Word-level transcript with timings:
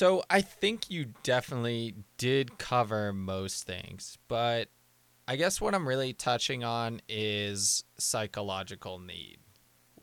So 0.00 0.22
I 0.30 0.40
think 0.40 0.88
you 0.88 1.12
definitely 1.22 1.94
did 2.16 2.56
cover 2.56 3.12
most 3.12 3.66
things, 3.66 4.16
but 4.28 4.70
I 5.28 5.36
guess 5.36 5.60
what 5.60 5.74
I'm 5.74 5.86
really 5.86 6.14
touching 6.14 6.64
on 6.64 7.02
is 7.06 7.84
psychological 7.98 8.98
need. 8.98 9.40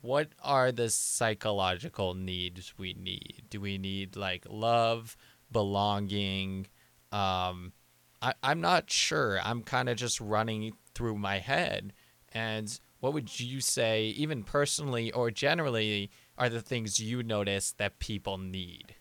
What 0.02 0.34
are 0.44 0.72
the 0.72 0.92
psychological 0.92 2.14
needs 2.14 2.78
we 2.78 2.94
need? 2.94 3.46
Do 3.50 3.60
we 3.60 3.80
need 3.80 4.16
like 4.16 4.46
love, 4.48 5.18
belonging? 5.52 6.68
Um, 7.12 7.74
I, 8.22 8.36
I'm 8.44 8.62
not 8.62 8.92
sure. 8.92 9.40
I'm 9.44 9.64
kind 9.64 9.90
of 9.90 9.98
just 9.98 10.22
running 10.22 10.74
through 10.94 11.18
my 11.18 11.40
head. 11.40 11.92
And 12.34 12.80
what 13.00 13.14
would 13.14 13.40
you 13.40 13.62
say, 13.62 14.10
even 14.10 14.44
personally 14.44 15.12
or 15.12 15.32
generally, 15.32 16.12
are 16.38 16.50
the 16.50 16.62
things 16.62 17.00
you 17.00 17.24
notice 17.24 17.72
that 17.80 17.98
people 17.98 18.38
need? 18.38 18.94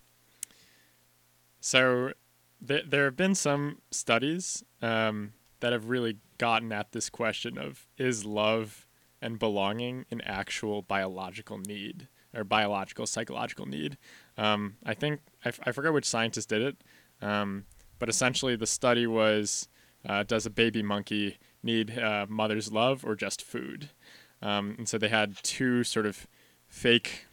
So 1.67 2.13
th- 2.65 2.85
there 2.87 3.07
have 3.07 3.17
been 3.17 3.35
some 3.35 3.79
studies 3.91 4.63
um, 4.81 5.33
that 5.59 5.73
have 5.73 5.89
really 5.89 6.19
gotten 6.39 6.71
at 6.71 6.93
this 6.93 7.11
question 7.11 7.59
of 7.59 7.89
is 7.99 8.25
love 8.25 8.87
and 9.21 9.37
belonging 9.37 10.05
an 10.13 10.21
actual 10.21 10.83
biological 10.83 11.59
need 11.59 12.07
or 12.33 12.45
biological 12.45 13.05
psychological 13.05 13.67
need. 13.67 13.99
Um, 14.39 14.77
I 14.87 14.95
think 14.95 15.23
I, 15.45 15.49
f- 15.49 15.59
I 15.67 15.73
forgot 15.73 15.93
which 15.93 16.05
scientist 16.05 16.51
did 16.51 16.63
it, 16.63 16.85
um, 17.21 17.65
but 17.99 18.09
essentially 18.09 18.55
the 18.55 18.69
study 18.69 19.09
was 19.09 19.69
uh, 20.09 20.23
does 20.23 20.47
a 20.47 20.51
baby 20.51 20.85
monkey 20.85 21.37
need 21.65 21.99
uh, 21.99 22.27
mother's 22.29 22.71
love 22.71 23.05
or 23.05 23.17
just 23.17 23.43
food? 23.43 23.91
Um, 24.41 24.77
and 24.79 24.89
so 24.89 24.99
they 24.99 25.09
had 25.09 25.43
two 25.43 25.83
sort 25.83 26.07
of 26.07 26.29
fake 26.69 27.27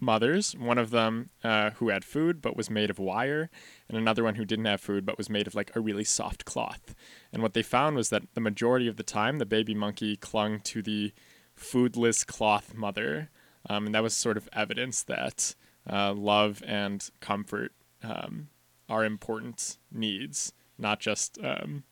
mothers, 0.00 0.56
one 0.56 0.78
of 0.78 0.90
them 0.90 1.30
uh, 1.42 1.70
who 1.70 1.88
had 1.88 2.04
food 2.04 2.40
but 2.40 2.56
was 2.56 2.70
made 2.70 2.90
of 2.90 2.98
wire, 2.98 3.50
and 3.88 3.98
another 3.98 4.22
one 4.22 4.36
who 4.36 4.44
didn't 4.44 4.64
have 4.64 4.80
food 4.80 5.04
but 5.04 5.18
was 5.18 5.30
made 5.30 5.46
of 5.46 5.54
like 5.54 5.74
a 5.74 5.80
really 5.80 6.04
soft 6.04 6.44
cloth. 6.44 6.94
And 7.32 7.42
what 7.42 7.54
they 7.54 7.62
found 7.62 7.96
was 7.96 8.10
that 8.10 8.22
the 8.34 8.40
majority 8.40 8.86
of 8.88 8.96
the 8.96 9.02
time, 9.02 9.38
the 9.38 9.46
baby 9.46 9.74
monkey 9.74 10.16
clung 10.16 10.60
to 10.60 10.82
the 10.82 11.12
foodless 11.56 12.24
cloth 12.26 12.74
mother. 12.74 13.30
Um, 13.68 13.86
and 13.86 13.94
that 13.94 14.02
was 14.02 14.14
sort 14.14 14.36
of 14.36 14.48
evidence 14.52 15.02
that 15.02 15.54
uh, 15.90 16.12
love 16.12 16.62
and 16.66 17.08
comfort 17.20 17.72
um, 18.02 18.48
are 18.88 19.04
important 19.04 19.78
needs, 19.92 20.52
not 20.78 21.00
just, 21.00 21.38
um, 21.42 21.82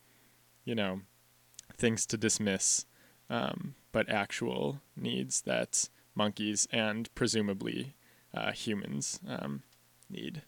you 0.63 0.73
know, 0.73 1.01
things 1.75 2.05
to 2.07 2.17
dismiss, 2.17 2.85
um, 3.29 3.75
but 3.91 4.09
actual 4.09 4.81
needs 4.95 5.41
that 5.41 5.89
monkeys 6.15 6.67
and 6.71 7.13
presumably 7.13 7.93
uh, 8.37 8.51
humans 8.51 9.19
um, 9.27 9.63
need. 10.09 10.43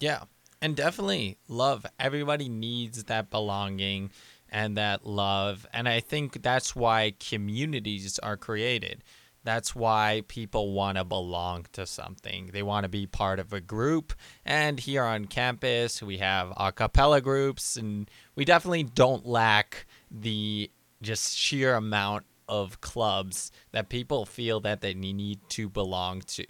Yeah. 0.00 0.24
And 0.60 0.76
definitely 0.76 1.38
love. 1.48 1.84
Everybody 1.98 2.48
needs 2.48 3.04
that 3.04 3.30
belonging 3.30 4.10
and 4.48 4.76
that 4.76 5.04
love. 5.04 5.66
And 5.72 5.88
I 5.88 6.00
think 6.00 6.42
that's 6.42 6.76
why 6.76 7.14
communities 7.18 8.18
are 8.20 8.36
created. 8.36 9.02
That's 9.44 9.74
why 9.74 10.22
people 10.28 10.72
want 10.72 10.98
to 10.98 11.04
belong 11.04 11.66
to 11.72 11.84
something. 11.84 12.50
They 12.52 12.62
want 12.62 12.84
to 12.84 12.88
be 12.88 13.06
part 13.08 13.40
of 13.40 13.52
a 13.52 13.60
group. 13.60 14.12
And 14.44 14.78
here 14.78 15.02
on 15.02 15.24
campus, 15.24 16.00
we 16.00 16.18
have 16.18 16.52
a 16.56 16.70
cappella 16.70 17.20
groups, 17.20 17.76
and 17.76 18.08
we 18.36 18.44
definitely 18.44 18.84
don't 18.84 19.26
lack 19.26 19.86
the 20.12 20.70
just 21.00 21.36
sheer 21.36 21.74
amount 21.74 22.24
of 22.48 22.80
clubs 22.80 23.50
that 23.72 23.88
people 23.88 24.26
feel 24.26 24.60
that 24.60 24.80
they 24.80 24.94
need 24.94 25.40
to 25.48 25.68
belong 25.68 26.20
to. 26.20 26.46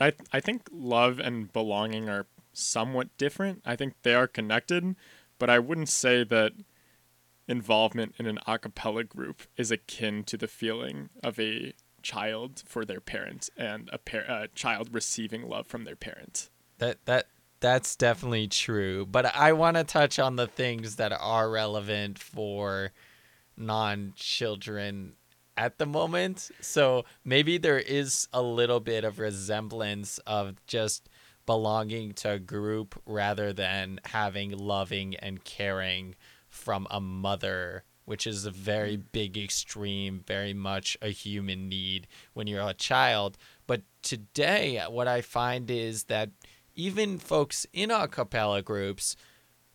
I 0.00 0.12
I 0.32 0.40
think 0.40 0.68
love 0.70 1.18
and 1.18 1.52
belonging 1.52 2.08
are 2.08 2.26
somewhat 2.52 3.16
different. 3.18 3.62
I 3.64 3.76
think 3.76 3.94
they 4.02 4.14
are 4.14 4.26
connected, 4.26 4.96
but 5.38 5.50
I 5.50 5.58
wouldn't 5.58 5.88
say 5.88 6.24
that 6.24 6.52
involvement 7.48 8.14
in 8.18 8.26
an 8.26 8.38
a 8.46 8.58
cappella 8.58 9.04
group 9.04 9.42
is 9.56 9.70
akin 9.70 10.24
to 10.24 10.36
the 10.36 10.48
feeling 10.48 11.10
of 11.22 11.38
a 11.38 11.74
child 12.02 12.62
for 12.66 12.84
their 12.84 13.00
parents 13.00 13.50
and 13.56 13.90
a 13.92 13.98
par- 13.98 14.20
a 14.28 14.48
child 14.54 14.88
receiving 14.92 15.48
love 15.48 15.66
from 15.66 15.84
their 15.84 15.96
parents. 15.96 16.50
That 16.78 17.04
that 17.06 17.26
that's 17.60 17.96
definitely 17.96 18.48
true, 18.48 19.06
but 19.06 19.34
I 19.34 19.52
want 19.52 19.76
to 19.76 19.84
touch 19.84 20.18
on 20.18 20.36
the 20.36 20.46
things 20.46 20.96
that 20.96 21.12
are 21.12 21.50
relevant 21.50 22.18
for 22.18 22.92
non-children 23.56 25.14
at 25.56 25.78
the 25.78 25.86
moment. 25.86 26.50
So 26.60 27.04
maybe 27.24 27.58
there 27.58 27.78
is 27.78 28.28
a 28.32 28.42
little 28.42 28.80
bit 28.80 29.04
of 29.04 29.18
resemblance 29.18 30.18
of 30.26 30.54
just 30.66 31.08
belonging 31.46 32.12
to 32.12 32.32
a 32.32 32.38
group 32.38 33.00
rather 33.06 33.52
than 33.52 34.00
having 34.06 34.50
loving 34.50 35.14
and 35.16 35.44
caring 35.44 36.16
from 36.48 36.86
a 36.90 37.00
mother, 37.00 37.84
which 38.04 38.26
is 38.26 38.44
a 38.44 38.50
very 38.50 38.96
mm-hmm. 38.96 39.08
big 39.12 39.38
extreme, 39.38 40.24
very 40.26 40.52
much 40.52 40.96
a 41.00 41.08
human 41.08 41.68
need 41.68 42.08
when 42.34 42.46
you're 42.46 42.68
a 42.68 42.74
child. 42.74 43.38
But 43.66 43.82
today, 44.02 44.82
what 44.88 45.08
I 45.08 45.20
find 45.20 45.70
is 45.70 46.04
that 46.04 46.30
even 46.74 47.18
folks 47.18 47.66
in 47.72 47.90
a 47.90 48.06
cappella 48.06 48.62
groups 48.62 49.16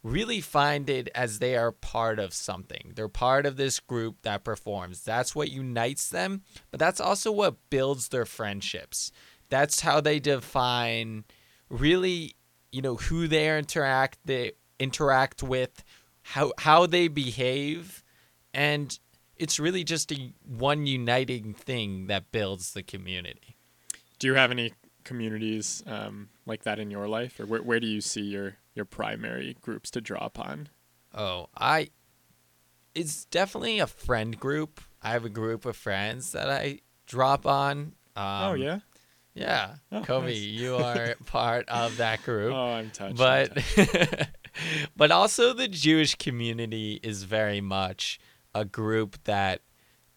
really 0.04 0.42
find 0.42 0.90
it 0.90 1.10
as 1.14 1.40
they 1.40 1.56
are 1.56 1.72
part 1.72 2.20
of 2.20 2.34
something. 2.34 2.94
They're 2.96 3.08
part 3.08 3.46
of 3.46 3.58
this 3.58 3.80
group 3.80 4.24
that 4.24 4.44
performs. 4.44 5.04
That's 5.04 5.36
what 5.36 5.52
unites 5.52 6.10
them, 6.10 6.42
but 6.72 6.80
that's 6.80 7.00
also 7.00 7.32
what 7.32 7.70
builds 7.70 8.10
their 8.10 8.26
friendships. 8.26 9.12
That's 9.50 9.82
how 9.82 10.02
they 10.02 10.20
define 10.20 11.26
really, 11.70 12.36
you 12.72 12.82
know, 12.82 12.96
who 12.96 13.28
they 13.28 13.58
interact 13.58 14.20
they 14.26 14.54
interact 14.80 15.44
with, 15.44 15.84
how 16.24 16.54
how 16.58 16.86
they 16.86 17.08
behave, 17.08 18.04
and 18.54 18.98
it's 19.36 19.60
really 19.60 19.84
just 19.84 20.12
a 20.12 20.34
one 20.46 20.86
uniting 20.86 21.54
thing 21.54 22.08
that 22.08 22.32
builds 22.32 22.74
the 22.74 22.84
community. 22.84 23.58
Do 24.20 24.28
you 24.28 24.36
have 24.36 24.52
any 24.52 24.74
communities 25.04 25.84
um, 25.88 26.30
like 26.46 26.64
that 26.64 26.80
in 26.80 26.92
your 26.92 27.08
life, 27.08 27.40
or 27.40 27.46
where 27.46 27.62
where 27.62 27.80
do 27.80 27.88
you 27.88 28.02
see 28.02 28.22
your 28.22 28.58
your 28.76 28.86
primary 28.86 29.56
groups 29.62 29.92
to 29.92 30.02
draw 30.02 30.26
upon? 30.26 30.70
Oh, 31.14 31.48
I 31.58 31.90
it's 32.94 33.26
definitely 33.26 33.80
a 33.80 33.88
friend 33.88 34.38
group. 34.40 34.82
I 35.02 35.12
have 35.12 35.26
a 35.26 35.30
group 35.30 35.66
of 35.66 35.76
friends 35.76 36.32
that 36.34 36.50
I 36.50 36.80
drop 37.06 37.46
on. 37.46 37.94
Um, 38.16 38.26
oh 38.44 38.54
yeah. 38.54 38.80
Yeah, 39.34 39.76
Oh, 39.94 40.02
Kobe, 40.02 40.28
nice. 40.34 40.40
you 40.40 40.76
are 40.76 41.16
part 41.26 41.70
of 41.70 41.96
that 41.98 42.22
group. 42.24 42.54
Oh, 42.54 42.74
I'm 42.74 42.90
touched. 42.92 43.12
I'm 43.12 43.16
but 43.16 43.56
touched. 43.56 44.30
but 44.98 45.10
also 45.10 45.54
the 45.54 45.70
Jewish 45.70 46.16
community 46.16 47.00
is 47.02 47.24
very 47.24 47.62
much 47.62 48.20
a 48.54 48.66
group 48.66 49.18
that 49.24 49.62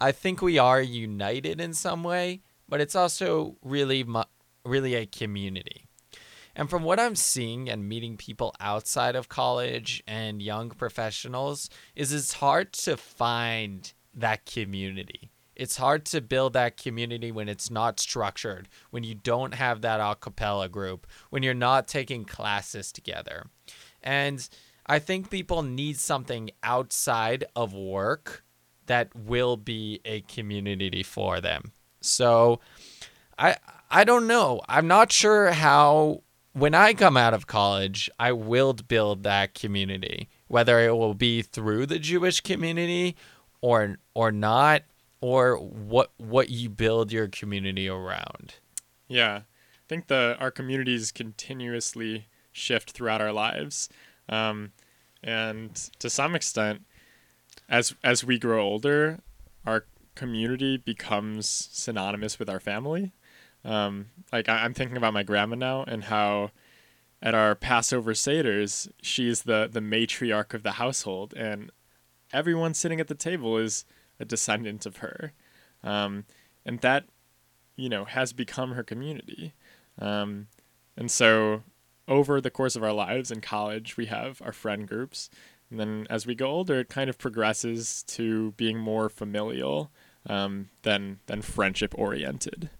I 0.00 0.10
think 0.10 0.42
we 0.42 0.58
are 0.58 0.82
united 0.82 1.60
in 1.60 1.74
some 1.74 2.02
way, 2.02 2.42
but 2.68 2.80
it's 2.80 2.96
also 2.96 3.56
really 3.62 4.02
mu- 4.02 4.24
really 4.66 4.96
a 4.96 5.06
community. 5.06 5.86
And 6.56 6.70
from 6.70 6.82
what 6.84 7.00
I'm 7.00 7.16
seeing 7.16 7.68
and 7.68 7.88
meeting 7.88 8.16
people 8.16 8.54
outside 8.60 9.16
of 9.16 9.28
college 9.28 10.02
and 10.06 10.40
young 10.40 10.70
professionals 10.70 11.68
is 11.96 12.12
it's 12.12 12.34
hard 12.34 12.72
to 12.74 12.96
find 12.96 13.92
that 14.14 14.46
community. 14.46 15.30
It's 15.56 15.76
hard 15.76 16.04
to 16.06 16.20
build 16.20 16.52
that 16.54 16.76
community 16.76 17.30
when 17.30 17.48
it's 17.48 17.70
not 17.70 18.00
structured, 18.00 18.68
when 18.90 19.04
you 19.04 19.14
don't 19.14 19.54
have 19.54 19.82
that 19.82 20.00
a 20.00 20.16
cappella 20.16 20.68
group, 20.68 21.06
when 21.30 21.42
you're 21.42 21.54
not 21.54 21.86
taking 21.86 22.24
classes 22.24 22.90
together. 22.90 23.46
And 24.02 24.48
I 24.86 24.98
think 24.98 25.30
people 25.30 25.62
need 25.62 25.98
something 25.98 26.50
outside 26.62 27.44
of 27.54 27.72
work 27.72 28.44
that 28.86 29.14
will 29.14 29.56
be 29.56 30.00
a 30.04 30.20
community 30.22 31.02
for 31.02 31.40
them. 31.40 31.72
So 32.00 32.60
I 33.38 33.56
I 33.90 34.04
don't 34.04 34.26
know. 34.26 34.60
I'm 34.68 34.88
not 34.88 35.12
sure 35.12 35.52
how 35.52 36.22
when 36.54 36.72
I 36.72 36.94
come 36.94 37.16
out 37.16 37.34
of 37.34 37.46
college, 37.46 38.08
I 38.18 38.32
will 38.32 38.72
build 38.72 39.24
that 39.24 39.54
community, 39.54 40.28
whether 40.46 40.80
it 40.80 40.96
will 40.96 41.14
be 41.14 41.42
through 41.42 41.86
the 41.86 41.98
Jewish 41.98 42.40
community 42.40 43.16
or 43.60 43.98
or 44.14 44.32
not 44.32 44.82
or 45.20 45.56
what 45.56 46.12
what 46.16 46.50
you 46.50 46.70
build 46.70 47.12
your 47.12 47.28
community 47.28 47.88
around. 47.88 48.54
Yeah, 49.08 49.34
I 49.36 49.86
think 49.88 50.06
the 50.06 50.36
our 50.38 50.50
communities 50.50 51.10
continuously 51.10 52.28
shift 52.52 52.92
throughout 52.92 53.20
our 53.20 53.32
lives, 53.32 53.88
um, 54.28 54.72
and 55.22 55.74
to 55.98 56.08
some 56.08 56.36
extent, 56.36 56.82
as 57.68 57.94
as 58.04 58.24
we 58.24 58.38
grow 58.38 58.62
older, 58.62 59.18
our 59.66 59.86
community 60.14 60.76
becomes 60.76 61.48
synonymous 61.48 62.38
with 62.38 62.48
our 62.48 62.60
family. 62.60 63.12
Um, 63.64 64.06
like 64.32 64.48
I, 64.48 64.64
I'm 64.64 64.74
thinking 64.74 64.96
about 64.96 65.14
my 65.14 65.22
grandma 65.22 65.56
now 65.56 65.84
and 65.84 66.04
how 66.04 66.50
at 67.22 67.34
our 67.34 67.54
Passover 67.54 68.12
seders 68.12 68.88
she's 69.02 69.42
the 69.42 69.68
the 69.70 69.80
matriarch 69.80 70.54
of 70.54 70.62
the 70.62 70.72
household, 70.72 71.34
and 71.34 71.70
everyone 72.32 72.74
sitting 72.74 73.00
at 73.00 73.08
the 73.08 73.14
table 73.14 73.56
is 73.58 73.84
a 74.20 74.24
descendant 74.24 74.86
of 74.86 74.98
her, 74.98 75.32
um, 75.82 76.24
and 76.64 76.80
that 76.80 77.04
you 77.76 77.88
know 77.88 78.04
has 78.04 78.32
become 78.32 78.72
her 78.72 78.82
community 78.82 79.54
um, 79.98 80.48
and 80.96 81.10
so 81.10 81.62
over 82.06 82.40
the 82.40 82.50
course 82.50 82.76
of 82.76 82.82
our 82.82 82.92
lives 82.92 83.30
in 83.30 83.40
college, 83.40 83.96
we 83.96 84.06
have 84.06 84.40
our 84.42 84.52
friend 84.52 84.86
groups. 84.86 85.30
And 85.70 85.80
then 85.80 86.06
as 86.10 86.26
we 86.26 86.34
go 86.34 86.46
older, 86.46 86.80
it 86.80 86.88
kind 86.88 87.08
of 87.08 87.18
progresses 87.18 88.02
to 88.08 88.52
being 88.52 88.78
more 88.78 89.08
familial 89.08 89.90
um, 90.26 90.68
than, 90.82 91.20
than 91.26 91.42
friendship 91.42 91.94
oriented. 91.96 92.70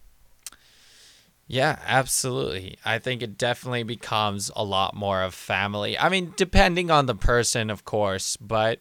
Yeah, 1.46 1.78
absolutely. 1.84 2.78
I 2.84 2.98
think 2.98 3.22
it 3.22 3.36
definitely 3.36 3.82
becomes 3.82 4.50
a 4.56 4.64
lot 4.64 4.94
more 4.94 5.22
of 5.22 5.34
family. 5.34 5.98
I 5.98 6.08
mean, 6.08 6.32
depending 6.36 6.90
on 6.90 7.06
the 7.06 7.14
person, 7.14 7.68
of 7.70 7.84
course, 7.84 8.36
but 8.38 8.80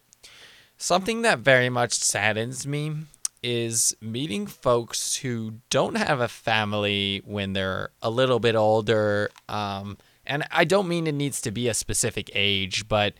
something 0.77 1.23
that 1.23 1.39
very 1.39 1.69
much 1.69 1.93
saddens 1.93 2.65
me 2.65 2.93
is 3.41 3.95
meeting 3.99 4.47
folks 4.47 5.17
who 5.17 5.55
don't 5.69 5.95
have 5.97 6.21
a 6.21 6.29
family 6.29 7.21
when 7.25 7.51
they're 7.51 7.89
a 8.01 8.09
little 8.09 8.39
bit 8.39 8.55
older. 8.55 9.29
Um, 9.49 9.97
and 10.25 10.45
I 10.49 10.63
don't 10.63 10.87
mean 10.87 11.05
it 11.05 11.15
needs 11.15 11.41
to 11.41 11.51
be 11.51 11.67
a 11.67 11.73
specific 11.73 12.31
age, 12.33 12.87
but 12.87 13.13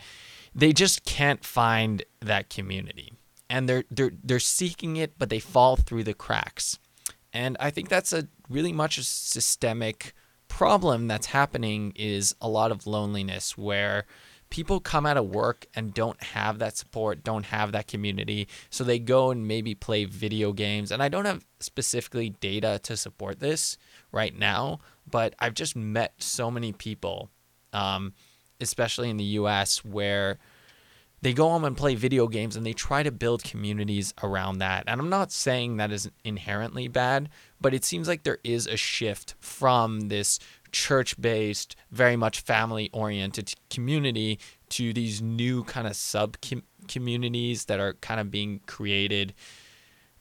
they 0.56 0.72
just 0.72 1.04
can't 1.04 1.44
find 1.44 2.04
that 2.22 2.50
community. 2.50 3.12
And 3.50 3.68
they're 3.68 3.84
they're 3.92 4.14
they're 4.24 4.40
seeking 4.40 4.96
it, 4.96 5.20
but 5.20 5.30
they 5.30 5.40
fall 5.40 5.76
through 5.76 6.06
the 6.06 6.14
cracks. 6.14 6.80
And 7.34 7.58
I 7.60 7.72
think 7.72 7.90
that's 7.90 8.14
a 8.14 8.28
really 8.50 8.72
much 8.72 8.98
a 8.98 9.04
systemic 9.04 10.14
problem 10.48 11.08
that's 11.08 11.28
happening 11.28 11.94
is 11.96 12.36
a 12.40 12.48
lot 12.48 12.72
of 12.72 12.86
loneliness 12.86 13.58
where 13.58 14.06
people 14.52 14.80
come 14.80 15.04
out 15.04 15.18
of 15.18 15.34
work 15.34 15.66
and 15.74 15.96
don't 15.96 16.22
have 16.22 16.60
that 16.60 16.78
support, 16.78 17.24
don't 17.24 17.48
have 17.48 17.72
that 17.72 17.88
community. 17.88 18.48
So 18.70 18.84
they 18.84 19.00
go 19.00 19.32
and 19.32 19.48
maybe 19.48 19.74
play 19.74 20.06
video 20.06 20.54
games. 20.54 20.92
And 20.92 21.02
I 21.02 21.10
don't 21.10 21.26
have 21.26 21.44
specifically 21.60 22.30
data 22.30 22.80
to 22.84 22.96
support 22.96 23.40
this 23.40 23.80
right 24.12 24.38
now, 24.38 24.80
but 25.10 25.34
I've 25.40 25.56
just 25.56 25.76
met 25.76 26.14
so 26.20 26.52
many 26.52 26.72
people, 26.72 27.32
um, 27.74 28.14
especially 28.62 29.10
in 29.10 29.18
the 29.18 29.24
US, 29.24 29.84
where 29.84 30.38
they 31.24 31.32
go 31.32 31.48
home 31.48 31.64
and 31.64 31.78
play 31.78 31.96
video 31.96 32.28
games 32.28 32.58
and 32.58 32.66
they 32.66 32.74
try 32.74 33.02
to 33.02 33.10
build 33.10 33.46
communities 33.46 34.14
around 34.22 34.58
that. 34.58 34.84
And 34.88 35.00
I'm 35.00 35.10
not 35.10 35.32
saying 35.32 35.78
that 35.78 35.90
is 35.90 36.12
inherently 36.26 36.90
bad, 36.90 37.30
but 37.62 37.74
it 37.74 37.86
seems 37.86 38.10
like 38.10 38.24
there 38.24 38.40
is 38.44 38.68
a 38.68 38.76
shift 38.76 39.36
from 39.40 40.10
this 40.10 40.38
church 40.74 41.20
based, 41.22 41.78
very 41.92 42.18
much 42.18 42.42
family 42.42 42.90
oriented 42.92 43.54
community 43.70 44.38
to 44.72 44.92
these 44.92 45.22
new 45.22 45.64
kind 45.64 45.88
of 45.88 45.96
sub 45.96 46.36
communities 46.90 47.66
that 47.66 47.80
are 47.80 47.94
kind 47.94 48.20
of 48.20 48.30
being 48.30 48.60
created 48.66 49.34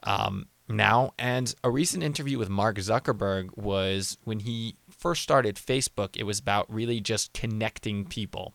um, 0.05 0.47
now. 0.69 1.15
And 1.19 1.53
a 1.65 1.71
recent 1.71 2.05
interview 2.05 2.39
with 2.39 2.49
Mark 2.49 2.77
Zuckerberg 2.77 3.59
was 3.59 4.19
when 4.23 4.39
he 4.39 4.77
first 4.89 5.23
started 5.23 5.57
Facebook, 5.57 6.17
it 6.17 6.23
was 6.23 6.39
about 6.39 6.73
really 6.73 7.01
just 7.01 7.33
connecting 7.33 8.05
people 8.05 8.55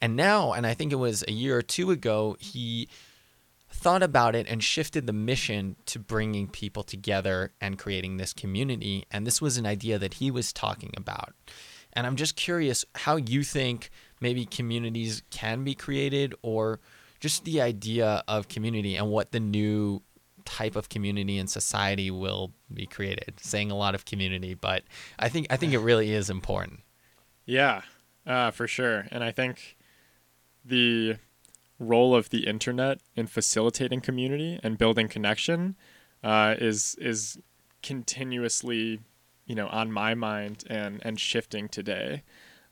and 0.00 0.16
now, 0.16 0.52
and 0.52 0.66
I 0.66 0.74
think 0.74 0.92
it 0.92 0.96
was 0.96 1.24
a 1.26 1.32
year 1.32 1.56
or 1.56 1.62
two 1.62 1.90
ago, 1.90 2.36
he 2.38 2.88
thought 3.70 4.02
about 4.02 4.34
it 4.34 4.46
and 4.48 4.62
shifted 4.62 5.06
the 5.06 5.12
mission 5.12 5.76
to 5.86 5.98
bringing 5.98 6.48
people 6.48 6.82
together 6.82 7.52
and 7.60 7.78
creating 7.78 8.16
this 8.16 8.32
community. 8.32 9.04
And 9.10 9.26
this 9.26 9.40
was 9.40 9.56
an 9.56 9.66
idea 9.66 9.98
that 9.98 10.14
he 10.14 10.30
was 10.30 10.52
talking 10.52 10.92
about. 10.96 11.34
And 11.92 12.06
I'm 12.06 12.16
just 12.16 12.36
curious 12.36 12.84
how 12.94 13.16
you 13.16 13.42
think 13.42 13.90
maybe 14.20 14.44
communities 14.44 15.22
can 15.30 15.64
be 15.64 15.74
created 15.74 16.34
or 16.42 16.80
just 17.20 17.44
the 17.44 17.60
idea 17.60 18.22
of 18.28 18.48
community 18.48 18.96
and 18.96 19.10
what 19.10 19.32
the 19.32 19.40
new 19.40 20.02
type 20.44 20.76
of 20.76 20.88
community 20.88 21.38
and 21.38 21.50
society 21.50 22.10
will 22.10 22.52
be 22.72 22.86
created. 22.86 23.34
Saying 23.40 23.70
a 23.70 23.76
lot 23.76 23.94
of 23.94 24.04
community, 24.04 24.54
but 24.54 24.84
I 25.18 25.28
think 25.28 25.46
I 25.50 25.56
think 25.56 25.72
it 25.72 25.78
really 25.78 26.12
is 26.12 26.30
important. 26.30 26.80
Yeah, 27.44 27.82
uh, 28.26 28.50
for 28.50 28.66
sure. 28.66 29.06
And 29.10 29.24
I 29.24 29.30
think 29.30 29.77
the 30.68 31.16
role 31.78 32.14
of 32.14 32.30
the 32.30 32.46
internet 32.46 33.00
in 33.14 33.26
facilitating 33.26 34.00
community 34.00 34.58
and 34.62 34.78
building 34.78 35.08
connection 35.08 35.76
uh, 36.22 36.54
is 36.58 36.96
is 37.00 37.38
continuously 37.82 39.00
you 39.46 39.54
know 39.54 39.68
on 39.68 39.92
my 39.92 40.14
mind 40.14 40.64
and 40.68 41.00
and 41.04 41.18
shifting 41.20 41.68
today. 41.68 42.22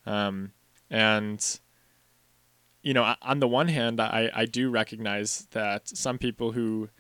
Um, 0.04 0.52
and 0.90 1.58
you 2.82 2.94
know 2.94 3.14
on 3.22 3.40
the 3.40 3.48
one 3.48 3.68
hand 3.68 4.00
I, 4.00 4.30
I 4.34 4.44
do 4.44 4.70
recognize 4.70 5.48
that 5.52 5.88
some 5.88 6.18
people 6.18 6.52
who 6.52 6.90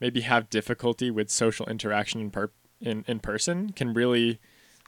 maybe 0.00 0.22
have 0.22 0.50
difficulty 0.50 1.10
with 1.10 1.30
social 1.30 1.66
interaction 1.66 2.20
in 2.20 2.30
per 2.30 2.50
in, 2.80 3.04
in 3.06 3.20
person 3.20 3.70
can 3.72 3.94
really 3.94 4.40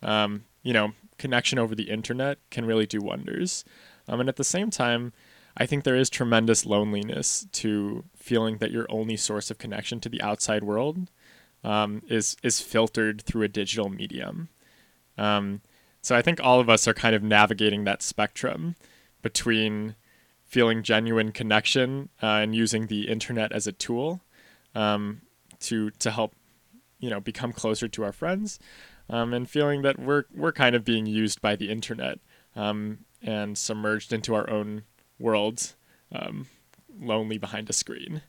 um, 0.02 0.44
you 0.62 0.72
know 0.72 0.92
connection 1.18 1.58
over 1.58 1.74
the 1.74 1.90
internet 1.90 2.38
can 2.50 2.64
really 2.64 2.86
do 2.86 3.00
wonders. 3.00 3.64
Um, 4.06 4.20
and 4.20 4.28
at 4.28 4.36
the 4.36 4.44
same 4.44 4.70
time 4.70 5.12
I 5.56 5.66
think 5.66 5.84
there 5.84 5.96
is 5.96 6.10
tremendous 6.10 6.66
loneliness 6.66 7.46
to 7.52 8.04
feeling 8.16 8.58
that 8.58 8.72
your 8.72 8.86
only 8.88 9.16
source 9.16 9.50
of 9.50 9.58
connection 9.58 10.00
to 10.00 10.08
the 10.08 10.20
outside 10.20 10.64
world 10.64 11.10
um, 11.62 12.02
is 12.08 12.36
is 12.42 12.60
filtered 12.60 13.22
through 13.22 13.42
a 13.42 13.48
digital 13.48 13.88
medium. 13.88 14.48
Um, 15.16 15.60
so 16.02 16.14
I 16.14 16.22
think 16.22 16.40
all 16.42 16.60
of 16.60 16.68
us 16.68 16.86
are 16.86 16.94
kind 16.94 17.14
of 17.14 17.22
navigating 17.22 17.84
that 17.84 18.02
spectrum 18.02 18.74
between 19.22 19.94
feeling 20.42 20.82
genuine 20.82 21.32
connection 21.32 22.10
uh, 22.22 22.26
and 22.26 22.54
using 22.54 22.86
the 22.86 23.08
internet 23.08 23.52
as 23.52 23.66
a 23.66 23.72
tool 23.72 24.20
um, 24.74 25.22
to 25.60 25.90
to 25.90 26.10
help 26.10 26.34
you 26.98 27.10
know 27.10 27.20
become 27.20 27.52
closer 27.52 27.88
to 27.88 28.02
our 28.02 28.12
friends, 28.12 28.58
um, 29.08 29.32
and 29.32 29.48
feeling 29.48 29.82
that 29.82 29.98
we're 29.98 30.24
we're 30.34 30.52
kind 30.52 30.74
of 30.74 30.84
being 30.84 31.06
used 31.06 31.40
by 31.40 31.54
the 31.54 31.70
internet 31.70 32.18
um, 32.56 32.98
and 33.22 33.56
submerged 33.56 34.12
into 34.12 34.34
our 34.34 34.50
own 34.50 34.82
world 35.18 35.74
um, 36.12 36.46
lonely 37.00 37.38
behind 37.38 37.68
a 37.70 37.72
screen. 37.72 38.22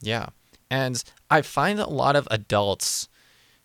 Yeah. 0.00 0.28
And 0.70 1.02
I 1.30 1.42
find 1.42 1.78
a 1.78 1.88
lot 1.88 2.16
of 2.16 2.28
adults 2.30 3.08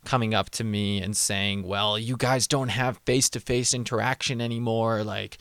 coming 0.05 0.33
up 0.33 0.49
to 0.51 0.63
me 0.63 1.01
and 1.01 1.15
saying, 1.15 1.63
well, 1.63 1.97
you 1.97 2.15
guys 2.15 2.47
don't 2.47 2.69
have 2.69 2.99
face 3.05 3.29
to 3.31 3.39
face 3.39 3.73
interaction 3.73 4.39
anymore. 4.41 5.03
Like, 5.03 5.37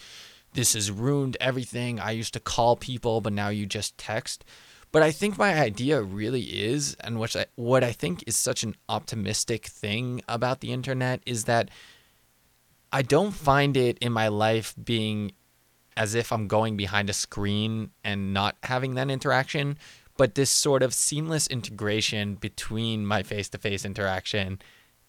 this 0.54 0.74
has 0.74 0.90
ruined 0.90 1.36
everything. 1.40 2.00
I 2.00 2.12
used 2.12 2.34
to 2.34 2.40
call 2.40 2.76
people, 2.76 3.20
but 3.20 3.32
now 3.32 3.48
you 3.48 3.66
just 3.66 3.98
text. 3.98 4.44
But 4.90 5.02
I 5.02 5.10
think 5.10 5.36
my 5.36 5.60
idea 5.60 6.00
really 6.00 6.42
is, 6.42 6.96
and 7.00 7.20
which 7.20 7.36
I, 7.36 7.46
what 7.56 7.84
I 7.84 7.92
think 7.92 8.24
is 8.26 8.36
such 8.36 8.62
an 8.62 8.74
optimistic 8.88 9.66
thing 9.66 10.22
about 10.26 10.60
the 10.60 10.72
internet 10.72 11.20
is 11.26 11.44
that 11.44 11.70
I 12.90 13.02
don't 13.02 13.32
find 13.32 13.76
it 13.76 13.98
in 13.98 14.12
my 14.12 14.28
life 14.28 14.74
being 14.82 15.32
as 15.98 16.14
if 16.14 16.32
I'm 16.32 16.46
going 16.46 16.76
behind 16.76 17.10
a 17.10 17.12
screen 17.12 17.90
and 18.04 18.32
not 18.32 18.56
having 18.62 18.94
that 18.94 19.10
interaction, 19.10 19.76
but 20.16 20.36
this 20.36 20.48
sort 20.48 20.82
of 20.82 20.94
seamless 20.94 21.48
integration 21.48 22.36
between 22.36 23.04
my 23.04 23.24
face 23.24 23.48
to 23.48 23.58
face 23.58 23.84
interaction 23.84 24.60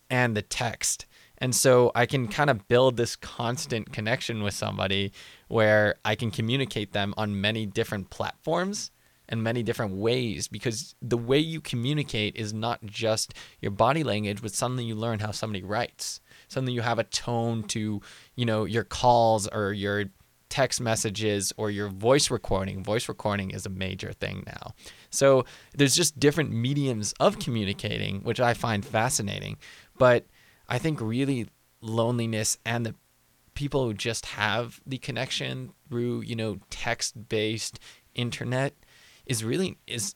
and 0.10 0.36
the 0.36 0.42
text. 0.42 1.06
And 1.38 1.56
so 1.56 1.92
I 1.94 2.08
can 2.08 2.28
kind 2.28 2.50
of 2.50 2.68
build 2.68 2.98
this 2.98 3.16
constant 3.16 3.94
connection 3.94 4.42
with 4.42 4.56
somebody 4.56 5.14
where 5.48 5.94
I 6.04 6.16
can 6.16 6.32
communicate 6.32 6.92
them 6.92 7.14
on 7.16 7.40
many 7.40 7.68
different 7.68 8.10
platforms 8.10 8.90
and 9.30 9.44
many 9.44 9.62
different 9.62 9.94
ways 9.94 10.48
because 10.48 10.96
the 11.04 11.18
way 11.18 11.38
you 11.38 11.62
communicate 11.62 12.36
is 12.36 12.52
not 12.52 12.84
just 12.84 13.36
your 13.62 13.72
body 13.72 14.04
language, 14.04 14.42
but 14.42 14.54
suddenly 14.54 14.86
you 14.86 14.96
learn 14.96 15.20
how 15.20 15.30
somebody 15.30 15.64
writes. 15.64 16.20
Suddenly 16.48 16.74
you 16.74 16.82
have 16.82 16.98
a 16.98 17.04
tone 17.04 17.62
to, 17.66 18.02
you 18.36 18.46
know, 18.46 18.66
your 18.66 18.84
calls 18.84 19.48
or 19.48 19.72
your 19.72 20.06
text 20.50 20.82
messages 20.82 21.54
or 21.58 21.70
your 21.72 21.88
voice 21.88 22.32
recording. 22.32 22.84
Voice 22.84 23.08
recording 23.08 23.52
is 23.52 23.66
a 23.66 23.70
major 23.70 24.12
thing 24.14 24.44
now. 24.48 24.74
So 25.10 25.46
there's 25.76 25.96
just 25.96 26.20
different 26.20 26.52
mediums 26.52 27.14
of 27.20 27.40
communicating, 27.40 28.22
which 28.22 28.40
I 28.40 28.54
find 28.54 28.84
fascinating. 28.84 29.58
But 29.98 30.26
I 30.68 30.80
think 30.80 31.00
really 31.02 31.48
loneliness 31.82 32.58
and 32.66 32.86
the 32.86 32.96
people 33.54 33.86
who 33.86 33.94
just 33.94 34.26
have 34.28 34.80
the 34.86 34.98
connection 34.98 35.72
through, 35.88 36.22
you 36.22 36.36
know, 36.36 36.58
text-based 36.70 37.80
internet 38.16 38.74
is 39.26 39.44
really 39.44 39.78
is 39.86 40.16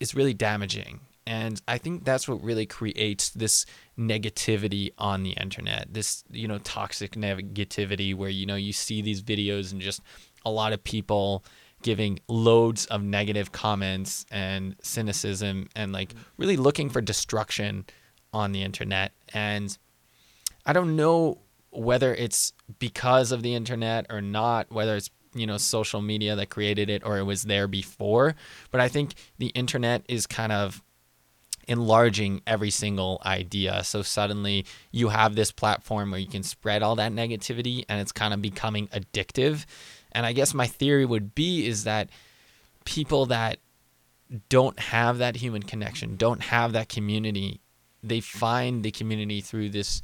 is 0.00 0.14
really 0.14 0.32
damaging 0.32 1.00
and 1.28 1.60
I 1.68 1.76
think 1.76 2.06
that's 2.06 2.26
what 2.26 2.42
really 2.42 2.64
creates 2.64 3.28
this 3.28 3.66
negativity 3.98 4.92
on 4.96 5.24
the 5.24 5.32
internet. 5.32 5.92
This, 5.92 6.24
you 6.30 6.48
know, 6.48 6.56
toxic 6.56 7.12
negativity 7.16 8.14
where, 8.14 8.30
you 8.30 8.46
know, 8.46 8.54
you 8.54 8.72
see 8.72 9.02
these 9.02 9.22
videos 9.22 9.70
and 9.70 9.78
just 9.78 10.00
a 10.46 10.50
lot 10.50 10.72
of 10.72 10.82
people 10.82 11.44
giving 11.82 12.18
loads 12.28 12.86
of 12.86 13.02
negative 13.02 13.52
comments 13.52 14.24
and 14.30 14.74
cynicism 14.82 15.68
and 15.76 15.92
like 15.92 16.14
really 16.38 16.56
looking 16.56 16.88
for 16.88 17.02
destruction 17.02 17.84
on 18.32 18.52
the 18.52 18.62
internet. 18.62 19.12
And 19.34 19.76
I 20.64 20.72
don't 20.72 20.96
know 20.96 21.42
whether 21.68 22.14
it's 22.14 22.54
because 22.78 23.32
of 23.32 23.42
the 23.42 23.54
internet 23.54 24.06
or 24.08 24.22
not, 24.22 24.72
whether 24.72 24.96
it's 24.96 25.10
you 25.34 25.46
know 25.46 25.58
social 25.58 26.00
media 26.00 26.34
that 26.36 26.48
created 26.48 26.88
it 26.88 27.04
or 27.04 27.18
it 27.18 27.22
was 27.22 27.42
there 27.42 27.68
before 27.68 28.34
but 28.70 28.80
i 28.80 28.88
think 28.88 29.14
the 29.36 29.48
internet 29.48 30.02
is 30.08 30.26
kind 30.26 30.50
of 30.50 30.82
enlarging 31.68 32.40
every 32.46 32.70
single 32.70 33.20
idea. 33.24 33.84
So 33.84 34.02
suddenly 34.02 34.64
you 34.90 35.08
have 35.08 35.34
this 35.34 35.52
platform 35.52 36.10
where 36.10 36.20
you 36.20 36.26
can 36.26 36.42
spread 36.42 36.82
all 36.82 36.96
that 36.96 37.12
negativity 37.12 37.84
and 37.88 38.00
it's 38.00 38.12
kind 38.12 38.32
of 38.32 38.40
becoming 38.42 38.88
addictive. 38.88 39.66
And 40.12 40.24
I 40.24 40.32
guess 40.32 40.54
my 40.54 40.66
theory 40.66 41.04
would 41.04 41.34
be 41.34 41.66
is 41.66 41.84
that 41.84 42.08
people 42.84 43.26
that 43.26 43.58
don't 44.48 44.78
have 44.78 45.18
that 45.18 45.36
human 45.36 45.62
connection, 45.62 46.16
don't 46.16 46.42
have 46.42 46.72
that 46.72 46.88
community, 46.88 47.60
they 48.02 48.20
find 48.20 48.82
the 48.82 48.90
community 48.90 49.40
through 49.40 49.70
this 49.70 50.02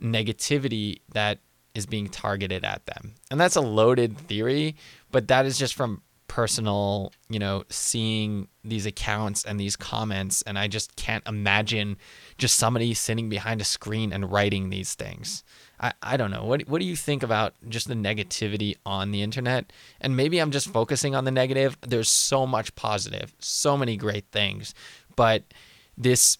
negativity 0.00 1.00
that 1.12 1.38
is 1.74 1.86
being 1.86 2.08
targeted 2.08 2.64
at 2.64 2.84
them. 2.86 3.14
And 3.30 3.40
that's 3.40 3.56
a 3.56 3.60
loaded 3.60 4.18
theory, 4.18 4.76
but 5.10 5.28
that 5.28 5.46
is 5.46 5.58
just 5.58 5.74
from 5.74 6.02
personal, 6.28 7.12
you 7.28 7.38
know, 7.38 7.64
seeing 7.70 8.48
these 8.62 8.86
accounts 8.86 9.44
and 9.44 9.58
these 9.58 9.76
comments 9.76 10.42
and 10.42 10.58
I 10.58 10.68
just 10.68 10.94
can't 10.96 11.26
imagine 11.26 11.96
just 12.36 12.56
somebody 12.56 12.94
sitting 12.94 13.28
behind 13.28 13.60
a 13.60 13.64
screen 13.64 14.12
and 14.12 14.30
writing 14.30 14.70
these 14.70 14.94
things. 14.94 15.42
I, 15.80 15.92
I 16.02 16.16
don't 16.16 16.30
know. 16.30 16.44
What 16.44 16.68
what 16.68 16.80
do 16.80 16.84
you 16.84 16.96
think 16.96 17.22
about 17.22 17.54
just 17.68 17.88
the 17.88 17.94
negativity 17.94 18.76
on 18.84 19.10
the 19.10 19.22
internet? 19.22 19.72
And 20.00 20.16
maybe 20.16 20.38
I'm 20.38 20.50
just 20.50 20.68
focusing 20.68 21.14
on 21.14 21.24
the 21.24 21.30
negative. 21.30 21.76
There's 21.80 22.08
so 22.08 22.46
much 22.46 22.74
positive, 22.74 23.34
so 23.38 23.76
many 23.76 23.96
great 23.96 24.26
things, 24.30 24.74
but 25.16 25.42
this 25.96 26.38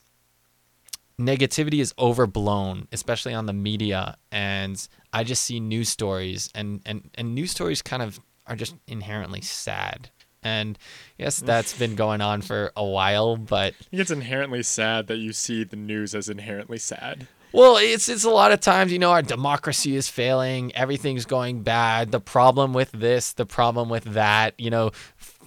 negativity 1.19 1.81
is 1.81 1.93
overblown, 1.99 2.89
especially 2.93 3.35
on 3.35 3.47
the 3.47 3.53
media. 3.53 4.17
And 4.31 4.87
I 5.13 5.25
just 5.25 5.45
see 5.45 5.61
news 5.61 5.89
stories, 5.89 6.51
and 6.55 6.81
and 6.87 7.11
and 7.15 7.35
news 7.35 7.51
stories 7.51 7.83
kind 7.83 8.03
of 8.03 8.21
are 8.49 8.57
just 8.57 8.75
inherently 8.87 9.41
sad. 9.41 10.11
And 10.43 10.79
yes, 11.19 11.41
mm. 11.41 11.47
that's 11.47 11.77
been 11.79 11.95
going 11.95 12.21
on 12.21 12.43
for 12.43 12.73
a 12.77 12.85
while, 12.85 13.37
but 13.37 13.75
I 13.75 13.85
think 13.85 14.01
it's 14.01 14.11
inherently 14.11 14.63
sad 14.63 15.07
that 15.09 15.19
you 15.19 15.33
see 15.33 15.65
the 15.65 15.77
news 15.77 16.15
as 16.15 16.29
inherently 16.29 16.79
sad. 16.79 17.27
Well, 17.53 17.79
it's 17.79 18.09
it's 18.09 18.25
a 18.25 18.31
lot 18.31 18.53
of 18.53 18.61
times, 18.61 18.93
you 18.93 18.99
know, 18.99 19.11
our 19.11 19.23
democracy 19.23 19.97
is 19.97 20.09
failing, 20.09 20.75
everything's 20.75 21.25
going 21.25 21.63
bad, 21.63 22.13
the 22.13 22.21
problem 22.21 22.75
with 22.75 22.93
this, 22.93 23.33
the 23.33 23.47
problem 23.47 23.89
with 23.89 24.05
that, 24.05 24.55
you 24.59 24.71
know, 24.71 24.91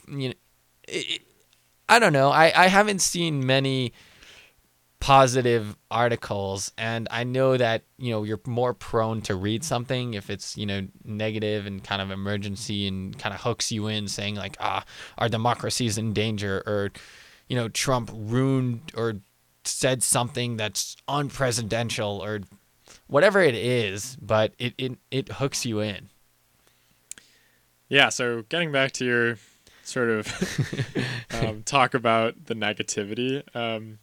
you 0.08 0.29
know, 0.29 0.36
it, 0.88 1.22
I 1.88 2.00
don't 2.00 2.13
know. 2.13 2.29
I 2.29 2.51
I 2.55 2.67
haven't 2.67 3.01
seen 3.01 3.46
many 3.46 3.93
positive 5.01 5.75
articles 5.89 6.72
and 6.77 7.08
i 7.10 7.24
know 7.24 7.58
that 7.58 7.81
you 7.98 8.12
know 8.12 8.22
you're 8.22 8.39
more 8.46 8.72
prone 8.72 9.20
to 9.20 9.36
read 9.36 9.63
something 9.63 10.13
if 10.13 10.29
it's 10.29 10.55
you 10.55 10.65
know 10.65 10.88
negative 11.03 11.65
and 11.65 11.84
kind 11.84 12.03
of 12.03 12.12
emergency 12.12 12.88
and 12.88 13.17
kind 13.17 13.34
of 13.34 13.41
hooks 13.41 13.72
you 13.72 13.88
in 13.88 14.08
saying 14.08 14.36
like 14.36 14.55
ah 14.60 14.86
our 15.17 15.27
democracy 15.27 15.88
is 15.88 15.98
in 15.98 16.13
danger 16.13 16.62
or 16.67 16.91
you 17.48 17.55
know 17.55 17.67
trump 17.67 18.12
ruined 18.13 18.91
or 18.96 19.15
said 19.63 20.03
something 20.03 20.55
that's 20.55 20.96
unpresidential 21.08 22.20
or 22.20 22.41
whatever 23.08 23.41
it 23.41 23.55
is 23.55 24.15
but 24.22 24.53
it 24.60 24.75
it, 24.77 24.98
it 25.10 25.31
hooks 25.34 25.65
you 25.65 25.79
in. 25.79 26.10
Yeah 27.89 28.10
so 28.10 28.43
getting 28.50 28.72
back 28.72 28.91
to 28.93 29.05
your 29.05 29.38
sort 29.81 30.10
of 30.10 30.96
um, 31.31 31.63
talk 31.63 31.96
about 31.96 32.46
the 32.46 32.53
negativity 32.53 33.43
um, 33.55 33.98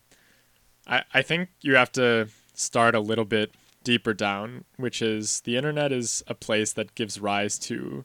I, 0.89 1.03
I 1.15 1.23
think 1.23 1.51
you 1.61 1.77
have 1.77 1.93
to 1.93 2.29
start 2.55 2.95
a 2.95 3.01
little 3.01 3.25
bit 3.25 3.53
deeper 3.85 4.15
down, 4.15 4.65
which 4.77 5.01
is 5.01 5.41
the 5.43 5.57
internet 5.57 5.93
is 5.93 6.23
a 6.27 6.35
place 6.35 6.73
that 6.73 6.95
gives 6.95 7.21
rise 7.21 7.59
to 7.61 8.05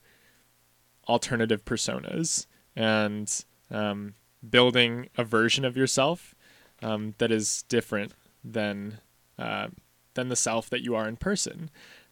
alternative 1.08 1.66
personas 1.66 2.46
and 2.76 3.44
um, 3.72 4.14
building 4.48 5.10
a 5.18 5.24
version 5.24 5.66
of 5.66 5.76
yourself 5.76 6.36
um, 6.82 7.16
that 7.18 7.32
is 7.32 7.64
different 7.64 8.14
than 8.44 9.00
uh, 9.40 9.68
than 10.14 10.30
the 10.30 10.36
self 10.36 10.70
that 10.70 10.82
you 10.82 10.96
are 10.96 11.08
in 11.08 11.18
person. 11.18 11.70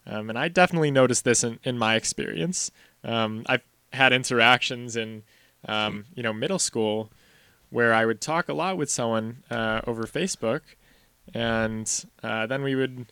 Um, 0.08 0.30
and 0.30 0.40
I 0.40 0.48
definitely 0.48 0.90
noticed 0.90 1.24
this 1.24 1.44
in, 1.44 1.60
in 1.64 1.78
my 1.78 1.96
experience. 1.96 2.72
Um, 3.04 3.44
I've 3.46 3.62
had 3.94 4.12
interactions 4.14 4.96
in 4.96 5.24
um, 5.68 6.06
you 6.16 6.24
know 6.24 6.34
middle 6.34 6.60
school 6.60 7.12
where 7.72 7.94
I 7.94 8.06
would 8.06 8.22
talk 8.22 8.50
a 8.50 8.54
lot 8.54 8.78
with 8.78 8.92
someone 8.92 9.44
uh, 9.50 9.82
over 9.88 10.04
Facebook, 10.04 10.62
and 11.34 12.06
uh, 12.22 12.46
then 12.46 12.62
we 12.64 12.76
would, 12.76 13.12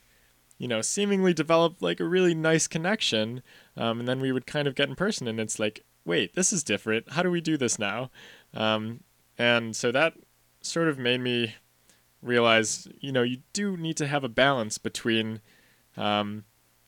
you 0.58 0.68
know, 0.68 0.82
seemingly 0.82 1.34
develop 1.34 1.82
like 1.82 2.02
a 2.02 2.06
really 2.06 2.36
nice 2.36 2.68
connection, 2.68 3.42
um, 3.78 4.00
and 4.00 4.08
then 4.08 4.20
we 4.20 4.32
would 4.32 4.46
kind 4.46 4.68
of 4.68 4.76
get 4.76 4.90
in 4.90 4.96
person, 4.96 5.28
and 5.28 5.40
it's 5.40 5.60
like, 5.60 5.86
wait, 6.06 6.36
this 6.36 6.52
is 6.52 6.64
different. 6.64 7.14
How 7.14 7.24
do 7.24 7.32
we 7.32 7.42
do 7.42 7.56
this 7.56 7.80
now? 7.80 8.12
Um, 8.54 9.00
and 9.38 9.76
so 9.76 9.92
that 9.94 10.14
sort 10.62 10.90
of 10.90 11.00
made 11.00 11.22
me 11.22 11.56
realize, 12.22 12.86
you 13.00 13.14
know, 13.14 13.24
you 13.24 13.38
do 13.54 13.78
need 13.78 13.96
to 13.96 14.08
have 14.08 14.26
a 14.26 14.30
balance 14.30 14.78
between, 14.78 15.40
um, 15.96 16.44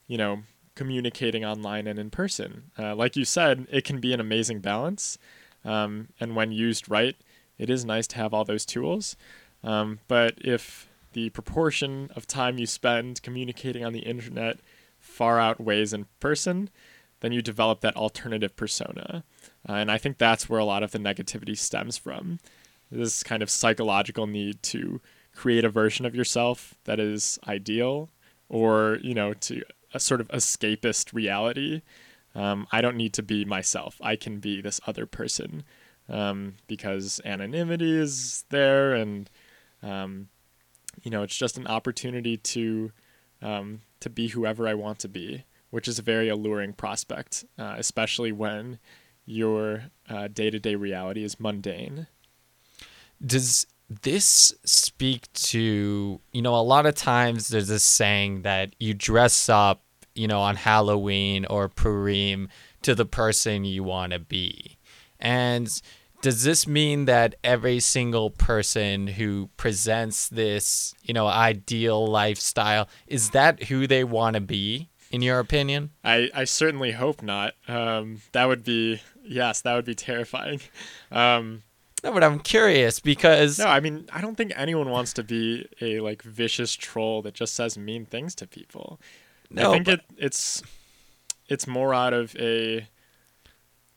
you 0.08 0.18
know, 0.18 0.42
communicating 0.76 1.46
online 1.46 1.88
and 1.88 1.98
in 1.98 2.10
person. 2.10 2.72
Uh, 2.78 2.96
like 2.96 3.16
you 3.16 3.24
said, 3.24 3.66
it 3.72 3.86
can 3.86 4.02
be 4.02 4.12
an 4.12 4.20
amazing 4.20 4.60
balance, 4.60 5.18
um, 5.64 6.10
and 6.20 6.36
when 6.36 6.52
used 6.52 6.90
right 6.90 7.16
it 7.62 7.70
is 7.70 7.86
nice 7.86 8.08
to 8.08 8.18
have 8.18 8.34
all 8.34 8.44
those 8.44 8.66
tools. 8.66 9.16
Um, 9.64 10.00
but 10.08 10.34
if 10.40 10.90
the 11.14 11.30
proportion 11.30 12.10
of 12.16 12.26
time 12.26 12.58
you 12.58 12.66
spend 12.66 13.22
communicating 13.22 13.86
on 13.86 13.94
the 13.94 14.00
internet 14.00 14.60
far 14.98 15.40
outweighs 15.40 15.94
in 15.94 16.08
person, 16.20 16.72
then 17.20 17.32
you 17.32 17.44
develop 17.44 17.82
that 17.82 17.96
alternative 17.96 18.56
persona. 18.56 19.24
Uh, 19.70 19.74
and 19.74 19.92
I 19.92 20.00
think 20.00 20.18
that's 20.18 20.50
where 20.50 20.60
a 20.60 20.66
lot 20.66 20.82
of 20.82 20.92
the 20.92 20.98
negativity 20.98 21.56
stems 21.56 21.98
from. 21.98 22.40
This 22.90 23.22
kind 23.22 23.44
of 23.44 23.50
psychological 23.52 24.26
need 24.26 24.64
to 24.64 25.00
create 25.36 25.64
a 25.64 25.70
version 25.70 26.04
of 26.08 26.16
yourself 26.16 26.74
that 26.86 27.00
is 27.00 27.38
ideal 27.48 28.10
or, 28.50 28.98
you 29.04 29.14
know, 29.14 29.36
to 29.36 29.62
a 29.94 30.00
sort 30.00 30.20
of 30.20 30.28
escapist 30.30 31.14
reality. 31.14 31.84
Um, 32.34 32.66
I 32.72 32.82
don't 32.82 32.98
need 32.98 33.14
to 33.14 33.24
be 33.24 33.46
myself. 33.46 33.98
I 34.02 34.16
can 34.16 34.40
be 34.40 34.62
this 34.62 34.82
other 34.88 35.06
person 35.06 35.64
um, 36.12 36.56
because 36.68 37.20
anonymity 37.26 37.98
is 37.98 38.46
there, 38.50 38.94
and 38.94 39.30
um, 39.82 40.28
you 41.02 41.10
know 41.10 41.24
it's 41.24 41.36
just 41.36 41.58
an 41.58 41.68
opportunity 41.68 42.38
to 42.38 42.92
um, 43.42 43.82
to 44.02 44.10
be 44.10 44.28
whoever 44.28 44.68
I 44.68 44.74
want 44.74 45.00
to 45.00 45.08
be, 45.08 45.46
which 45.70 45.88
is 45.88 45.98
a 45.98 46.04
very 46.04 46.30
alluring 46.30 46.74
prospect, 46.74 47.46
uh, 47.58 47.76
especially 47.78 48.32
when 48.32 48.78
your 49.26 49.86
day 50.34 50.50
to 50.50 50.60
day 50.60 50.76
reality 50.76 51.24
is 51.24 51.40
mundane. 51.40 52.08
Does 53.26 53.66
this 54.02 54.54
speak 54.66 55.32
to 55.34 56.20
you 56.32 56.42
know 56.42 56.56
a 56.56 56.62
lot 56.62 56.86
of 56.86 56.96
times 56.96 57.50
there's 57.50 57.68
this 57.68 57.84
saying 57.84 58.42
that 58.44 58.74
you 58.80 58.94
dress 58.94 59.50
up 59.50 59.84
you 60.16 60.28
know 60.28 60.40
on 60.40 60.56
Halloween 60.56 61.46
or 61.46 61.68
Purim 61.68 62.50
to 62.82 62.96
the 62.96 63.06
person 63.06 63.64
you 63.64 63.84
want 63.84 64.14
to 64.14 64.20
be 64.20 64.78
and 65.22 65.82
does 66.22 66.44
this 66.44 66.68
mean 66.68 67.06
that 67.06 67.36
every 67.44 67.80
single 67.80 68.30
person 68.30 69.08
who 69.08 69.50
presents 69.58 70.30
this, 70.30 70.94
you 71.04 71.14
know, 71.14 71.28
ideal 71.28 72.06
lifestyle 72.06 72.88
is 73.08 73.32
that 73.32 73.64
who 73.64 73.88
they 73.88 74.04
want 74.04 74.36
to 74.36 74.42
be? 74.42 74.90
In 75.10 75.22
your 75.22 75.40
opinion, 75.40 75.90
I, 76.06 76.30
I 76.34 76.46
certainly 76.46 76.94
hope 76.94 77.22
not. 77.22 77.56
Um, 77.68 78.22
that 78.32 78.46
would 78.46 78.64
be 78.64 79.02
yes, 79.26 79.60
that 79.62 79.76
would 79.76 79.86
be 79.86 79.96
terrifying. 79.96 80.62
Um, 81.12 81.64
no, 82.06 82.14
but 82.14 82.24
I'm 82.24 82.40
curious 82.40 83.02
because 83.02 83.60
no, 83.60 83.66
I 83.66 83.82
mean 83.82 84.08
I 84.14 84.22
don't 84.22 84.36
think 84.36 84.54
anyone 84.56 84.90
wants 84.90 85.12
to 85.14 85.24
be 85.24 85.68
a 85.82 86.00
like 86.00 86.22
vicious 86.22 86.74
troll 86.74 87.22
that 87.24 87.34
just 87.34 87.54
says 87.54 87.78
mean 87.78 88.06
things 88.06 88.34
to 88.36 88.48
people. 88.48 89.02
No, 89.50 89.72
I 89.72 89.74
think 89.74 89.86
but... 89.86 89.94
it 89.96 90.02
it's 90.18 90.64
it's 91.50 91.68
more 91.68 91.94
out 91.94 92.14
of 92.14 92.34
a 92.38 92.88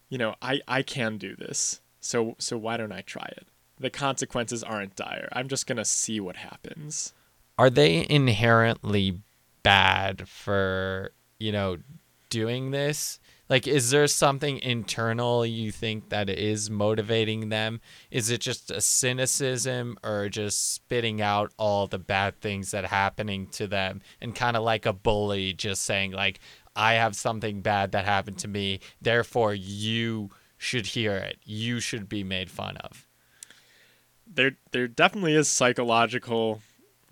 you 0.09 0.19
know 0.19 0.35
I 0.43 0.61
I 0.67 0.83
can 0.83 1.19
do 1.19 1.37
this 1.37 1.81
so 2.05 2.37
so 2.39 2.59
why 2.59 2.77
don't 2.77 2.93
I 2.93 3.01
try 3.01 3.25
it? 3.37 3.47
The 3.79 3.91
consequences 3.91 4.63
aren't 4.63 4.95
dire. 4.95 5.29
I'm 5.33 5.49
just 5.49 5.67
going 5.67 5.79
to 5.79 5.85
see 5.85 6.21
what 6.21 6.37
happens. 6.37 7.13
Are 7.59 7.71
they 7.71 8.07
inherently 8.09 9.21
bad 9.63 10.29
for, 10.29 11.13
you 11.39 11.51
know, 11.51 11.79
doing 12.29 12.71
this? 12.71 13.19
Like 13.49 13.67
is 13.67 13.91
there 13.91 14.07
something 14.07 14.59
internal 14.59 15.45
you 15.47 15.71
think 15.71 16.11
that 16.11 16.29
is 16.29 16.71
motivating 16.71 17.49
them? 17.49 17.81
Is 18.11 18.31
it 18.31 18.41
just 18.41 18.71
a 18.71 18.81
cynicism 18.81 19.97
or 20.05 20.29
just 20.29 20.75
spitting 20.75 21.21
out 21.21 21.53
all 21.59 21.87
the 21.87 21.99
bad 21.99 22.41
things 22.41 22.71
that 22.71 22.85
are 22.85 22.89
happening 22.89 23.47
to 23.49 23.67
them 23.67 24.03
and 24.21 24.35
kind 24.35 24.57
of 24.57 24.63
like 24.63 24.87
a 24.87 24.93
bully 24.93 25.53
just 25.53 25.83
saying 25.83 26.13
like 26.13 26.41
I 26.77 26.95
have 26.95 27.15
something 27.15 27.61
bad 27.61 27.93
that 27.93 28.05
happened 28.05 28.39
to 28.39 28.49
me, 28.49 28.81
therefore 29.01 29.55
you 29.55 30.31
should 30.65 30.87
hear 30.87 31.15
it. 31.15 31.39
You 31.45 31.81
should 31.81 32.09
be 32.09 32.25
made 32.25 32.51
fun 32.51 32.77
of. 32.79 33.07
There, 34.27 34.57
there 34.73 34.89
definitely 34.89 35.35
is 35.35 35.49
psychological, 35.49 36.63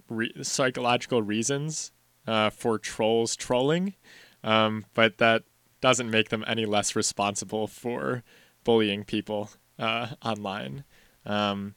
re- 0.08 0.32
psychological 0.42 1.22
reasons 1.22 1.92
uh, 2.26 2.50
for 2.50 2.78
trolls 2.78 3.36
trolling, 3.36 3.94
um, 4.42 4.86
but 4.94 5.18
that 5.18 5.42
doesn't 5.80 6.10
make 6.10 6.28
them 6.30 6.44
any 6.46 6.64
less 6.66 6.96
responsible 6.96 7.66
for 7.66 8.22
bullying 8.64 9.04
people 9.04 9.50
uh, 9.78 10.08
online. 10.24 10.84
Um, 11.26 11.74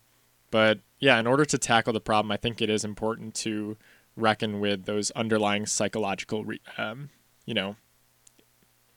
But 0.51 0.79
yeah, 0.99 1.19
in 1.19 1.27
order 1.27 1.45
to 1.45 1.57
tackle 1.57 1.93
the 1.93 1.99
problem, 1.99 2.31
I 2.31 2.37
think 2.37 2.61
it 2.61 2.69
is 2.69 2.85
important 2.85 3.35
to 3.43 3.75
reckon 4.15 4.61
with 4.61 4.85
those 4.85 5.11
underlying 5.11 5.65
psychological, 5.65 6.45
re- 6.45 6.61
um, 6.77 7.09
you 7.45 7.53
know, 7.53 7.75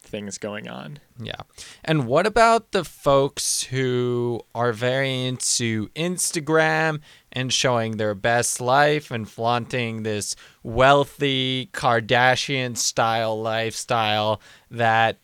things 0.08 0.38
going 0.38 0.68
on. 0.68 0.98
Yeah. 1.20 1.42
And 1.84 2.06
what 2.06 2.26
about 2.26 2.72
the 2.72 2.84
folks 2.84 3.62
who 3.64 4.40
are 4.54 4.72
very 4.72 5.24
into 5.26 5.88
Instagram 5.90 7.00
and 7.32 7.52
showing 7.52 7.96
their 7.96 8.14
best 8.14 8.60
life 8.60 9.10
and 9.10 9.28
flaunting 9.28 10.02
this 10.02 10.34
wealthy 10.62 11.70
Kardashian 11.72 12.76
style 12.76 13.40
lifestyle 13.40 14.40
that 14.70 15.18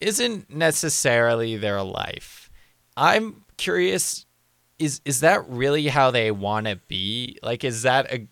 isn't 0.00 0.50
necessarily 0.50 1.56
their 1.56 1.82
life? 1.82 2.50
I'm 2.96 3.44
curious 3.56 4.26
is 4.78 5.00
is 5.04 5.20
that 5.20 5.46
really 5.48 5.88
how 5.88 6.10
they 6.10 6.30
want 6.30 6.66
to 6.66 6.76
be? 6.88 7.38
Like 7.42 7.64
is 7.64 7.82
that 7.82 8.12
a, 8.12 8.26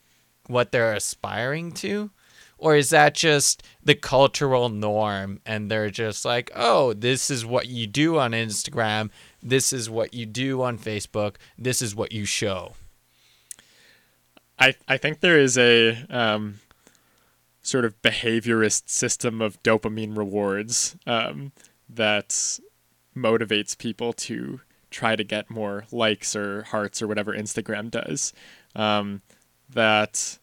what 0.47 0.73
they're 0.73 0.95
aspiring 0.95 1.73
to? 1.73 2.11
Or 2.59 2.75
is 2.75 2.91
that 2.91 3.15
just 3.15 3.63
the 3.83 3.95
cultural 3.95 4.69
norm 4.69 5.41
and 5.47 5.71
they're 5.71 5.91
just 5.91 6.25
like, 6.25 6.51
oh, 6.55 6.93
this 6.93 7.31
is 7.31 7.47
what 7.47 7.69
you 7.69 7.87
do 7.87 8.19
on 8.19 8.33
Instagram, 8.33 9.11
this 9.43 9.73
is 9.73 9.89
what 9.89 10.13
you 10.13 10.27
do 10.27 10.63
on 10.63 10.77
Facebook, 10.77 11.37
this 11.57 11.81
is 11.81 11.95
what 11.95 12.13
you 12.13 12.25
show? 12.25 12.75
I, 14.59 14.75
I 14.89 14.97
think 14.97 15.21
there 15.21 15.39
is 15.39 15.57
a 15.57 16.05
um, 16.11 16.57
sort 17.63 17.85
of 17.85 18.01
behaviorist 18.03 18.89
system 18.89 19.41
of 19.41 19.63
dopamine 19.63 20.17
rewards 20.17 20.97
um, 21.07 21.53
that 21.89 22.31
motivates 23.17 23.79
people 23.79 24.13
to 24.13 24.61
try 24.91 25.15
to 25.15 25.23
get 25.25 25.51
more 25.51 25.85
likes 25.93 26.35
or 26.35 26.63
hearts 26.65 27.03
or 27.03 27.07
whatever 27.07 27.33
Instagram 27.33 27.91
does. 27.91 28.33
Um, 28.75 29.23
that 29.71 30.39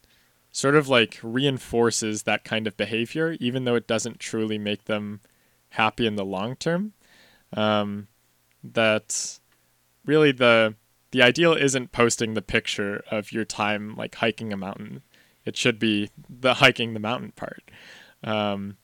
sort 0.56 0.74
of 0.74 0.88
like 0.88 1.20
reinforces 1.22 2.22
that 2.22 2.42
kind 2.42 2.66
of 2.66 2.78
behavior, 2.78 3.36
even 3.40 3.64
though 3.64 3.74
it 3.74 3.86
doesn't 3.86 4.18
truly 4.18 4.56
make 4.56 4.86
them 4.86 5.20
happy 5.68 6.06
in 6.06 6.16
the 6.16 6.24
long 6.24 6.56
term. 6.56 6.94
Um, 7.52 8.08
that 8.64 9.38
really 10.06 10.32
the 10.32 10.74
the 11.10 11.20
ideal 11.20 11.52
isn't 11.52 11.92
posting 11.92 12.32
the 12.32 12.40
picture 12.40 13.04
of 13.10 13.32
your 13.32 13.44
time 13.44 13.96
like 13.96 14.14
hiking 14.14 14.50
a 14.50 14.56
mountain. 14.56 15.02
It 15.44 15.58
should 15.58 15.78
be 15.78 16.08
the 16.26 16.54
hiking 16.54 16.94
the 16.94 17.00
mountain 17.00 17.32
part. 17.32 17.70
Um, 18.24 18.78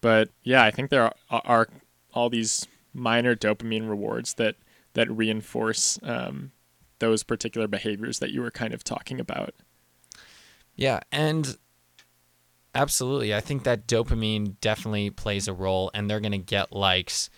but 0.00 0.30
yeah, 0.44 0.62
I 0.62 0.70
think 0.70 0.90
there 0.90 1.12
are, 1.28 1.42
are, 1.44 1.68
all 2.14 2.30
these 2.30 2.68
minor 2.94 3.34
dopamine 3.34 3.88
rewards 3.88 4.34
that 4.34 4.54
that 4.92 5.10
reinforce 5.10 5.98
um, 6.04 6.52
those 7.00 7.24
particular 7.24 7.66
behaviors 7.66 8.20
that 8.20 8.30
you 8.30 8.42
were 8.42 8.52
kind 8.52 8.72
of 8.72 8.84
talking 8.84 9.18
about. 9.18 9.56
Yeah, 10.76 11.00
and 11.10 11.56
absolutely. 12.74 13.34
I 13.34 13.40
think 13.40 13.64
that 13.64 13.86
dopamine 13.86 14.56
definitely 14.60 15.10
plays 15.10 15.48
a 15.48 15.52
role 15.54 15.90
and 15.94 16.08
they're 16.08 16.20
going 16.20 16.32
to 16.32 16.38
get 16.38 16.72
likes 16.72 17.30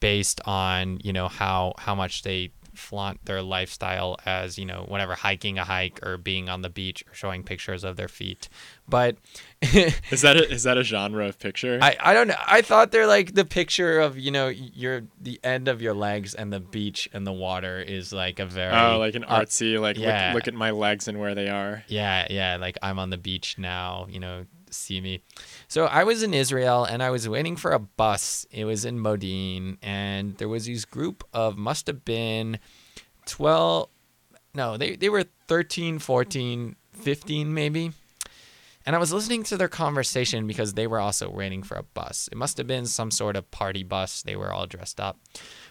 based 0.00 0.40
on, 0.44 1.00
you 1.02 1.12
know, 1.12 1.28
how 1.28 1.74
how 1.78 1.94
much 1.94 2.22
they 2.22 2.52
flaunt 2.74 3.24
their 3.24 3.42
lifestyle 3.42 4.16
as 4.26 4.58
you 4.58 4.64
know 4.64 4.84
whenever 4.88 5.14
hiking 5.14 5.58
a 5.58 5.64
hike 5.64 5.98
or 6.04 6.16
being 6.16 6.48
on 6.48 6.62
the 6.62 6.68
beach 6.68 7.04
or 7.08 7.14
showing 7.14 7.42
pictures 7.42 7.84
of 7.84 7.96
their 7.96 8.08
feet 8.08 8.48
but 8.88 9.16
is 9.62 10.20
that 10.22 10.36
a, 10.36 10.50
is 10.50 10.64
that 10.64 10.76
a 10.76 10.82
genre 10.82 11.26
of 11.26 11.38
picture 11.38 11.78
I, 11.80 11.96
I 12.00 12.14
don't 12.14 12.28
know 12.28 12.34
i 12.46 12.62
thought 12.62 12.90
they're 12.90 13.06
like 13.06 13.34
the 13.34 13.44
picture 13.44 14.00
of 14.00 14.18
you 14.18 14.30
know 14.30 14.48
your 14.48 15.02
the 15.20 15.40
end 15.42 15.68
of 15.68 15.80
your 15.80 15.94
legs 15.94 16.34
and 16.34 16.52
the 16.52 16.60
beach 16.60 17.08
and 17.12 17.26
the 17.26 17.32
water 17.32 17.80
is 17.80 18.12
like 18.12 18.38
a 18.38 18.46
very 18.46 18.74
oh 18.74 18.98
like 18.98 19.14
an 19.14 19.24
artsy 19.24 19.76
uh, 19.76 19.80
like 19.80 19.96
yeah. 19.96 20.28
look, 20.28 20.42
look 20.42 20.48
at 20.48 20.54
my 20.54 20.70
legs 20.70 21.08
and 21.08 21.18
where 21.18 21.34
they 21.34 21.48
are 21.48 21.84
yeah 21.88 22.26
yeah 22.30 22.56
like 22.56 22.76
i'm 22.82 22.98
on 22.98 23.10
the 23.10 23.18
beach 23.18 23.56
now 23.58 24.06
you 24.10 24.20
know 24.20 24.44
see 24.74 25.00
me. 25.00 25.22
So 25.68 25.86
I 25.86 26.04
was 26.04 26.22
in 26.22 26.34
Israel 26.34 26.84
and 26.84 27.02
I 27.02 27.10
was 27.10 27.28
waiting 27.28 27.56
for 27.56 27.72
a 27.72 27.78
bus. 27.78 28.46
It 28.50 28.64
was 28.64 28.84
in 28.84 28.98
Modin 28.98 29.78
and 29.82 30.36
there 30.38 30.48
was 30.48 30.66
this 30.66 30.84
group 30.84 31.24
of 31.32 31.56
must 31.56 31.86
have 31.86 32.04
been 32.04 32.58
12 33.26 33.88
no, 34.56 34.76
they 34.76 34.94
they 34.96 35.08
were 35.08 35.24
13, 35.48 35.98
14, 35.98 36.76
15 36.92 37.54
maybe. 37.54 37.92
And 38.86 38.94
I 38.94 38.98
was 38.98 39.12
listening 39.12 39.44
to 39.44 39.56
their 39.56 39.68
conversation 39.68 40.46
because 40.46 40.74
they 40.74 40.86
were 40.86 41.00
also 41.00 41.30
waiting 41.30 41.62
for 41.62 41.76
a 41.76 41.82
bus. 41.82 42.28
It 42.30 42.36
must 42.36 42.58
have 42.58 42.66
been 42.66 42.84
some 42.84 43.10
sort 43.10 43.34
of 43.34 43.50
party 43.50 43.82
bus. 43.82 44.22
They 44.22 44.36
were 44.36 44.52
all 44.52 44.66
dressed 44.66 45.00
up. 45.00 45.18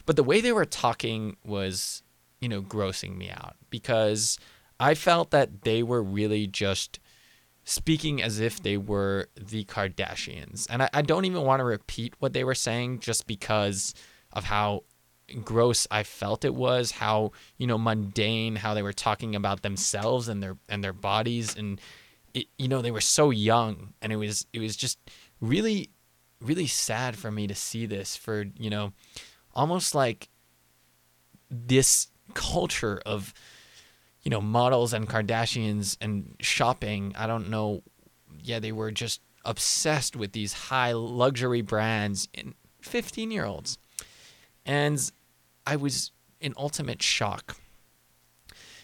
But 0.06 0.16
the 0.16 0.24
way 0.24 0.42
they 0.42 0.52
were 0.52 0.66
talking 0.66 1.38
was, 1.46 2.02
you 2.42 2.50
know, 2.50 2.62
grossing 2.62 3.16
me 3.16 3.30
out 3.30 3.56
because 3.70 4.40
I 4.80 4.96
felt 4.96 5.30
that 5.30 5.62
they 5.62 5.84
were 5.84 6.02
really 6.02 6.48
just 6.48 7.00
speaking 7.64 8.22
as 8.22 8.40
if 8.40 8.62
they 8.62 8.78
were 8.78 9.28
the 9.36 9.64
Kardashians. 9.66 10.68
And 10.70 10.84
I, 10.84 10.90
I 10.94 11.02
don't 11.02 11.26
even 11.26 11.44
want 11.44 11.60
to 11.60 11.64
repeat 11.64 12.14
what 12.20 12.34
they 12.34 12.44
were 12.44 12.56
saying 12.56 13.00
just 13.00 13.26
because 13.28 13.94
of 14.32 14.46
how 14.46 14.84
gross 15.44 15.88
I 15.90 16.04
felt 16.04 16.44
it 16.44 16.54
was, 16.54 16.92
how, 16.92 17.32
you 17.58 17.68
know, 17.68 17.78
mundane, 17.78 18.58
how 18.58 18.74
they 18.74 18.84
were 18.84 18.94
talking 18.94 19.36
about 19.36 19.62
themselves 19.62 20.28
and 20.28 20.44
their 20.44 20.58
and 20.68 20.84
their 20.84 20.94
bodies 20.94 21.56
and 21.56 21.80
it, 22.34 22.48
you 22.58 22.68
know, 22.68 22.82
they 22.82 22.92
were 22.92 23.02
so 23.02 23.30
young 23.30 23.94
and 24.02 24.12
it 24.12 24.18
was 24.18 24.46
it 24.54 24.60
was 24.60 24.76
just 24.76 25.00
really 25.40 25.90
really 26.42 26.68
sad 26.68 27.16
for 27.16 27.32
me 27.32 27.48
to 27.48 27.56
see 27.56 27.86
this 27.86 28.18
for, 28.18 28.46
you 28.58 28.70
know, 28.70 28.92
almost 29.56 29.96
like 29.96 30.28
this 31.50 32.08
culture 32.34 33.02
of 33.06 33.34
you 34.24 34.30
know, 34.30 34.42
models 34.42 34.94
and 34.94 35.08
Kardashians 35.08 35.98
and 36.02 36.36
shopping. 36.40 37.14
I 37.18 37.28
don't 37.28 37.50
know. 37.50 37.84
Yeah, 38.42 38.60
they 38.60 38.72
were 38.72 38.92
just 38.92 39.22
obsessed 39.46 40.16
with 40.16 40.32
these 40.32 40.54
high 40.54 40.94
luxury 40.94 41.62
brands 41.62 42.30
in 42.34 42.56
15 42.82 43.32
year 43.32 43.46
olds. 43.46 43.78
And 44.66 45.12
I 45.68 45.76
was 45.76 46.12
in 46.40 46.54
ultimate 46.58 47.02
shock. 47.02 47.58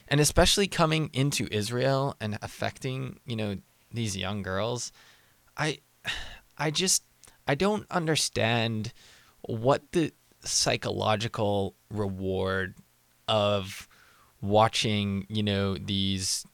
And 0.07 0.19
especially 0.19 0.67
coming 0.67 1.09
into 1.13 1.47
Israel 1.51 2.15
and 2.19 2.37
affecting, 2.41 3.19
you 3.25 3.35
know, 3.35 3.57
these 3.91 4.17
young 4.17 4.41
girls, 4.41 4.91
I 5.55 5.79
I 6.57 6.71
just 6.71 7.03
I 7.47 7.55
don't 7.55 7.85
understand 7.91 8.93
what 9.41 9.91
the 9.91 10.13
psychological 10.43 11.75
reward 11.89 12.75
of 13.27 13.88
watching, 14.41 15.25
you 15.29 15.43
know, 15.43 15.77
these 15.77 16.45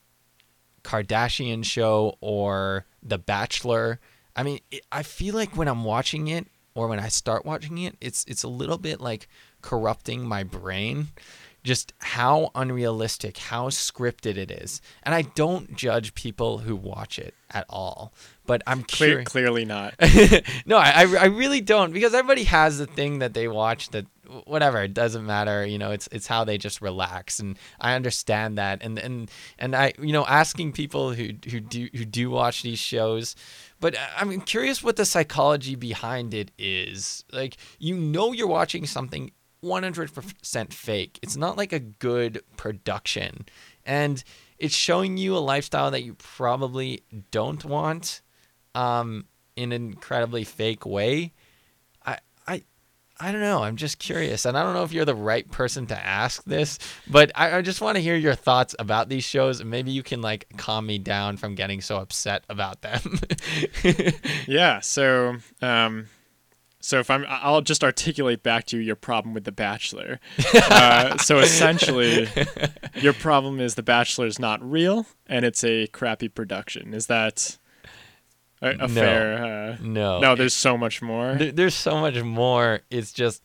Kardashian 0.84 1.66
show 1.66 2.18
or 2.22 2.86
The 3.04 3.18
Bachelor. 3.18 4.00
I 4.36 4.44
mean, 4.44 4.60
it, 4.72 4.86
I 4.92 5.04
feel 5.04 5.36
like 5.36 5.58
when 5.58 5.68
I'm 5.68 5.84
watching 5.84 6.28
it 6.28 6.48
or 6.76 6.88
when 6.88 7.00
I 7.00 7.08
start 7.08 7.46
watching 7.46 7.78
it, 7.80 7.96
it's 8.00 8.24
it's 8.28 8.44
a 8.44 8.48
little 8.48 8.78
bit 8.78 9.02
like 9.02 9.28
corrupting 9.62 10.28
my 10.28 10.44
brain. 10.44 11.08
Just 11.64 11.94
how 11.98 12.52
unrealistic, 12.54 13.40
how 13.40 13.70
scripted 13.70 14.38
it 14.38 14.52
is. 14.52 14.82
And 15.02 15.16
I 15.16 15.24
don't 15.24 15.76
judge 15.76 16.14
people 16.14 16.60
who 16.60 16.76
watch 16.76 17.18
it 17.18 17.34
at 17.50 17.66
all. 17.68 18.14
But 18.46 18.62
I'm 18.68 18.84
Clear, 18.84 19.24
clearly 19.24 19.66
not. 19.66 19.96
no, 20.68 20.78
I, 20.78 21.08
I 21.20 21.26
really 21.26 21.62
don't 21.62 21.92
because 21.92 22.14
everybody 22.14 22.44
has 22.44 22.78
the 22.78 22.86
thing 22.86 23.18
that 23.18 23.34
they 23.34 23.48
watch 23.48 23.90
that 23.90 24.06
whatever 24.46 24.82
it 24.84 24.94
doesn't 24.94 25.26
matter 25.26 25.66
you 25.66 25.78
know 25.78 25.92
it's 25.92 26.08
it's 26.12 26.28
how 26.28 26.44
they 26.44 26.58
just 26.58 26.82
relax. 26.82 27.40
And 27.40 27.58
i 27.80 27.94
understand 27.94 28.58
that. 28.58 28.80
And 28.82 29.00
and 29.00 29.32
and 29.58 29.76
i 29.76 29.94
you 30.00 30.14
know 30.14 30.26
asking 30.26 30.74
people 30.74 31.14
who 31.14 31.32
who 31.50 31.60
do 31.60 31.90
who 31.94 32.06
do 32.06 32.30
watch 32.30 32.62
these 32.64 32.80
shows 32.80 33.36
but 33.80 33.96
i'm 34.18 34.42
curious 34.42 34.84
what 34.84 34.96
the 34.96 35.06
psychology 35.06 35.76
behind 35.76 36.34
it 36.34 36.52
is. 36.58 37.24
Like 37.32 37.58
you 37.80 37.96
know 37.96 38.32
you're 38.32 38.48
watching 38.48 38.86
something 38.86 39.32
100% 39.64 40.74
fake. 40.74 41.20
It's 41.24 41.36
not 41.36 41.58
like 41.58 41.74
a 41.74 41.80
good 41.80 42.42
production. 42.56 43.46
And 43.84 44.24
it's 44.60 44.76
showing 44.76 45.18
you 45.18 45.36
a 45.36 45.40
lifestyle 45.40 45.92
that 45.92 46.04
you 46.04 46.14
probably 46.16 47.04
don't 47.32 47.66
want 47.66 48.22
um 48.74 49.26
in 49.56 49.72
an 49.72 49.86
incredibly 49.86 50.44
fake 50.44 50.86
way 50.86 51.34
I 53.20 53.32
don't 53.32 53.42
know. 53.42 53.64
I'm 53.64 53.78
just 53.78 53.98
curious. 53.98 54.46
And 54.46 54.58
I 54.58 54.64
don't 54.64 54.74
know 54.74 54.84
if 54.84 54.92
you're 54.92 55.06
the 55.06 55.16
right 55.16 55.50
person 55.50 55.88
to 55.88 55.98
ask 55.98 56.44
this, 56.44 56.80
but 57.10 57.32
I, 57.34 57.58
I 57.58 57.62
just 57.62 57.80
want 57.80 57.96
to 57.96 58.02
hear 58.02 58.16
your 58.16 58.36
thoughts 58.36 58.76
about 58.78 59.08
these 59.08 59.24
shows. 59.24 59.62
And 59.62 59.70
maybe 59.70 59.92
you 59.92 60.04
can 60.04 60.22
like 60.22 60.48
calm 60.58 60.86
me 60.86 60.98
down 60.98 61.38
from 61.38 61.56
getting 61.56 61.80
so 61.80 61.98
upset 61.98 62.44
about 62.50 62.82
them. 62.82 63.20
yeah. 64.48 64.82
So, 64.82 65.38
um, 65.62 66.08
so 66.82 67.00
if 67.00 67.10
I'm, 67.10 67.26
I'll 67.30 67.62
just 67.62 67.86
articulate 67.86 68.44
back 68.44 68.66
to 68.68 68.78
you 68.78 68.84
your 68.84 68.98
problem 68.98 69.34
with 69.34 69.46
The 69.46 69.52
Bachelor. 69.52 70.20
Uh, 70.54 71.18
so 71.18 71.40
essentially, 71.40 72.28
your 72.96 73.14
problem 73.14 73.62
is 73.62 73.76
The 73.76 73.84
Bachelor 73.84 74.28
is 74.28 74.40
not 74.40 74.62
real 74.62 75.06
and 75.26 75.46
it's 75.46 75.64
a 75.64 75.88
crappy 75.88 76.28
production. 76.28 76.94
Is 76.94 77.08
that? 77.08 77.58
A, 78.62 78.70
a 78.70 78.78
no, 78.78 78.88
fair. 78.88 79.44
Uh, 79.44 79.78
no, 79.82 80.20
no. 80.20 80.36
There's 80.36 80.54
so 80.54 80.78
much 80.78 81.02
more. 81.02 81.36
There, 81.36 81.52
there's 81.52 81.76
so 81.76 82.00
much 82.00 82.22
more. 82.22 82.82
It's 82.90 83.12
just, 83.12 83.44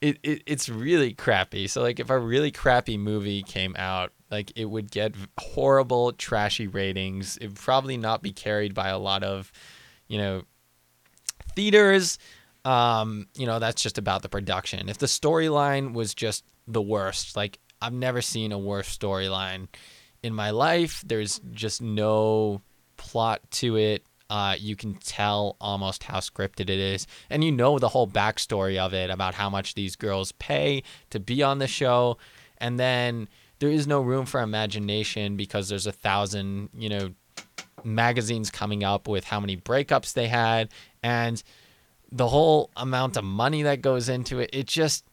it, 0.00 0.18
it 0.22 0.42
it's 0.46 0.68
really 0.68 1.14
crappy. 1.14 1.66
So 1.66 1.82
like, 1.82 2.00
if 2.00 2.10
a 2.10 2.18
really 2.18 2.50
crappy 2.50 2.96
movie 2.96 3.42
came 3.42 3.76
out, 3.76 4.12
Like 4.32 4.52
it 4.56 4.64
would 4.64 4.90
get 4.90 5.14
horrible, 5.38 6.12
trashy 6.12 6.66
ratings. 6.66 7.36
It 7.36 7.48
would 7.48 7.56
probably 7.56 7.98
not 7.98 8.22
be 8.22 8.32
carried 8.32 8.72
by 8.74 8.88
a 8.88 8.98
lot 8.98 9.22
of, 9.22 9.52
you 10.08 10.16
know, 10.16 10.42
theaters. 11.54 12.18
Um, 12.64 13.26
you 13.36 13.44
know, 13.46 13.58
that's 13.58 13.82
just 13.82 13.98
about 13.98 14.22
the 14.22 14.30
production. 14.30 14.88
If 14.88 14.96
the 14.96 15.06
storyline 15.06 15.92
was 15.92 16.14
just 16.14 16.44
the 16.66 16.80
worst, 16.80 17.36
like 17.36 17.58
I've 17.82 17.92
never 17.92 18.22
seen 18.22 18.52
a 18.52 18.58
worse 18.58 18.96
storyline 18.96 19.68
in 20.22 20.32
my 20.32 20.50
life. 20.50 21.04
There's 21.04 21.40
just 21.52 21.82
no 21.82 22.62
plot 22.96 23.40
to 23.60 23.76
it. 23.76 24.06
Uh, 24.32 24.56
you 24.58 24.74
can 24.74 24.94
tell 24.94 25.58
almost 25.60 26.04
how 26.04 26.18
scripted 26.18 26.70
it 26.70 26.70
is, 26.70 27.06
and 27.28 27.44
you 27.44 27.52
know 27.52 27.78
the 27.78 27.90
whole 27.90 28.08
backstory 28.08 28.78
of 28.78 28.94
it 28.94 29.10
about 29.10 29.34
how 29.34 29.50
much 29.50 29.74
these 29.74 29.94
girls 29.94 30.32
pay 30.32 30.82
to 31.10 31.20
be 31.20 31.42
on 31.42 31.58
the 31.58 31.66
show, 31.66 32.16
and 32.56 32.80
then 32.80 33.28
there 33.58 33.68
is 33.68 33.86
no 33.86 34.00
room 34.00 34.24
for 34.24 34.40
imagination 34.40 35.36
because 35.36 35.68
there's 35.68 35.86
a 35.86 35.92
thousand, 35.92 36.70
you 36.74 36.88
know, 36.88 37.10
magazines 37.84 38.50
coming 38.50 38.82
up 38.82 39.06
with 39.06 39.24
how 39.24 39.38
many 39.38 39.54
breakups 39.54 40.14
they 40.14 40.28
had, 40.28 40.70
and 41.02 41.42
the 42.10 42.28
whole 42.28 42.70
amount 42.74 43.18
of 43.18 43.24
money 43.24 43.62
that 43.62 43.82
goes 43.82 44.08
into 44.08 44.38
it. 44.38 44.48
It 44.50 44.66
just 44.66 45.04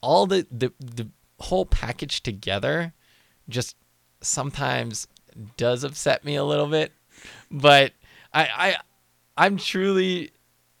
all 0.00 0.26
the 0.26 0.44
the 0.50 0.72
the 0.80 1.08
whole 1.38 1.66
package 1.66 2.20
together 2.20 2.94
just 3.48 3.76
sometimes 4.22 5.06
does 5.56 5.84
upset 5.84 6.24
me 6.24 6.34
a 6.34 6.42
little 6.42 6.66
bit. 6.66 6.90
But 7.48 7.92
I, 8.32 8.42
I 8.42 8.76
I'm 9.36 9.56
truly, 9.56 10.30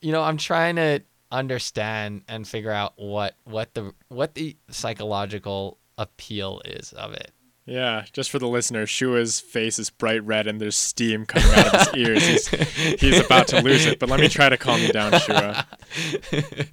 you 0.00 0.12
know, 0.12 0.22
I'm 0.22 0.36
trying 0.36 0.76
to 0.76 1.00
understand 1.32 2.22
and 2.28 2.46
figure 2.46 2.72
out 2.72 2.94
what 2.96 3.36
what 3.44 3.74
the 3.74 3.92
what 4.08 4.34
the 4.34 4.56
psychological 4.70 5.78
appeal 5.96 6.60
is 6.64 6.92
of 6.92 7.12
it. 7.12 7.32
Yeah, 7.66 8.04
just 8.12 8.30
for 8.30 8.40
the 8.40 8.48
listener, 8.48 8.84
Shua's 8.84 9.38
face 9.38 9.78
is 9.78 9.90
bright 9.90 10.24
red 10.24 10.48
and 10.48 10.60
there's 10.60 10.76
steam 10.76 11.24
coming 11.24 11.50
out 11.52 11.74
of 11.74 11.94
his 11.94 12.08
ears. 12.08 12.48
He's, 12.48 13.00
he's 13.00 13.20
about 13.24 13.46
to 13.48 13.60
lose 13.60 13.86
it, 13.86 14.00
but 14.00 14.08
let 14.08 14.18
me 14.18 14.28
try 14.28 14.48
to 14.48 14.56
calm 14.56 14.80
you 14.80 14.88
down, 14.88 15.12
Shua. 15.20 15.66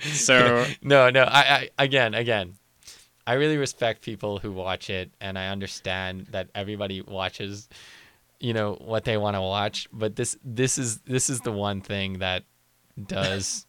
So 0.02 0.66
no, 0.82 1.10
no, 1.10 1.24
I, 1.24 1.70
I 1.78 1.84
again, 1.84 2.13
again, 2.13 2.56
I 3.28 3.34
really 3.34 3.58
respect 3.58 4.02
people 4.02 4.40
who 4.40 4.52
watch 4.52 4.90
it, 4.90 5.12
and 5.20 5.38
I 5.38 5.48
understand 5.48 6.28
that 6.32 6.50
everybody 6.56 7.02
watches 7.02 7.68
you 8.39 8.54
know 8.54 8.73
what 8.73 9.04
they 9.04 9.17
want 9.17 9.36
to 9.36 9.41
watch 9.41 9.88
but 9.91 10.15
this 10.15 10.38
this 10.43 10.78
is 10.78 11.00
this 11.00 11.30
is 11.30 11.41
the 11.41 11.52
one 11.52 11.82
thing 11.82 12.19
that 12.19 12.43
does 13.08 13.65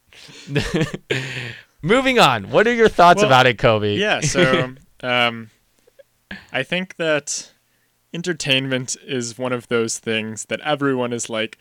moving 1.82 2.18
on 2.18 2.50
what 2.50 2.66
are 2.66 2.74
your 2.74 2.88
thoughts 2.88 3.18
Well, 3.18 3.26
about 3.26 3.46
it 3.46 3.58
kobe 3.58 3.96
yeah, 3.96 4.20
so 4.20 4.74
um, 5.02 5.50
I 6.52 6.62
think 6.62 6.96
that 6.96 7.52
entertainment 8.12 8.96
is 9.06 9.38
one 9.38 9.52
of 9.52 9.68
those 9.68 9.98
things 9.98 10.46
that 10.46 10.60
everyone 10.60 11.12
is 11.12 11.28
like, 11.28 11.58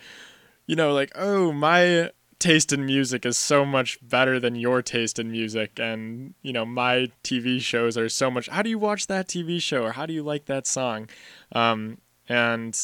you 0.66 0.76
know, 0.76 0.94
like, 0.94 1.12
oh, 1.16 1.52
my 1.52 2.12
taste 2.40 2.72
in 2.72 2.86
music 2.86 3.26
is 3.26 3.38
so 3.38 3.66
much 3.66 3.98
better 4.08 4.40
than 4.40 4.56
your 4.56 4.82
taste 4.82 5.20
in 5.20 5.32
music. 5.32 5.80
And, 5.80 6.36
you 6.42 6.54
know, 6.54 6.66
my 6.66 7.08
TV 7.24 7.60
shows 7.60 7.98
are 7.98 8.10
so 8.10 8.30
much. 8.30 8.48
How 8.48 8.62
do 8.62 8.70
you 8.70 8.80
watch 8.80 9.08
that 9.08 9.28
TV 9.28 9.62
show? 9.62 9.84
Or 9.84 9.92
how 9.94 10.06
do 10.06 10.14
you 10.14 10.24
like 10.24 10.46
that 10.46 10.68
song? 10.68 11.10
Um, 11.52 11.98
and 12.28 12.80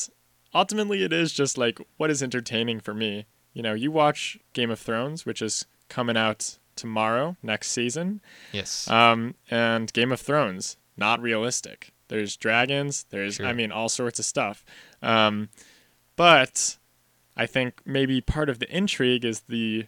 ultimately, 0.54 1.04
it 1.04 1.14
is 1.14 1.34
just 1.34 1.58
like, 1.58 1.80
what 1.98 2.10
is 2.10 2.24
entertaining 2.24 2.80
for 2.80 2.94
me? 2.94 3.26
You 3.54 3.62
know, 3.62 3.74
you 3.74 3.92
watch 3.92 4.38
Game 4.54 4.72
of 4.72 4.80
Thrones, 4.80 5.26
which 5.26 5.42
is 5.42 5.66
coming 5.90 6.18
out 6.18 6.58
tomorrow, 6.76 7.38
next 7.44 7.70
season. 7.72 8.22
yes 8.52 8.90
Um, 8.90 9.36
and 9.50 9.94
Game 9.94 10.12
of 10.12 10.20
Thrones, 10.20 10.78
not 10.98 11.22
realistic. 11.22 11.94
There's 12.08 12.36
dragons. 12.36 13.06
There's, 13.10 13.38
True. 13.38 13.48
I 13.48 13.54
mean, 13.54 13.72
all 13.72 13.90
sorts 13.90 14.20
of 14.20 14.26
stuff. 14.26 14.66
Um, 15.02 15.50
but 16.16 16.78
I 17.36 17.46
think 17.46 17.82
maybe 17.86 18.22
part 18.22 18.50
of 18.50 18.60
the 18.60 18.76
intrigue 18.76 19.26
is 19.26 19.42
the 19.42 19.88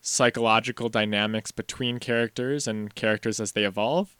psychological 0.00 0.88
dynamics 0.88 1.50
between 1.50 1.98
characters 1.98 2.68
and 2.68 2.94
characters 2.94 3.40
as 3.40 3.52
they 3.52 3.64
evolve. 3.64 4.16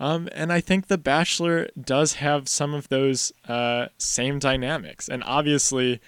Um, 0.00 0.30
and 0.32 0.50
I 0.50 0.60
think 0.60 0.86
The 0.86 0.96
Bachelor 0.96 1.68
does 1.78 2.14
have 2.14 2.48
some 2.48 2.72
of 2.72 2.88
those 2.88 3.32
uh, 3.46 3.88
same 3.98 4.38
dynamics. 4.38 5.08
And 5.08 5.22
obviously, 5.24 6.00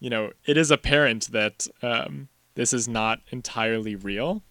you 0.00 0.10
know, 0.10 0.32
it 0.44 0.56
is 0.56 0.72
apparent 0.72 1.30
that 1.30 1.68
um, 1.80 2.28
this 2.56 2.72
is 2.72 2.88
not 2.88 3.20
entirely 3.30 3.94
real 3.94 4.42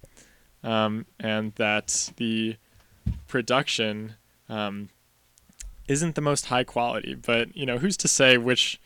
um, 0.64 1.06
and 1.20 1.54
that 1.56 2.12
the 2.16 2.56
production 3.28 4.16
um, 4.48 4.88
isn't 5.90 6.16
the 6.16 6.22
most 6.22 6.46
high 6.46 6.64
quality. 6.64 7.16
But 7.16 7.56
you 7.58 7.66
know, 7.66 7.80
who's 7.80 7.98
to 7.98 8.08
say 8.08 8.38
which 8.38 8.80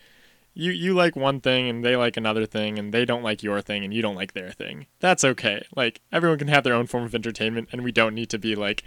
you 0.54 0.72
you 0.72 0.92
like 0.92 1.14
one 1.14 1.40
thing 1.40 1.68
and 1.68 1.84
they 1.84 1.94
like 1.94 2.16
another 2.16 2.44
thing 2.44 2.80
and 2.80 2.92
they 2.92 3.04
don't 3.04 3.22
like 3.22 3.44
your 3.44 3.60
thing 3.60 3.84
and 3.84 3.94
you 3.94 4.02
don't 4.02 4.16
like 4.16 4.32
their 4.32 4.50
thing. 4.50 4.86
That's 4.98 5.22
okay. 5.22 5.64
Like 5.76 6.00
everyone 6.10 6.38
can 6.38 6.48
have 6.48 6.64
their 6.64 6.74
own 6.74 6.88
form 6.88 7.04
of 7.04 7.14
entertainment 7.14 7.68
and 7.70 7.84
we 7.84 7.92
don't 7.92 8.14
need 8.14 8.28
to 8.30 8.38
be 8.38 8.56
like 8.56 8.82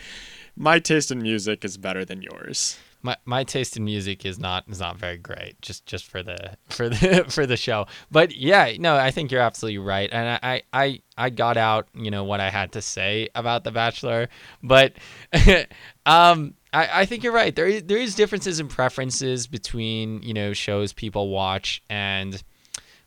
my 0.55 0.79
taste 0.79 1.11
in 1.11 1.21
music 1.21 1.63
is 1.65 1.77
better 1.77 2.03
than 2.05 2.21
yours. 2.21 2.77
my 3.01 3.15
my 3.25 3.43
taste 3.43 3.75
in 3.77 3.83
music 3.83 4.25
is 4.25 4.37
not 4.37 4.63
is 4.69 4.79
not 4.79 4.97
very 4.97 5.17
great 5.17 5.59
just 5.61 5.85
just 5.85 6.05
for 6.05 6.21
the 6.21 6.55
for 6.69 6.87
the 6.89 7.25
for 7.29 7.45
the 7.45 7.57
show 7.57 7.85
but 8.11 8.35
yeah 8.35 8.73
no 8.79 8.95
i 8.95 9.09
think 9.11 9.31
you're 9.31 9.41
absolutely 9.41 9.79
right 9.79 10.09
and 10.11 10.39
i 10.43 10.61
i 10.73 11.01
i 11.17 11.29
got 11.29 11.57
out 11.57 11.87
you 11.95 12.11
know 12.11 12.23
what 12.23 12.39
i 12.39 12.49
had 12.49 12.71
to 12.71 12.81
say 12.81 13.27
about 13.33 13.63
the 13.63 13.71
bachelor 13.71 14.27
but 14.61 14.93
um 16.05 16.53
I, 16.73 17.01
I 17.01 17.05
think 17.05 17.21
you're 17.25 17.33
right. 17.33 17.53
There 17.53 17.67
is, 17.67 17.83
there 17.83 17.97
is 17.97 18.15
differences 18.15 18.61
in 18.61 18.69
preferences 18.69 19.45
between 19.45 20.21
you 20.23 20.33
know 20.33 20.53
shows 20.53 20.93
people 20.93 21.27
watch 21.27 21.83
and 21.89 22.41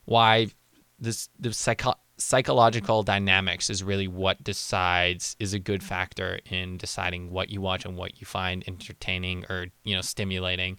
why 0.04 0.48
this 0.98 1.30
the 1.40 1.50
psycho- 1.54 1.94
psychological 2.16 3.02
dynamics 3.02 3.68
is 3.70 3.82
really 3.82 4.06
what 4.08 4.42
decides 4.44 5.36
is 5.38 5.52
a 5.52 5.58
good 5.58 5.82
factor 5.82 6.38
in 6.50 6.76
deciding 6.76 7.30
what 7.30 7.50
you 7.50 7.60
watch 7.60 7.84
and 7.84 7.96
what 7.96 8.20
you 8.20 8.26
find 8.26 8.64
entertaining 8.68 9.44
or 9.48 9.66
you 9.82 9.94
know 9.94 10.00
stimulating 10.00 10.78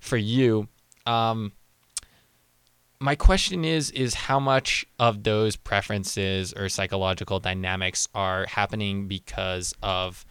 for 0.00 0.16
you. 0.16 0.68
Um 1.06 1.52
my 3.00 3.14
question 3.14 3.64
is 3.64 3.90
is 3.90 4.14
how 4.14 4.38
much 4.38 4.86
of 4.98 5.24
those 5.24 5.56
preferences 5.56 6.52
or 6.52 6.68
psychological 6.68 7.40
dynamics 7.40 8.08
are 8.14 8.46
happening 8.46 9.08
because 9.08 9.74
of 9.82 10.24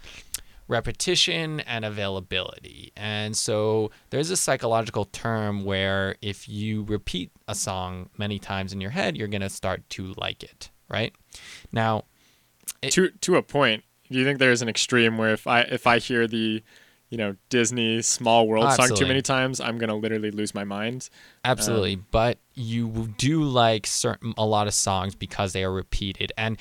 repetition 0.67 1.59
and 1.61 1.85
availability. 1.85 2.91
And 2.95 3.35
so 3.35 3.91
there's 4.09 4.29
a 4.29 4.37
psychological 4.37 5.05
term 5.05 5.63
where 5.65 6.15
if 6.21 6.47
you 6.47 6.83
repeat 6.83 7.31
a 7.47 7.55
song 7.55 8.09
many 8.17 8.39
times 8.39 8.73
in 8.73 8.81
your 8.81 8.91
head, 8.91 9.17
you're 9.17 9.27
going 9.27 9.41
to 9.41 9.49
start 9.49 9.87
to 9.91 10.13
like 10.17 10.43
it, 10.43 10.69
right? 10.89 11.13
Now, 11.71 12.05
It- 12.81 12.91
to 12.93 13.09
to 13.09 13.35
a 13.35 13.43
point, 13.43 13.83
do 14.09 14.17
you 14.17 14.25
think 14.25 14.39
there's 14.39 14.61
an 14.61 14.69
extreme 14.69 15.17
where 15.17 15.33
if 15.33 15.47
I 15.47 15.61
if 15.61 15.85
I 15.87 15.99
hear 15.99 16.27
the 16.27 16.63
you 17.09 17.17
know 17.17 17.35
Disney 17.49 18.01
Small 18.01 18.47
World 18.47 18.71
song 18.71 18.87
too 18.95 19.05
many 19.07 19.21
times, 19.21 19.59
I'm 19.59 19.77
gonna 19.77 19.95
literally 19.95 20.31
lose 20.31 20.55
my 20.55 20.63
mind. 20.63 21.09
Absolutely, 21.45 21.95
um, 21.95 22.05
but 22.11 22.39
you 22.55 23.13
do 23.17 23.43
like 23.43 23.85
certain 23.85 24.33
a 24.37 24.45
lot 24.45 24.67
of 24.67 24.73
songs 24.73 25.13
because 25.13 25.53
they 25.53 25.63
are 25.63 25.71
repeated, 25.71 26.31
and 26.37 26.57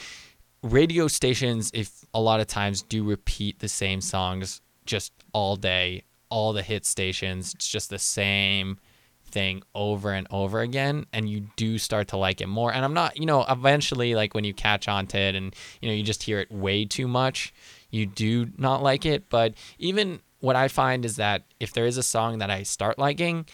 radio 0.62 1.08
stations, 1.08 1.70
if 1.74 2.04
a 2.14 2.20
lot 2.20 2.40
of 2.40 2.46
times 2.46 2.82
do 2.82 3.04
repeat 3.04 3.58
the 3.58 3.68
same 3.68 4.00
songs 4.00 4.60
just 4.86 5.12
all 5.32 5.56
day, 5.56 6.04
all 6.28 6.52
the 6.52 6.62
hit 6.62 6.86
stations, 6.86 7.54
it's 7.54 7.68
just 7.68 7.90
the 7.90 7.98
same 7.98 8.78
thing 9.26 9.62
over 9.74 10.12
and 10.12 10.26
over 10.30 10.60
again, 10.60 11.06
and 11.12 11.28
you 11.28 11.46
do 11.56 11.78
start 11.78 12.08
to 12.08 12.16
like 12.16 12.40
it 12.40 12.46
more. 12.46 12.72
And 12.72 12.84
I'm 12.84 12.94
not, 12.94 13.18
you 13.18 13.26
know, 13.26 13.44
eventually, 13.48 14.14
like 14.14 14.34
when 14.34 14.44
you 14.44 14.54
catch 14.54 14.88
on 14.88 15.06
to 15.08 15.18
it, 15.18 15.34
and 15.34 15.54
you 15.80 15.88
know, 15.88 15.94
you 15.94 16.02
just 16.02 16.22
hear 16.22 16.38
it 16.38 16.52
way 16.52 16.84
too 16.84 17.08
much, 17.08 17.52
you 17.90 18.06
do 18.06 18.50
not 18.56 18.82
like 18.82 19.04
it. 19.04 19.28
But 19.28 19.54
even 19.78 20.20
what 20.40 20.56
I 20.56 20.68
find 20.68 21.04
is 21.04 21.16
that 21.16 21.44
if 21.60 21.72
there 21.72 21.86
is 21.86 21.96
a 21.96 22.02
song 22.02 22.38
that 22.38 22.50
I 22.50 22.62
start 22.62 22.98
liking, 22.98 23.46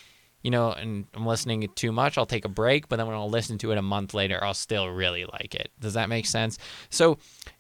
you 0.43 0.51
know, 0.51 0.73
and 0.73 1.07
I'm 1.15 1.27
listening 1.27 1.63
it 1.63 1.75
too 1.77 1.93
much, 1.93 2.17
I'll 2.17 2.27
take 2.27 2.45
a 2.45 2.51
break, 2.51 2.89
but 2.89 2.97
then 2.97 3.07
when 3.07 3.17
I'll 3.17 3.31
listen 3.31 3.59
to 3.59 3.73
it 3.73 3.79
a 3.79 3.83
month 3.83 4.15
later, 4.15 4.43
I'll 4.43 4.55
still 4.55 4.89
really 4.89 5.25
like 5.25 5.55
it. 5.55 5.71
Does 5.81 5.95
that 5.95 6.09
make 6.09 6.27
sense? 6.27 6.59
So, 6.91 7.19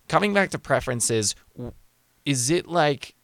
coming 0.08 0.32
back 0.32 0.50
to 0.50 0.58
preferences, 0.58 1.34
is 2.24 2.50
it 2.50 2.66
like 2.66 3.14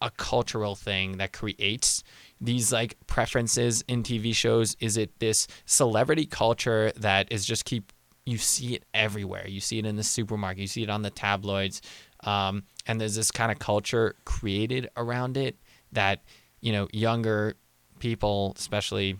a 0.00 0.10
cultural 0.10 0.74
thing 0.74 1.18
that 1.18 1.32
creates 1.32 2.02
these 2.40 2.72
like 2.72 2.96
preferences 3.06 3.84
in 3.88 4.02
TV 4.02 4.34
shows? 4.34 4.76
Is 4.80 4.96
it 4.96 5.18
this 5.18 5.46
celebrity 5.66 6.26
culture 6.26 6.92
that 6.96 7.30
is 7.30 7.44
just 7.44 7.64
keep 7.64 7.92
you 8.26 8.38
see 8.38 8.74
it 8.74 8.84
everywhere. 8.94 9.46
You 9.48 9.60
see 9.60 9.78
it 9.78 9.86
in 9.86 9.96
the 9.96 10.04
supermarket, 10.04 10.60
you 10.60 10.66
see 10.66 10.82
it 10.82 10.90
on 10.90 11.02
the 11.02 11.10
tabloids. 11.10 11.82
Um, 12.22 12.64
and 12.86 13.00
there's 13.00 13.14
this 13.14 13.30
kind 13.30 13.50
of 13.50 13.58
culture 13.58 14.14
created 14.24 14.88
around 14.96 15.36
it 15.36 15.56
that, 15.92 16.22
you 16.60 16.72
know, 16.72 16.88
younger 16.92 17.56
people, 18.00 18.54
especially 18.58 19.18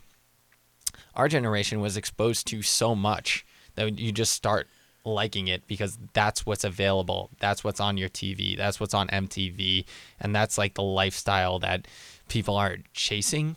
our 1.14 1.28
generation, 1.28 1.80
was 1.80 1.96
exposed 1.96 2.46
to 2.48 2.62
so 2.62 2.94
much 2.94 3.44
that 3.76 3.98
you 3.98 4.10
just 4.10 4.32
start 4.32 4.66
liking 5.04 5.48
it 5.48 5.66
because 5.66 5.98
that's 6.12 6.44
what's 6.44 6.64
available. 6.64 7.30
That's 7.38 7.64
what's 7.64 7.80
on 7.80 7.96
your 7.96 8.08
TV. 8.08 8.56
That's 8.56 8.80
what's 8.80 8.94
on 8.94 9.08
MTV. 9.08 9.84
And 10.20 10.34
that's 10.34 10.58
like 10.58 10.74
the 10.74 10.82
lifestyle 10.82 11.58
that 11.60 11.86
people 12.28 12.56
are 12.56 12.78
chasing. 12.92 13.56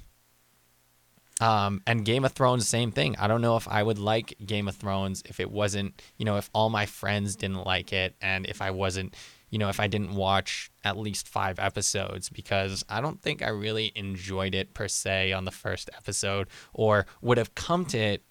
Um, 1.42 1.82
and 1.86 2.06
Game 2.06 2.24
of 2.24 2.32
Thrones, 2.32 2.68
same 2.68 2.92
thing. 2.92 3.16
I 3.18 3.28
don't 3.28 3.42
know 3.42 3.58
if 3.58 3.68
I 3.68 3.84
would 3.84 4.00
like 4.00 4.38
Game 4.46 4.68
of 4.68 4.76
Thrones 4.76 5.24
if 5.26 5.40
it 5.40 5.52
wasn't, 5.52 6.02
you 6.18 6.26
know, 6.26 6.38
if 6.38 6.50
all 6.54 6.70
my 6.70 6.86
friends 6.86 7.36
didn't 7.36 7.66
like 7.66 7.92
it 7.92 8.16
and 8.22 8.46
if 8.46 8.62
I 8.62 8.72
wasn't, 8.72 9.16
you 9.54 9.60
know, 9.60 9.70
if 9.70 9.80
I 9.80 9.86
didn't 9.86 10.16
watch 10.16 10.72
at 10.84 10.98
least 10.98 11.28
five 11.28 11.60
episodes 11.60 12.28
because 12.28 12.84
I 12.90 13.02
don't 13.02 13.22
think 13.22 13.44
I 13.44 13.50
really 13.50 13.92
enjoyed 13.94 14.56
it 14.56 14.74
per 14.74 14.88
se 14.88 15.32
on 15.32 15.46
the 15.46 15.52
first 15.52 15.92
episode 15.96 16.48
or 16.74 17.06
would 17.22 17.38
have 17.38 17.54
come 17.54 17.86
to 17.86 17.98
it 18.00 18.24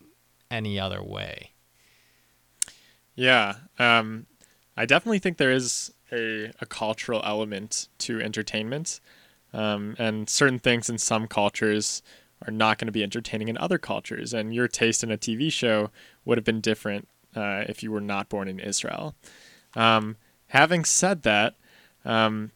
any 0.51 0.81
other 0.81 1.01
way. 1.01 1.53
Yeah, 3.15 3.55
um, 3.79 4.27
I 4.77 4.85
definitely 4.85 5.21
think 5.21 5.37
there 5.37 5.53
is 5.53 5.93
a, 6.11 6.51
a 6.61 6.67
cultural 6.67 7.23
element 7.25 7.87
to 7.99 8.21
entertainment, 8.21 8.99
um, 9.53 9.95
and 10.01 10.29
certain 10.29 10.59
things 10.59 10.91
in 10.91 10.99
some 10.99 11.29
cultures 11.29 12.03
are 12.45 12.51
not 12.51 12.79
going 12.79 12.87
to 12.87 12.93
be 12.93 13.05
entertaining 13.05 13.47
in 13.47 13.57
other 13.59 13.79
cultures. 13.79 14.35
And 14.35 14.53
your 14.53 14.67
taste 14.67 15.05
in 15.05 15.13
a 15.13 15.17
TV 15.17 15.53
show 15.53 15.91
would 16.25 16.37
have 16.37 16.45
been 16.45 16.61
different 16.61 17.07
uh, 17.37 17.63
if 17.69 17.85
you 17.85 17.93
were 17.93 18.01
not 18.01 18.29
born 18.29 18.49
in 18.49 18.59
Israel. 18.59 19.15
Um, 19.77 20.17
having 20.53 20.85
said 20.85 21.23
that, 21.23 21.55
um, 22.05 22.51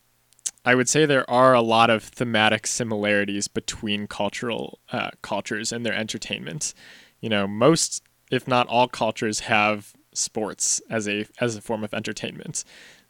I 0.67 0.75
would 0.75 0.87
say 0.87 1.07
there 1.07 1.29
are 1.31 1.55
a 1.55 1.63
lot 1.63 1.89
of 1.89 2.05
thematic 2.05 2.67
similarities 2.67 3.49
between 3.49 4.07
cultural 4.07 4.81
uh, 4.93 5.11
cultures 5.23 5.73
and 5.73 5.85
their 5.85 5.95
entertainment. 5.95 6.75
You 7.21 7.31
know, 7.31 7.47
most, 7.47 8.03
if 8.31 8.47
not 8.47 8.67
all, 8.69 8.87
cultures 8.87 9.41
have 9.41 9.95
sports 10.13 10.83
as 10.91 11.09
a 11.09 11.27
as 11.41 11.57
a 11.57 11.63
form 11.63 11.83
of 11.85 11.95
entertainment. 11.95 12.65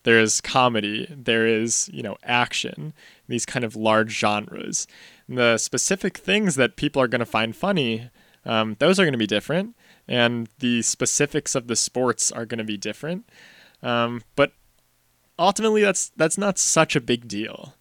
There 0.04 0.20
is 0.20 0.40
comedy, 0.40 1.08
there 1.10 1.48
is 1.48 1.90
you 1.92 2.04
know 2.04 2.16
action, 2.22 2.92
these 3.26 3.44
kind 3.44 3.64
of 3.64 3.74
large 3.74 4.16
genres. 4.16 4.86
And 5.26 5.36
the 5.36 5.58
specific 5.58 6.16
things 6.16 6.54
that 6.54 6.76
people 6.76 7.02
are 7.02 7.08
going 7.08 7.18
to 7.18 7.26
find 7.26 7.56
funny, 7.56 8.10
um, 8.44 8.76
those 8.78 9.00
are 9.00 9.04
going 9.04 9.12
to 9.14 9.18
be 9.18 9.26
different, 9.26 9.74
and 10.06 10.48
the 10.60 10.82
specifics 10.82 11.56
of 11.56 11.66
the 11.66 11.74
sports 11.74 12.30
are 12.30 12.46
going 12.46 12.58
to 12.58 12.64
be 12.64 12.76
different. 12.76 13.28
Um, 13.82 14.22
but 14.36 14.52
ultimately, 15.38 15.82
that's 15.82 16.10
that's 16.16 16.38
not 16.38 16.58
such 16.58 16.96
a 16.96 17.00
big 17.00 17.28
deal. 17.28 17.74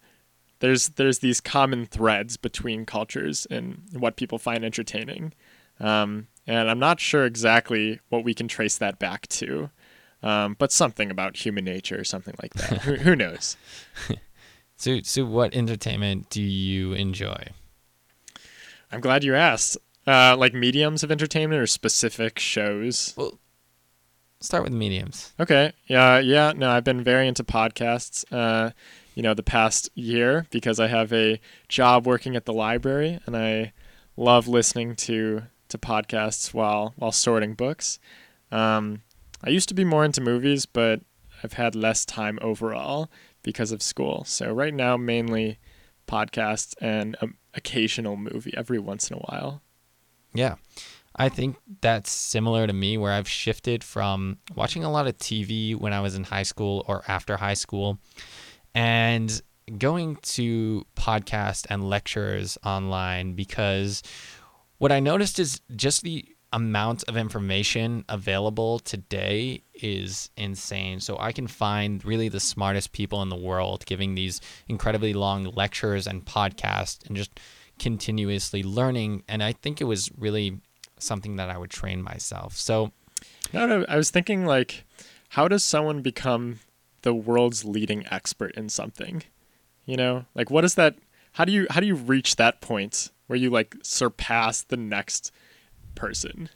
There's 0.60 0.88
there's 0.90 1.18
these 1.20 1.40
common 1.40 1.86
threads 1.86 2.36
between 2.36 2.86
cultures 2.86 3.46
and 3.50 3.82
what 3.92 4.16
people 4.16 4.38
find 4.38 4.64
entertaining. 4.64 5.32
Um, 5.78 6.28
and 6.46 6.70
I'm 6.70 6.78
not 6.78 7.00
sure 7.00 7.24
exactly 7.24 8.00
what 8.08 8.24
we 8.24 8.32
can 8.32 8.48
trace 8.48 8.78
that 8.78 8.98
back 8.98 9.26
to, 9.28 9.70
um, 10.22 10.56
but 10.58 10.72
something 10.72 11.10
about 11.10 11.36
human 11.36 11.64
nature, 11.64 12.00
or 12.00 12.04
something 12.04 12.34
like 12.40 12.54
that. 12.54 12.82
who, 12.82 12.94
who 12.96 13.16
knows? 13.16 13.56
So, 14.76 15.00
so 15.02 15.24
what 15.24 15.54
entertainment 15.54 16.28
do 16.30 16.42
you 16.42 16.92
enjoy? 16.92 17.48
I'm 18.92 19.00
glad 19.00 19.24
you 19.24 19.34
asked. 19.34 19.78
Uh, 20.06 20.36
like 20.38 20.54
mediums 20.54 21.02
of 21.02 21.10
entertainment 21.10 21.60
or 21.60 21.66
specific 21.66 22.38
shows? 22.38 23.14
Well, 23.16 23.40
start 24.40 24.64
with 24.64 24.72
mediums. 24.72 25.32
Okay. 25.40 25.72
Yeah. 25.86 26.18
Yeah. 26.18 26.52
No, 26.56 26.70
I've 26.70 26.84
been 26.84 27.02
very 27.02 27.28
into 27.28 27.44
podcasts. 27.44 28.24
Uh, 28.30 28.70
you 29.14 29.22
know, 29.22 29.34
the 29.34 29.42
past 29.42 29.88
year 29.94 30.46
because 30.50 30.78
I 30.78 30.88
have 30.88 31.12
a 31.12 31.40
job 31.68 32.06
working 32.06 32.36
at 32.36 32.44
the 32.44 32.52
library 32.52 33.18
and 33.26 33.36
I 33.36 33.72
love 34.16 34.46
listening 34.46 34.94
to 34.96 35.42
to 35.68 35.78
podcasts 35.78 36.54
while 36.54 36.92
while 36.96 37.12
sorting 37.12 37.54
books. 37.54 37.98
Um, 38.52 39.02
I 39.42 39.50
used 39.50 39.68
to 39.68 39.74
be 39.74 39.84
more 39.84 40.04
into 40.04 40.20
movies, 40.20 40.66
but 40.66 41.00
I've 41.42 41.54
had 41.54 41.74
less 41.74 42.04
time 42.04 42.38
overall 42.42 43.10
because 43.42 43.72
of 43.72 43.82
school. 43.82 44.24
So 44.24 44.52
right 44.52 44.74
now, 44.74 44.96
mainly 44.96 45.58
podcasts 46.06 46.74
and 46.80 47.16
an 47.20 47.34
occasional 47.54 48.16
movie 48.16 48.54
every 48.56 48.78
once 48.78 49.10
in 49.10 49.16
a 49.16 49.20
while. 49.20 49.62
Yeah. 50.34 50.56
I 51.16 51.28
think 51.30 51.56
that's 51.80 52.10
similar 52.10 52.66
to 52.66 52.72
me 52.72 52.98
where 52.98 53.12
I've 53.12 53.28
shifted 53.28 53.82
from 53.82 54.38
watching 54.54 54.84
a 54.84 54.90
lot 54.90 55.06
of 55.06 55.16
TV 55.16 55.74
when 55.74 55.92
I 55.92 56.00
was 56.00 56.14
in 56.14 56.24
high 56.24 56.42
school 56.42 56.84
or 56.86 57.02
after 57.08 57.38
high 57.38 57.54
school 57.54 57.98
and 58.74 59.40
going 59.78 60.16
to 60.16 60.86
podcasts 60.94 61.66
and 61.70 61.88
lectures 61.88 62.58
online 62.64 63.32
because 63.32 64.02
what 64.78 64.92
I 64.92 65.00
noticed 65.00 65.38
is 65.38 65.60
just 65.74 66.02
the 66.02 66.24
amount 66.52 67.02
of 67.04 67.16
information 67.16 68.04
available 68.08 68.78
today 68.78 69.62
is 69.74 70.30
insane. 70.36 71.00
So 71.00 71.16
I 71.18 71.32
can 71.32 71.46
find 71.46 72.04
really 72.04 72.28
the 72.28 72.40
smartest 72.40 72.92
people 72.92 73.22
in 73.22 73.30
the 73.30 73.36
world 73.36 73.84
giving 73.86 74.14
these 74.14 74.40
incredibly 74.68 75.12
long 75.12 75.44
lectures 75.44 76.06
and 76.06 76.24
podcasts 76.24 77.06
and 77.06 77.16
just 77.16 77.40
continuously 77.78 78.62
learning. 78.62 79.24
And 79.28 79.42
I 79.42 79.52
think 79.52 79.80
it 79.80 79.84
was 79.84 80.10
really 80.16 80.60
something 80.98 81.36
that 81.36 81.50
I 81.50 81.58
would 81.58 81.70
train 81.70 82.02
myself. 82.02 82.56
So, 82.56 82.92
no, 83.52 83.66
no, 83.66 83.84
I 83.88 83.96
was 83.96 84.10
thinking 84.10 84.44
like, 84.46 84.84
how 85.30 85.48
does 85.48 85.64
someone 85.64 86.02
become 86.02 86.60
the 87.02 87.14
world's 87.14 87.64
leading 87.64 88.06
expert 88.10 88.52
in 88.56 88.68
something? 88.68 89.22
You 89.84 89.96
know, 89.96 90.24
like 90.34 90.50
what 90.50 90.64
is 90.64 90.74
that? 90.74 90.96
How 91.32 91.44
do 91.44 91.52
you 91.52 91.66
how 91.70 91.80
do 91.80 91.86
you 91.86 91.94
reach 91.94 92.36
that 92.36 92.60
point 92.60 93.10
where 93.26 93.38
you 93.38 93.50
like 93.50 93.76
surpass 93.82 94.62
the 94.62 94.76
next 94.76 95.30
person? 95.94 96.48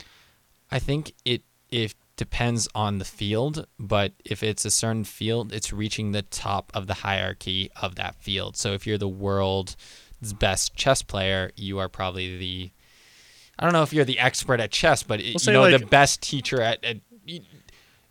I 0.71 0.79
think 0.79 1.13
it 1.25 1.43
it 1.69 1.95
depends 2.17 2.69
on 2.75 2.99
the 2.99 3.05
field, 3.05 3.67
but 3.79 4.13
if 4.25 4.43
it's 4.43 4.65
a 4.65 4.71
certain 4.71 5.05
field, 5.05 5.53
it's 5.53 5.73
reaching 5.73 6.13
the 6.13 6.23
top 6.23 6.71
of 6.75 6.87
the 6.87 6.95
hierarchy 6.95 7.71
of 7.81 7.95
that 7.95 8.17
field. 8.17 8.57
So 8.57 8.73
if 8.73 8.87
you're 8.87 8.99
the 8.99 9.09
world's 9.09 9.77
best 10.39 10.75
chess 10.75 11.03
player, 11.03 11.51
you 11.57 11.79
are 11.79 11.89
probably 11.89 12.37
the 12.37 12.71
I 13.61 13.65
don't 13.65 13.75
know 13.75 13.83
if 13.83 13.93
you're 13.93 14.07
the 14.07 14.19
expert 14.19 14.59
at 14.59 14.71
chess, 14.71 15.03
but 15.03 15.21
we'll 15.21 15.35
you 15.39 15.53
know 15.53 15.63
like, 15.63 15.79
the 15.79 15.87
best 15.87 16.23
teacher 16.23 16.63
at, 16.63 16.83
at 16.83 16.97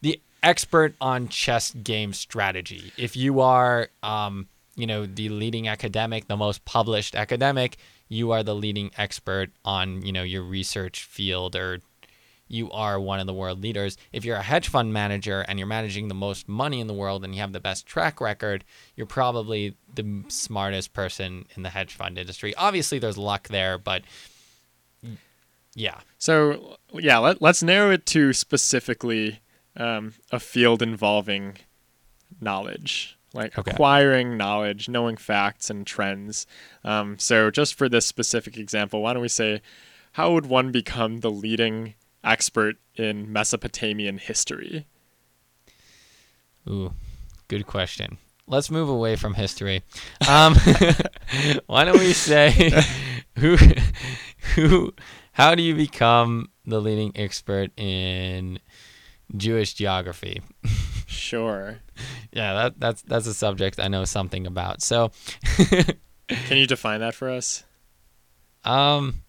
the 0.02 0.22
expert 0.44 0.94
on 1.02 1.28
chess 1.28 1.72
game 1.72 2.14
strategy. 2.14 2.94
If 2.98 3.18
you 3.18 3.42
are 3.42 3.90
um, 4.04 4.48
you 4.76 4.86
know 4.86 5.08
the 5.08 5.30
leading 5.30 5.68
academic, 5.68 6.28
the 6.28 6.38
most 6.38 6.64
published 6.66 7.16
academic, 7.16 7.78
you 8.10 8.32
are 8.32 8.44
the 8.44 8.54
leading 8.54 8.92
expert 8.96 9.50
on 9.66 10.06
you 10.06 10.12
know 10.12 10.24
your 10.24 10.44
research 10.44 11.04
field 11.04 11.56
or 11.56 11.80
you 12.48 12.70
are 12.72 13.00
one 13.00 13.20
of 13.20 13.28
the 13.28 13.34
world 13.34 13.62
leaders. 13.62 13.98
If 14.12 14.26
you're 14.26 14.38
a 14.38 14.44
hedge 14.44 14.68
fund 14.68 14.92
manager 14.92 15.46
and 15.48 15.58
you're 15.60 15.68
managing 15.68 16.10
the 16.10 16.16
most 16.16 16.48
money 16.48 16.80
in 16.80 16.88
the 16.88 16.94
world 16.94 17.24
and 17.24 17.34
you 17.34 17.42
have 17.42 17.54
the 17.54 17.60
best 17.60 17.86
track 17.86 18.20
record, 18.20 18.64
you're 18.96 19.08
probably 19.08 19.76
the 19.96 20.24
smartest 20.28 20.94
person 20.94 21.46
in 21.56 21.64
the 21.64 21.70
hedge 21.70 21.94
fund 21.94 22.18
industry. 22.18 22.56
Obviously, 22.56 23.00
there's 23.00 23.18
luck 23.18 23.48
there, 23.50 23.78
but 23.78 24.02
yeah. 25.80 26.00
So, 26.18 26.78
yeah, 26.94 27.18
let, 27.18 27.42
let's 27.42 27.64
narrow 27.64 27.92
it 27.92 28.06
to 28.08 28.34
specifically 28.34 29.40
um, 29.78 30.14
a 30.32 30.40
field 30.40 30.82
involving 30.82 31.58
knowledge 32.42 33.18
like 33.34 33.58
okay. 33.58 33.72
acquiring 33.72 34.38
knowledge, 34.38 34.90
knowing 34.90 35.18
facts 35.18 35.70
and 35.70 35.86
trends. 35.86 36.48
Um, 36.84 37.20
so, 37.20 37.52
just 37.52 37.76
for 37.76 37.88
this 37.88 38.06
specific 38.06 38.58
example, 38.58 39.02
why 39.02 39.14
don't 39.14 39.22
we 39.22 39.28
say, 39.28 39.62
how 40.14 40.34
would 40.34 40.48
one 40.48 40.72
become 40.72 41.20
the 41.20 41.32
leading 41.32 41.94
expert 42.24 42.78
in 42.96 43.32
Mesopotamian 43.32 44.18
history? 44.18 44.88
Ooh, 46.68 46.94
good 47.48 47.66
question. 47.68 48.18
Let's 48.48 48.72
move 48.72 48.90
away 48.90 49.16
from 49.16 49.36
history. 49.36 49.84
Um, 50.28 50.56
why 51.68 51.86
don't 51.86 52.00
we 52.00 52.14
say, 52.14 52.84
who, 53.38 53.58
who, 54.56 54.94
how 55.40 55.56
do 55.56 55.64
you 55.64 55.74
become 55.74 56.50
the 56.66 56.82
leading 56.82 57.14
expert 57.16 57.72
in 57.80 58.60
Jewish 59.38 59.74
geography? 59.74 60.42
Sure. 61.08 61.78
yeah, 62.34 62.54
that 62.54 62.80
that's 62.80 63.02
that's 63.04 63.26
a 63.26 63.34
subject 63.34 63.80
I 63.80 63.88
know 63.88 64.04
something 64.04 64.46
about. 64.46 64.82
So 64.82 65.12
Can 66.28 66.58
you 66.58 66.68
define 66.68 67.00
that 67.00 67.16
for 67.16 67.30
us? 67.30 67.64
Um 68.66 69.24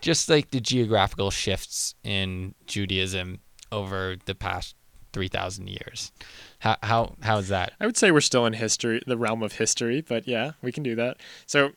just 0.00 0.30
like 0.30 0.50
the 0.50 0.62
geographical 0.62 1.30
shifts 1.30 1.94
in 2.02 2.54
Judaism 2.66 3.40
over 3.70 4.16
the 4.24 4.34
past 4.34 4.74
3000 5.12 5.68
years. 5.68 6.10
How 6.60 6.76
how 6.82 7.16
how 7.20 7.36
is 7.36 7.48
that? 7.48 7.74
I 7.80 7.86
would 7.86 7.98
say 7.98 8.10
we're 8.10 8.20
still 8.20 8.46
in 8.46 8.54
history, 8.54 9.02
the 9.06 9.18
realm 9.18 9.42
of 9.42 9.52
history, 9.52 10.00
but 10.00 10.26
yeah, 10.26 10.52
we 10.62 10.72
can 10.72 10.82
do 10.82 10.94
that. 10.94 11.18
So 11.46 11.72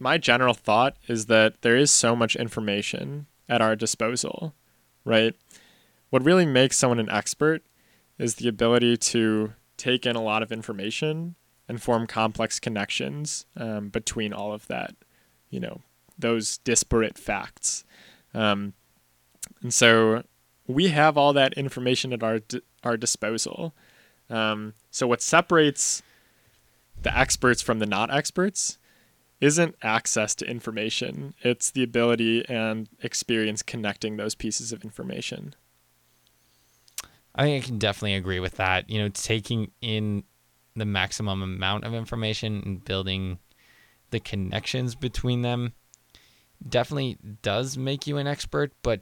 my 0.00 0.16
general 0.18 0.54
thought 0.54 0.96
is 1.06 1.26
that 1.26 1.60
there 1.60 1.76
is 1.76 1.90
so 1.90 2.16
much 2.16 2.34
information 2.34 3.26
at 3.48 3.60
our 3.60 3.76
disposal, 3.76 4.54
right? 5.04 5.36
What 6.08 6.24
really 6.24 6.46
makes 6.46 6.78
someone 6.78 6.98
an 6.98 7.10
expert 7.10 7.62
is 8.18 8.36
the 8.36 8.48
ability 8.48 8.96
to 8.96 9.52
take 9.76 10.06
in 10.06 10.16
a 10.16 10.22
lot 10.22 10.42
of 10.42 10.50
information 10.50 11.36
and 11.68 11.82
form 11.82 12.06
complex 12.06 12.58
connections 12.58 13.44
um, 13.56 13.90
between 13.90 14.32
all 14.32 14.52
of 14.52 14.66
that, 14.68 14.94
you 15.50 15.60
know, 15.60 15.82
those 16.18 16.58
disparate 16.58 17.18
facts. 17.18 17.84
Um, 18.34 18.72
and 19.62 19.72
so 19.72 20.24
we 20.66 20.88
have 20.88 21.16
all 21.16 21.32
that 21.34 21.52
information 21.54 22.12
at 22.12 22.22
our 22.22 22.38
d- 22.40 22.62
our 22.82 22.96
disposal. 22.96 23.74
Um, 24.28 24.74
so 24.90 25.06
what 25.06 25.22
separates 25.22 26.02
the 27.02 27.16
experts 27.16 27.60
from 27.62 27.78
the 27.78 27.86
not 27.86 28.12
experts 28.12 28.78
isn't 29.40 29.74
access 29.82 30.34
to 30.36 30.46
information; 30.46 31.34
it's 31.42 31.70
the 31.70 31.82
ability 31.82 32.44
and 32.48 32.88
experience 33.02 33.62
connecting 33.62 34.16
those 34.16 34.34
pieces 34.34 34.72
of 34.72 34.84
information. 34.84 35.54
I 37.34 37.44
think 37.44 37.64
I 37.64 37.66
can 37.66 37.78
definitely 37.78 38.14
agree 38.14 38.40
with 38.40 38.56
that. 38.56 38.90
You 38.90 39.00
know, 39.00 39.08
taking 39.08 39.70
in 39.80 40.24
the 40.76 40.84
maximum 40.84 41.42
amount 41.42 41.84
of 41.84 41.94
information 41.94 42.62
and 42.64 42.84
building 42.84 43.38
the 44.10 44.20
connections 44.20 44.94
between 44.94 45.42
them 45.42 45.72
definitely 46.68 47.16
does 47.42 47.78
make 47.78 48.06
you 48.06 48.18
an 48.18 48.26
expert, 48.26 48.72
but 48.82 49.00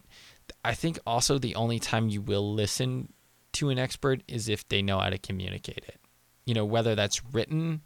I 0.64 0.74
think 0.74 0.98
also 1.06 1.38
the 1.38 1.54
only 1.54 1.78
time 1.78 2.08
you 2.08 2.20
will 2.20 2.54
listen 2.54 3.12
to 3.54 3.70
an 3.70 3.78
expert 3.78 4.22
is 4.28 4.48
if 4.48 4.68
they 4.68 4.82
know 4.82 5.00
how 5.00 5.10
to 5.10 5.18
communicate 5.18 5.84
it. 5.88 6.00
You 6.44 6.54
know, 6.54 6.64
whether 6.64 6.94
that's 6.94 7.24
written 7.32 7.82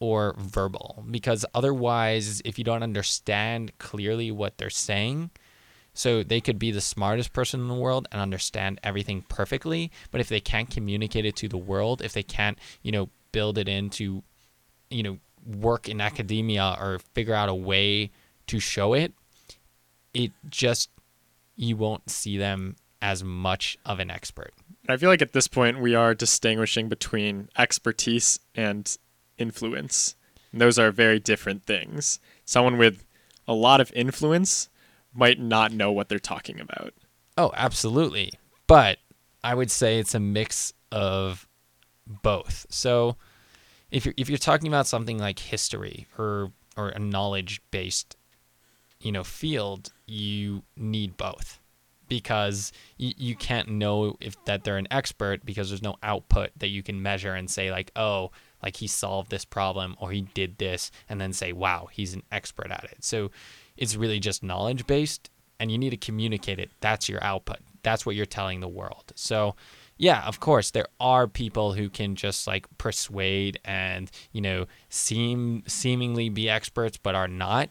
or 0.00 0.34
verbal, 0.38 1.04
because 1.10 1.44
otherwise, 1.54 2.40
if 2.44 2.58
you 2.58 2.64
don't 2.64 2.82
understand 2.82 3.76
clearly 3.78 4.30
what 4.30 4.58
they're 4.58 4.70
saying, 4.70 5.30
so 5.92 6.22
they 6.22 6.40
could 6.40 6.60
be 6.60 6.70
the 6.70 6.80
smartest 6.80 7.32
person 7.32 7.60
in 7.60 7.66
the 7.68 7.74
world 7.74 8.06
and 8.12 8.20
understand 8.20 8.78
everything 8.84 9.24
perfectly, 9.28 9.90
but 10.12 10.20
if 10.20 10.28
they 10.28 10.40
can't 10.40 10.70
communicate 10.70 11.24
it 11.24 11.34
to 11.36 11.48
the 11.48 11.58
world, 11.58 12.02
if 12.02 12.12
they 12.12 12.22
can't, 12.22 12.56
you 12.82 12.92
know, 12.92 13.08
build 13.32 13.58
it 13.58 13.68
into, 13.68 14.22
you 14.90 15.02
know, 15.02 15.18
work 15.44 15.88
in 15.88 16.00
academia 16.00 16.76
or 16.80 17.00
figure 17.14 17.34
out 17.34 17.48
a 17.48 17.54
way 17.54 18.10
to 18.46 18.60
show 18.60 18.94
it, 18.94 19.12
it 20.14 20.30
just 20.48 20.90
you 21.56 21.76
won't 21.76 22.08
see 22.08 22.38
them 22.38 22.76
as 23.02 23.24
much 23.24 23.76
of 23.84 23.98
an 23.98 24.10
expert. 24.10 24.52
I 24.88 24.96
feel 24.96 25.08
like 25.08 25.22
at 25.22 25.32
this 25.32 25.48
point 25.48 25.80
we 25.80 25.94
are 25.94 26.14
distinguishing 26.14 26.88
between 26.88 27.48
expertise 27.58 28.38
and 28.54 28.96
influence. 29.38 30.16
And 30.52 30.60
those 30.60 30.78
are 30.78 30.90
very 30.90 31.18
different 31.18 31.64
things. 31.64 32.20
Someone 32.44 32.78
with 32.78 33.04
a 33.46 33.54
lot 33.54 33.80
of 33.80 33.92
influence 33.94 34.68
might 35.14 35.40
not 35.40 35.72
know 35.72 35.90
what 35.92 36.08
they're 36.08 36.18
talking 36.18 36.60
about. 36.60 36.94
Oh, 37.36 37.52
absolutely. 37.54 38.32
But 38.66 38.98
I 39.42 39.54
would 39.54 39.70
say 39.70 39.98
it's 39.98 40.14
a 40.14 40.20
mix 40.20 40.72
of 40.90 41.46
both. 42.06 42.66
So 42.70 43.16
if 43.90 44.04
you're 44.04 44.14
if 44.16 44.28
you're 44.28 44.38
talking 44.38 44.68
about 44.68 44.86
something 44.86 45.18
like 45.18 45.38
history 45.38 46.06
or 46.18 46.52
or 46.76 46.90
a 46.90 46.98
knowledge 46.98 47.60
based 47.70 48.16
you 49.00 49.12
know 49.12 49.24
field, 49.24 49.92
you 50.06 50.62
need 50.76 51.16
both 51.16 51.60
because 52.08 52.72
you, 52.96 53.12
you 53.16 53.36
can't 53.36 53.68
know 53.68 54.16
if 54.20 54.42
that 54.46 54.64
they're 54.64 54.78
an 54.78 54.88
expert 54.90 55.44
because 55.44 55.68
there's 55.68 55.82
no 55.82 55.96
output 56.02 56.50
that 56.56 56.68
you 56.68 56.82
can 56.82 57.02
measure 57.02 57.34
and 57.34 57.50
say 57.50 57.70
like 57.70 57.90
oh 57.96 58.30
like 58.62 58.76
he 58.76 58.86
solved 58.86 59.30
this 59.30 59.44
problem 59.44 59.96
or 59.98 60.10
he 60.10 60.22
did 60.22 60.58
this 60.58 60.90
and 61.08 61.20
then 61.20 61.32
say 61.32 61.52
wow 61.52 61.88
he's 61.90 62.14
an 62.14 62.22
expert 62.32 62.70
at 62.70 62.84
it. 62.84 62.98
So 63.00 63.30
it's 63.76 63.96
really 63.96 64.20
just 64.20 64.42
knowledge 64.42 64.86
based 64.86 65.30
and 65.60 65.70
you 65.70 65.78
need 65.78 65.90
to 65.90 65.96
communicate 65.96 66.58
it. 66.58 66.70
That's 66.80 67.08
your 67.08 67.22
output. 67.22 67.58
That's 67.82 68.06
what 68.06 68.14
you're 68.16 68.26
telling 68.26 68.60
the 68.60 68.68
world. 68.68 69.12
So 69.14 69.54
yeah 70.00 70.24
of 70.26 70.38
course 70.40 70.70
there 70.70 70.86
are 71.00 71.26
people 71.26 71.72
who 71.72 71.88
can 71.88 72.14
just 72.14 72.46
like 72.46 72.66
persuade 72.78 73.58
and 73.64 74.08
you 74.30 74.40
know 74.40 74.64
seem 74.88 75.64
seemingly 75.66 76.28
be 76.28 76.48
experts 76.48 76.96
but 76.96 77.14
are 77.14 77.28
not. 77.28 77.70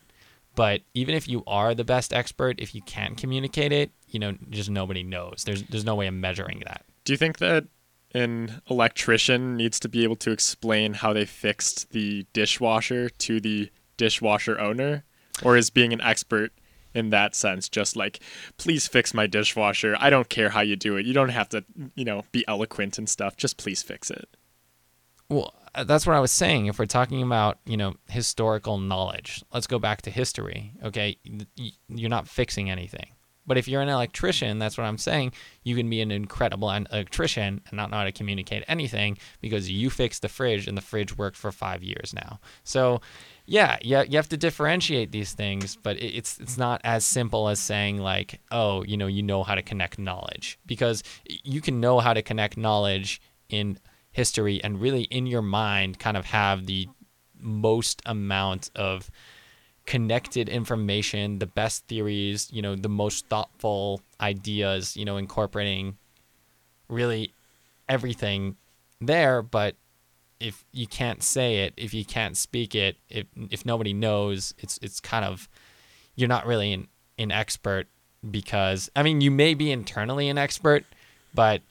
But 0.58 0.82
even 0.96 1.14
if 1.14 1.28
you 1.28 1.44
are 1.46 1.76
the 1.76 1.84
best 1.84 2.12
expert, 2.12 2.60
if 2.60 2.74
you 2.74 2.82
can't 2.82 3.16
communicate 3.16 3.72
it, 3.72 3.92
you 4.08 4.20
know, 4.20 4.34
just 4.50 4.72
nobody 4.72 5.04
knows. 5.04 5.44
There's 5.46 5.62
there's 5.64 5.86
no 5.86 5.94
way 5.94 6.08
of 6.08 6.16
measuring 6.16 6.64
that. 6.66 6.84
Do 7.04 7.14
you 7.14 7.18
think 7.18 7.38
that 7.38 7.66
an 8.14 8.62
electrician 8.70 9.56
needs 9.56 9.80
to 9.82 9.90
be 9.90 10.04
able 10.04 10.16
to 10.18 10.32
explain 10.32 10.96
how 10.96 11.14
they 11.14 11.26
fixed 11.26 11.92
the 11.92 12.26
dishwasher 12.34 13.10
to 13.10 13.40
the 13.40 13.70
dishwasher 13.98 14.60
owner? 14.60 15.04
Or 15.44 15.56
is 15.56 15.70
being 15.70 15.94
an 15.94 16.02
expert 16.02 16.52
in 16.96 17.12
that 17.12 17.36
sense 17.36 17.70
just 17.70 17.96
like, 17.96 18.20
please 18.58 18.88
fix 18.88 19.14
my 19.14 19.28
dishwasher. 19.28 19.96
I 20.00 20.10
don't 20.10 20.30
care 20.30 20.50
how 20.50 20.62
you 20.62 20.76
do 20.76 20.98
it. 20.98 21.06
You 21.06 21.14
don't 21.14 21.30
have 21.30 21.50
to, 21.50 21.64
you 21.96 22.04
know, 22.04 22.24
be 22.32 22.44
eloquent 22.48 22.98
and 22.98 23.08
stuff. 23.08 23.38
Just 23.38 23.58
please 23.58 23.84
fix 23.84 24.10
it. 24.10 24.28
Well, 25.30 25.54
uh, 25.76 25.84
that's 25.84 26.08
what 26.08 26.16
I 26.16 26.20
was 26.20 26.32
saying. 26.32 26.66
If 26.66 26.80
we're 26.80 26.86
talking 26.86 27.22
about, 27.22 27.60
you 27.66 27.78
know, 27.78 27.96
historical 28.10 28.80
knowledge, 28.80 29.44
let's 29.54 29.68
go 29.68 29.78
back 29.78 30.02
to 30.04 30.10
history. 30.10 30.74
Okay, 30.84 31.18
you're 31.88 32.10
not 32.10 32.28
fixing 32.28 32.70
anything. 32.70 33.08
But 33.48 33.58
if 33.58 33.68
you're 33.68 33.82
an 33.82 33.90
electrician, 33.90 34.60
that's 34.60 34.78
what 34.78 34.84
I'm 34.84 34.98
saying. 34.98 35.32
You 35.64 35.76
can 35.76 35.90
be 35.90 36.02
an 36.02 36.12
incredible 36.12 36.70
electrician 36.70 37.62
and 37.68 37.78
not 37.78 37.90
know 37.90 37.98
how 37.98 38.04
to 38.04 38.12
communicate 38.12 38.64
anything 38.68 39.18
because 39.42 39.72
you 39.72 39.90
fixed 39.90 40.22
the 40.22 40.30
fridge 40.30 40.68
and 40.68 40.78
the 40.78 40.82
fridge 40.82 41.18
worked 41.18 41.38
for 41.38 41.52
five 41.52 41.82
years 41.82 42.14
now. 42.14 42.40
So, 42.64 43.02
yeah, 43.46 43.78
yeah, 43.82 44.04
you 44.04 44.18
have 44.18 44.30
to 44.30 44.38
differentiate 44.38 45.12
these 45.12 45.32
things, 45.32 45.78
but 45.78 46.02
it's 46.02 46.38
it's 46.40 46.58
not 46.58 46.82
as 46.84 47.06
simple 47.06 47.48
as 47.48 47.60
saying 47.60 48.00
like, 48.00 48.42
oh, 48.52 48.84
you 48.84 48.98
know, 48.98 49.08
you 49.08 49.24
know 49.24 49.44
how 49.44 49.56
to 49.56 49.62
connect 49.62 49.98
knowledge 49.98 50.60
because 50.66 51.02
you 51.26 51.62
can 51.62 51.80
know 51.80 52.00
how 52.00 52.14
to 52.14 52.22
connect 52.22 52.58
knowledge 52.58 53.22
in 53.50 53.80
history 54.12 54.62
and 54.64 54.82
really 54.82 55.04
in 55.04 55.26
your 55.28 55.42
mind 55.42 56.00
kind 56.00 56.18
of 56.18 56.26
have 56.26 56.66
the 56.66 56.88
most 57.40 58.02
amount 58.06 58.70
of 58.76 59.10
connected 59.88 60.50
information, 60.50 61.40
the 61.40 61.48
best 61.48 61.88
theories, 61.88 62.50
you 62.52 62.62
know, 62.62 62.76
the 62.76 62.90
most 62.90 63.26
thoughtful 63.28 64.02
ideas, 64.22 64.96
you 64.96 65.06
know, 65.06 65.18
incorporating 65.18 65.98
really 66.90 67.34
everything 67.90 68.58
there, 69.02 69.42
but 69.42 69.76
if 70.40 70.66
you 70.72 70.86
can't 70.86 71.24
say 71.24 71.60
it, 71.66 71.74
if 71.78 71.94
you 71.94 72.06
can't 72.06 72.38
speak 72.38 72.76
it, 72.76 72.98
if 73.10 73.26
if 73.50 73.66
nobody 73.66 73.94
knows, 73.94 74.54
it's 74.60 74.78
it's 74.84 75.00
kind 75.00 75.26
of 75.26 75.50
you're 76.16 76.28
not 76.28 76.46
really 76.46 76.74
an, 76.74 76.88
an 77.18 77.32
expert 77.32 77.88
because 78.30 78.92
I 78.96 79.04
mean 79.04 79.22
you 79.22 79.32
may 79.32 79.54
be 79.54 79.72
internally 79.72 80.30
an 80.30 80.38
expert, 80.38 80.86
but 81.34 81.62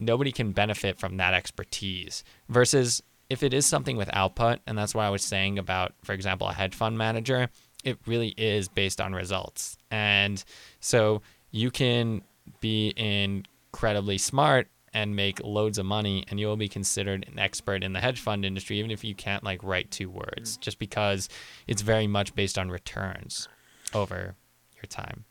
nobody 0.00 0.32
can 0.32 0.52
benefit 0.52 0.98
from 0.98 1.16
that 1.16 1.34
expertise 1.34 2.24
versus 2.48 3.02
if 3.30 3.42
it 3.42 3.52
is 3.52 3.66
something 3.66 3.96
with 3.96 4.08
output 4.12 4.60
and 4.66 4.76
that's 4.76 4.94
why 4.94 5.06
i 5.06 5.10
was 5.10 5.22
saying 5.22 5.58
about 5.58 5.92
for 6.02 6.12
example 6.12 6.48
a 6.48 6.52
hedge 6.52 6.74
fund 6.74 6.96
manager 6.96 7.48
it 7.84 7.98
really 8.06 8.34
is 8.36 8.68
based 8.68 9.00
on 9.00 9.12
results. 9.12 9.76
And 9.90 10.42
so 10.80 11.22
you 11.50 11.70
can 11.70 12.22
be 12.60 12.92
incredibly 12.96 14.18
smart 14.18 14.68
and 14.94 15.14
make 15.14 15.40
loads 15.44 15.78
of 15.78 15.86
money 15.86 16.24
and 16.28 16.40
you 16.40 16.46
will 16.46 16.56
be 16.56 16.68
considered 16.68 17.26
an 17.30 17.38
expert 17.38 17.84
in 17.84 17.92
the 17.92 18.00
hedge 18.00 18.20
fund 18.20 18.44
industry 18.44 18.78
even 18.78 18.90
if 18.90 19.04
you 19.04 19.14
can't 19.14 19.44
like 19.44 19.62
write 19.62 19.90
two 19.90 20.08
words 20.08 20.56
mm. 20.56 20.60
just 20.60 20.78
because 20.78 21.28
it's 21.66 21.82
very 21.82 22.06
much 22.06 22.34
based 22.34 22.58
on 22.58 22.70
returns 22.70 23.48
over 23.94 24.34
your 24.76 24.88
time. 24.88 25.24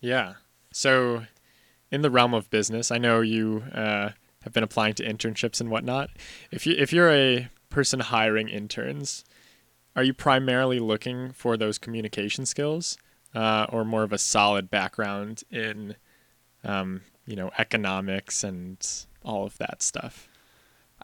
Yeah. 0.00 0.34
So 0.72 1.24
in 1.90 2.00
the 2.00 2.10
realm 2.10 2.32
of 2.32 2.48
business, 2.50 2.90
I 2.90 2.98
know 2.98 3.20
you 3.20 3.64
uh, 3.74 4.10
have 4.44 4.52
been 4.52 4.62
applying 4.62 4.94
to 4.94 5.04
internships 5.04 5.60
and 5.60 5.70
whatnot. 5.70 6.10
If 6.50 6.66
you 6.66 6.74
if 6.78 6.92
you're 6.92 7.10
a 7.10 7.48
person 7.70 8.00
hiring 8.00 8.48
interns, 8.48 9.24
are 9.96 10.02
you 10.02 10.14
primarily 10.14 10.78
looking 10.78 11.32
for 11.32 11.56
those 11.56 11.78
communication 11.78 12.46
skills, 12.46 12.96
uh, 13.34 13.66
or 13.68 13.84
more 13.84 14.02
of 14.02 14.12
a 14.12 14.18
solid 14.18 14.70
background 14.70 15.42
in, 15.50 15.96
um, 16.64 17.02
you 17.26 17.36
know, 17.36 17.50
economics 17.58 18.44
and 18.44 18.86
all 19.24 19.44
of 19.44 19.58
that 19.58 19.82
stuff? 19.82 20.28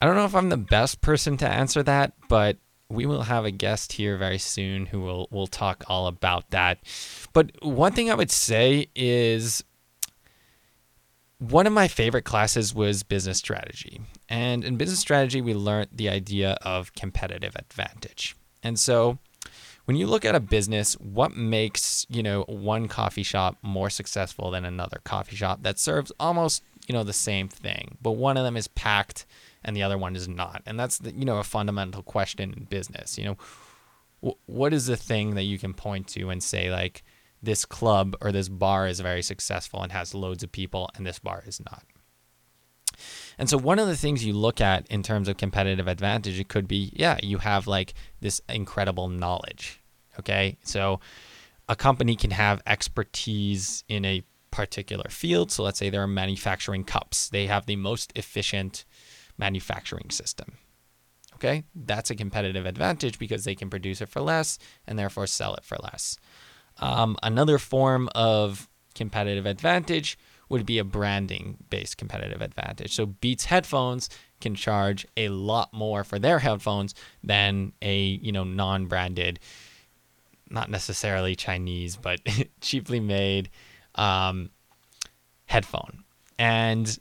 I 0.00 0.06
don't 0.06 0.16
know 0.16 0.24
if 0.24 0.34
I'm 0.34 0.48
the 0.48 0.56
best 0.56 1.00
person 1.00 1.36
to 1.38 1.48
answer 1.48 1.82
that, 1.82 2.12
but 2.28 2.56
we 2.88 3.04
will 3.04 3.22
have 3.22 3.44
a 3.44 3.50
guest 3.50 3.92
here 3.92 4.16
very 4.16 4.38
soon 4.38 4.86
who 4.86 5.00
will 5.00 5.28
will 5.30 5.46
talk 5.46 5.84
all 5.88 6.06
about 6.06 6.50
that. 6.50 6.78
But 7.32 7.52
one 7.62 7.92
thing 7.92 8.10
I 8.10 8.14
would 8.14 8.30
say 8.30 8.88
is 8.94 9.62
one 11.38 11.66
of 11.66 11.72
my 11.72 11.88
favorite 11.88 12.24
classes 12.24 12.74
was 12.74 13.02
business 13.02 13.38
strategy. 13.38 14.00
And 14.28 14.64
in 14.64 14.76
business 14.76 14.98
strategy, 14.98 15.40
we 15.40 15.54
learned 15.54 15.88
the 15.92 16.08
idea 16.08 16.58
of 16.62 16.92
competitive 16.94 17.54
advantage. 17.54 18.36
And 18.62 18.78
so 18.78 19.18
when 19.84 19.96
you 19.96 20.06
look 20.06 20.24
at 20.24 20.34
a 20.34 20.40
business, 20.40 20.94
what 20.94 21.36
makes, 21.36 22.06
you 22.08 22.22
know, 22.22 22.42
one 22.42 22.88
coffee 22.88 23.22
shop 23.22 23.56
more 23.62 23.88
successful 23.88 24.50
than 24.50 24.64
another 24.64 25.00
coffee 25.04 25.36
shop 25.36 25.62
that 25.62 25.78
serves 25.78 26.12
almost, 26.18 26.62
you 26.88 26.92
know, 26.92 27.04
the 27.04 27.12
same 27.12 27.48
thing, 27.48 27.96
but 28.02 28.12
one 28.12 28.36
of 28.36 28.44
them 28.44 28.56
is 28.56 28.66
packed 28.68 29.24
and 29.64 29.76
the 29.76 29.82
other 29.82 29.96
one 29.96 30.16
is 30.16 30.26
not. 30.26 30.62
And 30.66 30.78
that's, 30.78 30.98
the, 30.98 31.12
you 31.12 31.24
know, 31.24 31.38
a 31.38 31.44
fundamental 31.44 32.02
question 32.02 32.52
in 32.52 32.64
business. 32.64 33.16
You 33.16 33.36
know, 34.22 34.34
what 34.46 34.72
is 34.72 34.86
the 34.86 34.96
thing 34.96 35.36
that 35.36 35.44
you 35.44 35.58
can 35.58 35.72
point 35.72 36.08
to 36.08 36.30
and 36.30 36.42
say 36.42 36.70
like, 36.70 37.04
this 37.42 37.64
club 37.64 38.16
or 38.20 38.32
this 38.32 38.48
bar 38.48 38.88
is 38.88 39.00
very 39.00 39.22
successful 39.22 39.82
and 39.82 39.92
has 39.92 40.14
loads 40.14 40.42
of 40.42 40.52
people, 40.52 40.90
and 40.96 41.06
this 41.06 41.18
bar 41.18 41.42
is 41.46 41.60
not. 41.60 41.84
And 43.38 43.48
so 43.48 43.56
one 43.56 43.78
of 43.78 43.86
the 43.86 43.96
things 43.96 44.24
you 44.24 44.32
look 44.32 44.60
at 44.60 44.86
in 44.88 45.02
terms 45.02 45.28
of 45.28 45.36
competitive 45.36 45.86
advantage, 45.86 46.40
it 46.40 46.48
could 46.48 46.66
be, 46.66 46.92
yeah, 46.94 47.18
you 47.22 47.38
have 47.38 47.66
like 47.66 47.94
this 48.20 48.40
incredible 48.48 49.08
knowledge. 49.08 49.80
Okay. 50.18 50.58
So 50.64 50.98
a 51.68 51.76
company 51.76 52.16
can 52.16 52.32
have 52.32 52.62
expertise 52.66 53.84
in 53.88 54.04
a 54.04 54.24
particular 54.50 55.08
field. 55.10 55.52
So 55.52 55.62
let's 55.62 55.78
say 55.78 55.90
they're 55.90 56.06
manufacturing 56.06 56.84
cups, 56.84 57.28
they 57.28 57.46
have 57.46 57.66
the 57.66 57.76
most 57.76 58.12
efficient 58.16 58.84
manufacturing 59.36 60.10
system. 60.10 60.54
Okay, 61.34 61.62
that's 61.72 62.10
a 62.10 62.16
competitive 62.16 62.66
advantage 62.66 63.16
because 63.16 63.44
they 63.44 63.54
can 63.54 63.70
produce 63.70 64.00
it 64.00 64.08
for 64.08 64.20
less 64.20 64.58
and 64.88 64.98
therefore 64.98 65.28
sell 65.28 65.54
it 65.54 65.62
for 65.62 65.76
less. 65.80 66.18
Um, 66.80 67.16
another 67.22 67.58
form 67.58 68.08
of 68.14 68.68
competitive 68.94 69.46
advantage 69.46 70.18
would 70.48 70.64
be 70.64 70.78
a 70.78 70.84
branding 70.84 71.58
based 71.70 71.96
competitive 71.98 72.40
advantage. 72.40 72.94
So 72.94 73.06
Beats 73.06 73.46
headphones 73.46 74.08
can 74.40 74.54
charge 74.54 75.06
a 75.16 75.28
lot 75.28 75.72
more 75.72 76.04
for 76.04 76.18
their 76.18 76.38
headphones 76.38 76.94
than 77.22 77.72
a, 77.82 77.98
you 77.98 78.32
know, 78.32 78.44
non-branded 78.44 79.40
not 80.50 80.70
necessarily 80.70 81.34
Chinese, 81.36 81.96
but 81.96 82.20
cheaply 82.60 83.00
made 83.00 83.50
um, 83.94 84.50
headphone. 85.46 86.04
And 86.38 86.98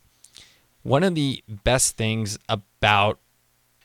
one 0.84 1.04
of 1.04 1.16
the 1.16 1.44
best 1.48 1.98
things 1.98 2.38
about 2.50 3.20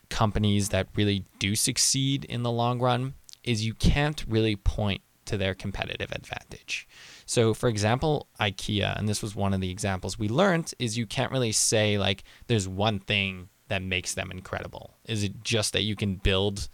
companies 0.08 0.70
that 0.70 0.88
really 0.94 1.24
do 1.38 1.54
succeed 1.54 2.24
in 2.24 2.42
the 2.42 2.50
long 2.50 2.78
run 2.80 3.14
is 3.44 3.64
you 3.64 3.74
can't 3.74 4.24
really 4.28 4.56
point 4.56 5.02
to 5.26 5.36
their 5.36 5.54
competitive 5.54 6.12
advantage. 6.12 6.88
So, 7.26 7.54
for 7.54 7.68
example, 7.68 8.28
IKEA, 8.40 8.98
and 8.98 9.08
this 9.08 9.22
was 9.22 9.34
one 9.34 9.54
of 9.54 9.60
the 9.60 9.70
examples 9.70 10.18
we 10.18 10.28
learned, 10.28 10.72
is 10.78 10.98
you 10.98 11.06
can't 11.06 11.32
really 11.32 11.52
say 11.52 11.98
like 11.98 12.24
there's 12.46 12.68
one 12.68 12.98
thing 12.98 13.48
that 13.68 13.82
makes 13.82 14.14
them 14.14 14.30
incredible. 14.30 14.98
Is 15.06 15.22
it 15.24 15.42
just 15.42 15.72
that 15.72 15.82
you 15.82 15.96
can 15.96 16.16
build, 16.16 16.68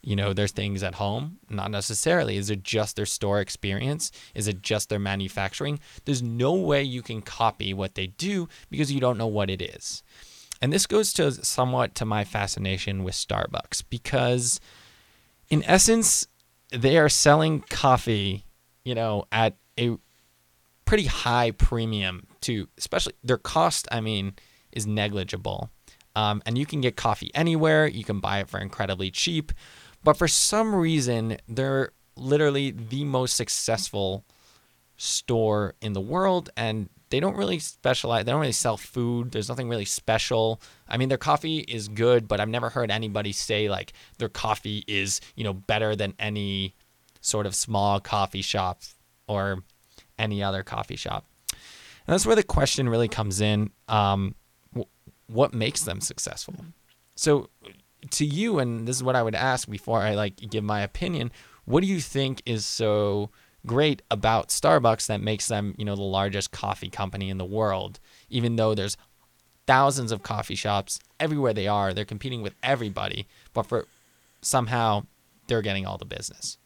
you 0.00 0.16
know, 0.16 0.32
their 0.32 0.48
things 0.48 0.82
at 0.82 0.94
home? 0.94 1.38
Not 1.50 1.70
necessarily. 1.70 2.36
Is 2.36 2.48
it 2.48 2.62
just 2.62 2.96
their 2.96 3.06
store 3.06 3.40
experience? 3.40 4.10
Is 4.34 4.48
it 4.48 4.62
just 4.62 4.88
their 4.88 4.98
manufacturing? 4.98 5.78
There's 6.04 6.22
no 6.22 6.54
way 6.54 6.82
you 6.82 7.02
can 7.02 7.20
copy 7.20 7.74
what 7.74 7.96
they 7.96 8.06
do 8.06 8.48
because 8.70 8.90
you 8.90 9.00
don't 9.00 9.18
know 9.18 9.26
what 9.26 9.50
it 9.50 9.60
is. 9.60 10.02
And 10.62 10.72
this 10.72 10.86
goes 10.86 11.12
to 11.14 11.32
somewhat 11.32 11.94
to 11.96 12.04
my 12.04 12.24
fascination 12.24 13.02
with 13.02 13.14
Starbucks 13.14 13.82
because, 13.90 14.60
in 15.48 15.64
essence, 15.64 16.28
they 16.72 16.98
are 16.98 17.08
selling 17.08 17.60
coffee, 17.70 18.44
you 18.84 18.94
know, 18.94 19.24
at 19.30 19.56
a 19.78 19.96
pretty 20.84 21.04
high 21.04 21.50
premium 21.52 22.26
to, 22.42 22.68
especially 22.78 23.14
their 23.22 23.38
cost. 23.38 23.86
I 23.92 24.00
mean, 24.00 24.34
is 24.72 24.86
negligible, 24.86 25.70
um, 26.16 26.42
and 26.46 26.56
you 26.56 26.66
can 26.66 26.80
get 26.80 26.96
coffee 26.96 27.30
anywhere. 27.34 27.86
You 27.86 28.04
can 28.04 28.20
buy 28.20 28.40
it 28.40 28.48
for 28.48 28.58
incredibly 28.58 29.10
cheap, 29.10 29.52
but 30.02 30.16
for 30.16 30.28
some 30.28 30.74
reason, 30.74 31.36
they're 31.46 31.92
literally 32.16 32.70
the 32.70 33.04
most 33.04 33.36
successful 33.36 34.24
store 34.96 35.74
in 35.80 35.92
the 35.92 36.00
world, 36.00 36.50
and 36.56 36.88
they 37.12 37.20
don't 37.20 37.36
really 37.36 37.58
specialize. 37.58 38.24
They 38.24 38.32
don't 38.32 38.40
really 38.40 38.52
sell 38.52 38.78
food. 38.78 39.32
There's 39.32 39.50
nothing 39.50 39.68
really 39.68 39.84
special. 39.84 40.62
I 40.88 40.96
mean, 40.96 41.10
their 41.10 41.18
coffee 41.18 41.58
is 41.58 41.88
good, 41.88 42.26
but 42.26 42.40
I've 42.40 42.48
never 42.48 42.70
heard 42.70 42.90
anybody 42.90 43.32
say 43.32 43.68
like 43.68 43.92
their 44.16 44.30
coffee 44.30 44.82
is, 44.88 45.20
you 45.36 45.44
know, 45.44 45.52
better 45.52 45.94
than 45.94 46.14
any 46.18 46.74
sort 47.20 47.44
of 47.44 47.54
small 47.54 48.00
coffee 48.00 48.40
shop 48.40 48.80
or 49.26 49.62
any 50.18 50.42
other 50.42 50.62
coffee 50.62 50.96
shop. 50.96 51.26
And 51.50 52.14
that's 52.14 52.24
where 52.24 52.34
the 52.34 52.42
question 52.42 52.88
really 52.88 53.08
comes 53.08 53.42
in. 53.42 53.72
Um, 53.88 54.34
what 55.26 55.52
makes 55.52 55.82
them 55.82 56.00
successful? 56.00 56.54
So, 57.14 57.50
to 58.10 58.24
you, 58.24 58.58
and 58.58 58.88
this 58.88 58.96
is 58.96 59.02
what 59.02 59.16
I 59.16 59.22
would 59.22 59.34
ask 59.34 59.68
before 59.68 60.00
I 60.00 60.14
like 60.14 60.36
give 60.36 60.64
my 60.64 60.80
opinion. 60.80 61.30
What 61.66 61.82
do 61.82 61.88
you 61.88 62.00
think 62.00 62.40
is 62.46 62.64
so 62.64 63.28
great 63.66 64.02
about 64.10 64.48
Starbucks 64.48 65.06
that 65.06 65.20
makes 65.20 65.48
them, 65.48 65.74
you 65.78 65.84
know, 65.84 65.96
the 65.96 66.02
largest 66.02 66.50
coffee 66.50 66.90
company 66.90 67.30
in 67.30 67.38
the 67.38 67.44
world, 67.44 68.00
even 68.28 68.56
though 68.56 68.74
there's 68.74 68.96
thousands 69.66 70.12
of 70.12 70.22
coffee 70.22 70.54
shops 70.54 70.98
everywhere 71.20 71.52
they 71.52 71.68
are. 71.68 71.94
They're 71.94 72.04
competing 72.04 72.42
with 72.42 72.54
everybody, 72.62 73.26
but 73.52 73.64
for 73.64 73.86
somehow 74.40 75.06
they're 75.46 75.62
getting 75.62 75.86
all 75.86 75.98
the 75.98 76.04
business. 76.04 76.58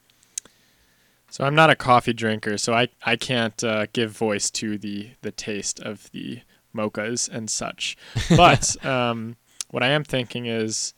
So 1.31 1.45
I'm 1.45 1.55
not 1.55 1.71
a 1.71 1.77
coffee 1.77 2.15
drinker, 2.15 2.57
so 2.57 2.73
I 2.73 2.89
I 3.05 3.17
can't 3.17 3.63
uh, 3.63 3.87
give 3.93 4.11
voice 4.13 4.51
to 4.53 4.79
the 4.79 5.11
the 5.23 5.33
taste 5.33 5.81
of 5.81 6.11
the 6.13 6.41
mochas 6.75 7.29
and 7.29 7.51
such. 7.51 7.97
But 8.37 8.85
um, 8.85 9.37
what 9.71 9.83
I 9.83 9.89
am 9.89 10.05
thinking 10.05 10.47
is, 10.47 10.95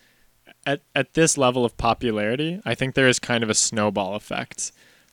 at 0.67 0.83
at 0.95 1.15
this 1.15 1.39
level 1.39 1.65
of 1.65 1.77
popularity, 1.77 2.61
I 2.65 2.75
think 2.75 2.95
there 2.95 3.09
is 3.09 3.19
kind 3.19 3.43
of 3.43 3.51
a 3.51 3.55
snowball 3.55 4.15
effect 4.15 4.71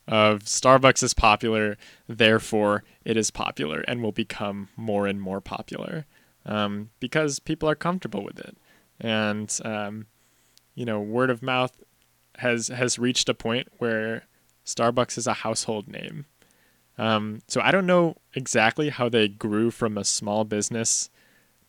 of 0.08 0.42
Starbucks 0.44 1.02
is 1.04 1.14
popular, 1.14 1.78
therefore 2.08 2.84
it 3.04 3.18
is 3.18 3.32
popular 3.32 3.82
and 3.82 4.04
will 4.04 4.12
become 4.12 4.70
more 4.76 5.08
and 5.08 5.20
more 5.22 5.42
popular 5.42 6.06
um, 6.46 6.90
because 7.00 7.40
people 7.40 7.70
are 7.70 7.76
comfortable 7.76 8.24
with 8.24 8.40
it, 8.40 8.58
and 9.00 9.60
um, 9.66 10.06
you 10.76 10.86
know, 10.86 11.00
word 11.00 11.30
of 11.30 11.42
mouth 11.42 11.82
has 12.38 12.68
has 12.68 13.00
reached 13.00 13.30
a 13.30 13.34
point 13.34 13.68
where 13.78 14.26
Starbucks 14.66 15.18
is 15.18 15.28
a 15.28 15.34
household 15.34 15.88
name. 15.88 16.26
Um, 16.98 17.42
so 17.48 17.60
I 17.62 17.72
don't 17.72 17.86
know 17.86 18.18
exactly 18.36 18.90
how 18.90 19.10
they 19.10 19.28
grew 19.28 19.72
from 19.72 19.98
a 19.98 20.06
small 20.06 20.46
business 20.46 21.10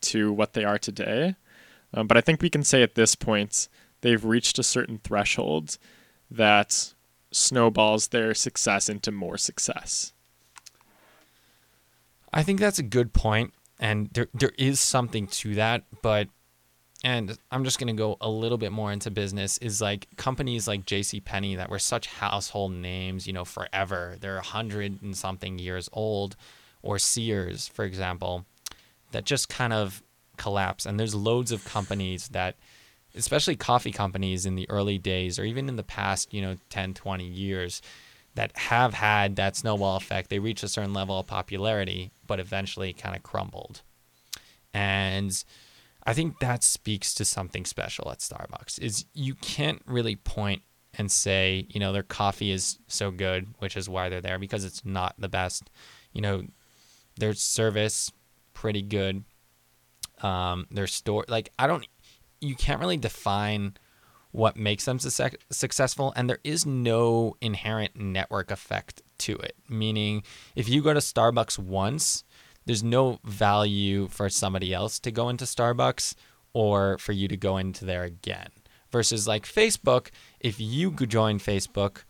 to 0.03 0.32
what 0.32 0.53
they 0.53 0.64
are 0.64 0.78
today, 0.78 1.37
um, 1.95 2.07
but 2.07 2.16
I 2.16 2.20
think 2.20 2.43
we 2.43 2.51
can 2.51 2.62
say 2.62 2.82
at 2.82 2.95
this 2.95 3.14
point 3.14 3.68
they've 4.03 4.24
reached 4.24 4.59
a 4.59 4.62
certain 4.62 4.99
threshold 4.99 5.78
that 6.30 6.95
snowballs 7.37 8.09
their 8.09 8.34
success 8.34 8.89
into 8.89 9.12
more 9.12 9.37
success. 9.37 10.12
I 12.32 12.43
think 12.43 12.61
that's 12.61 12.78
a 12.78 12.82
good 12.82 13.12
point, 13.12 13.53
and 13.78 14.09
there 14.12 14.28
there 14.34 14.53
is 14.59 14.80
something 14.80 15.26
to 15.28 15.55
that, 15.55 15.84
but 16.03 16.28
and 17.05 17.39
I'm 17.51 17.62
just 17.62 17.78
to 17.78 17.93
go 17.93 18.16
a 18.20 18.28
little 18.28 18.59
bit 18.59 18.72
more 18.72 18.91
into 18.91 19.11
business 19.11 19.59
is 19.59 19.80
like 19.80 20.09
companies 20.16 20.66
like 20.66 20.87
J.C. 20.87 21.20
Penney 21.20 21.55
that 21.55 21.70
were 21.70 21.78
such 21.78 22.07
household 22.07 22.72
names, 22.72 23.26
you 23.26 23.32
know, 23.32 23.45
forever. 23.45 24.16
They're 24.18 24.39
a 24.39 24.43
hundred 24.43 25.03
and 25.03 25.16
something 25.16 25.59
years 25.59 25.89
old, 25.93 26.37
or 26.82 26.99
Sears, 26.99 27.68
for 27.68 27.84
example, 27.84 28.47
that 29.12 29.24
just 29.24 29.49
kind 29.49 29.72
of 29.72 30.03
collapse. 30.37 30.87
And 30.87 30.99
there's 30.99 31.14
loads 31.14 31.53
of 31.53 31.64
companies 31.64 32.28
that 32.28 32.57
especially 33.16 33.56
coffee 33.56 33.92
companies 33.92 34.46
in 34.46 34.54
the 34.54 34.68
early 34.68 34.98
days 34.98 35.38
or 35.38 35.44
even 35.44 35.68
in 35.68 35.76
the 35.76 35.82
past, 35.82 36.32
you 36.32 36.42
know, 36.42 36.56
10, 36.70 36.94
20 36.94 37.26
years 37.26 37.82
that 38.34 38.56
have 38.56 38.94
had 38.94 39.36
that 39.36 39.56
snowball 39.56 39.96
effect. 39.96 40.30
They 40.30 40.38
reach 40.38 40.62
a 40.62 40.68
certain 40.68 40.92
level 40.92 41.18
of 41.18 41.26
popularity, 41.26 42.12
but 42.26 42.38
eventually 42.38 42.92
kind 42.92 43.16
of 43.16 43.22
crumbled. 43.22 43.82
And 44.72 45.42
I 46.06 46.12
think 46.12 46.38
that 46.38 46.62
speaks 46.62 47.14
to 47.14 47.24
something 47.24 47.64
special 47.64 48.10
at 48.10 48.18
Starbucks 48.18 48.78
is 48.78 49.06
you 49.14 49.34
can't 49.34 49.82
really 49.86 50.16
point 50.16 50.62
and 50.94 51.10
say, 51.10 51.66
you 51.68 51.80
know, 51.80 51.92
their 51.92 52.02
coffee 52.02 52.50
is 52.50 52.78
so 52.86 53.10
good, 53.10 53.48
which 53.58 53.76
is 53.76 53.88
why 53.88 54.08
they're 54.08 54.20
there 54.20 54.38
because 54.38 54.64
it's 54.64 54.84
not 54.84 55.14
the 55.18 55.28
best. 55.28 55.70
You 56.12 56.20
know, 56.20 56.42
their 57.16 57.34
service 57.34 58.12
pretty 58.54 58.82
good. 58.82 59.24
Um, 60.22 60.66
their 60.70 60.86
store 60.86 61.26
like 61.28 61.50
I 61.58 61.66
don't 61.66 61.86
you 62.41 62.55
can't 62.55 62.80
really 62.80 62.97
define 62.97 63.76
what 64.32 64.57
makes 64.57 64.84
them 64.84 64.99
su- 64.99 65.30
successful 65.51 66.12
and 66.14 66.28
there 66.28 66.41
is 66.45 66.66
no 66.66 67.34
inherent 67.41 67.97
network 67.97 68.51
effect 68.51 69.03
to 69.18 69.34
it. 69.37 69.57
Meaning 69.68 70.22
if 70.55 70.68
you 70.68 70.82
go 70.82 70.93
to 70.93 71.01
starbucks 71.01 71.59
once 71.59 72.22
there's 72.66 72.82
no 72.82 73.18
value 73.24 74.09
for 74.09 74.28
somebody 74.28 74.74
else 74.74 74.99
to 74.99 75.11
go 75.11 75.28
into 75.28 75.45
starbucks 75.45 76.14
or 76.53 76.99
for 76.99 77.12
you 77.12 77.28
to 77.28 77.37
go 77.37 77.57
into 77.57 77.84
there 77.84 78.05
again. 78.05 78.49
Versus 78.93 79.26
like 79.26 79.47
facebook 79.47 80.11
if 80.41 80.61
you 80.61 80.91
join 80.91 81.39
facebook 81.39 82.05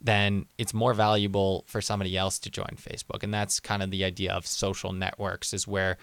then 0.00 0.46
it's 0.58 0.74
more 0.74 0.92
valuable 0.94 1.64
for 1.66 1.80
somebody 1.80 2.16
else 2.16 2.38
to 2.38 2.50
join 2.50 2.76
facebook. 2.76 3.22
And 3.22 3.32
that's 3.32 3.58
kind 3.58 3.82
of 3.82 3.90
the 3.90 4.04
idea 4.04 4.32
of 4.32 4.46
social 4.46 4.92
networks 4.92 5.54
is 5.54 5.66
where 5.66 5.96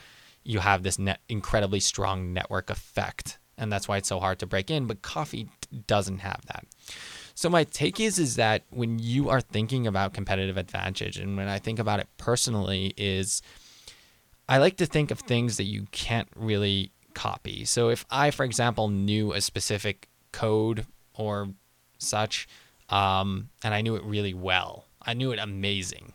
you 0.43 0.59
have 0.59 0.81
this 0.83 0.97
net 0.97 1.21
incredibly 1.29 1.79
strong 1.79 2.33
network 2.33 2.69
effect 2.69 3.37
and 3.61 3.71
that's 3.71 3.87
why 3.87 3.97
it's 3.97 4.09
so 4.09 4.19
hard 4.19 4.39
to 4.39 4.45
break 4.45 4.69
in. 4.69 4.87
But 4.87 5.03
coffee 5.03 5.47
doesn't 5.87 6.17
have 6.17 6.41
that. 6.47 6.65
So 7.35 7.49
my 7.49 7.63
take 7.63 7.99
is 7.99 8.19
is 8.19 8.35
that 8.35 8.63
when 8.71 8.99
you 8.99 9.29
are 9.29 9.39
thinking 9.39 9.87
about 9.87 10.13
competitive 10.13 10.57
advantage, 10.57 11.17
and 11.17 11.37
when 11.37 11.47
I 11.47 11.59
think 11.59 11.79
about 11.79 11.99
it 11.99 12.07
personally, 12.17 12.93
is 12.97 13.41
I 14.49 14.57
like 14.57 14.77
to 14.77 14.85
think 14.85 15.11
of 15.11 15.19
things 15.19 15.57
that 15.57 15.63
you 15.63 15.85
can't 15.91 16.27
really 16.35 16.91
copy. 17.13 17.63
So 17.63 17.89
if 17.89 18.03
I, 18.09 18.31
for 18.31 18.43
example, 18.43 18.89
knew 18.89 19.31
a 19.31 19.39
specific 19.39 20.09
code 20.31 20.87
or 21.13 21.49
such, 21.99 22.47
um, 22.89 23.49
and 23.63 23.73
I 23.73 23.81
knew 23.81 23.95
it 23.95 24.03
really 24.03 24.33
well, 24.33 24.85
I 25.01 25.13
knew 25.13 25.31
it 25.31 25.39
amazing, 25.39 26.13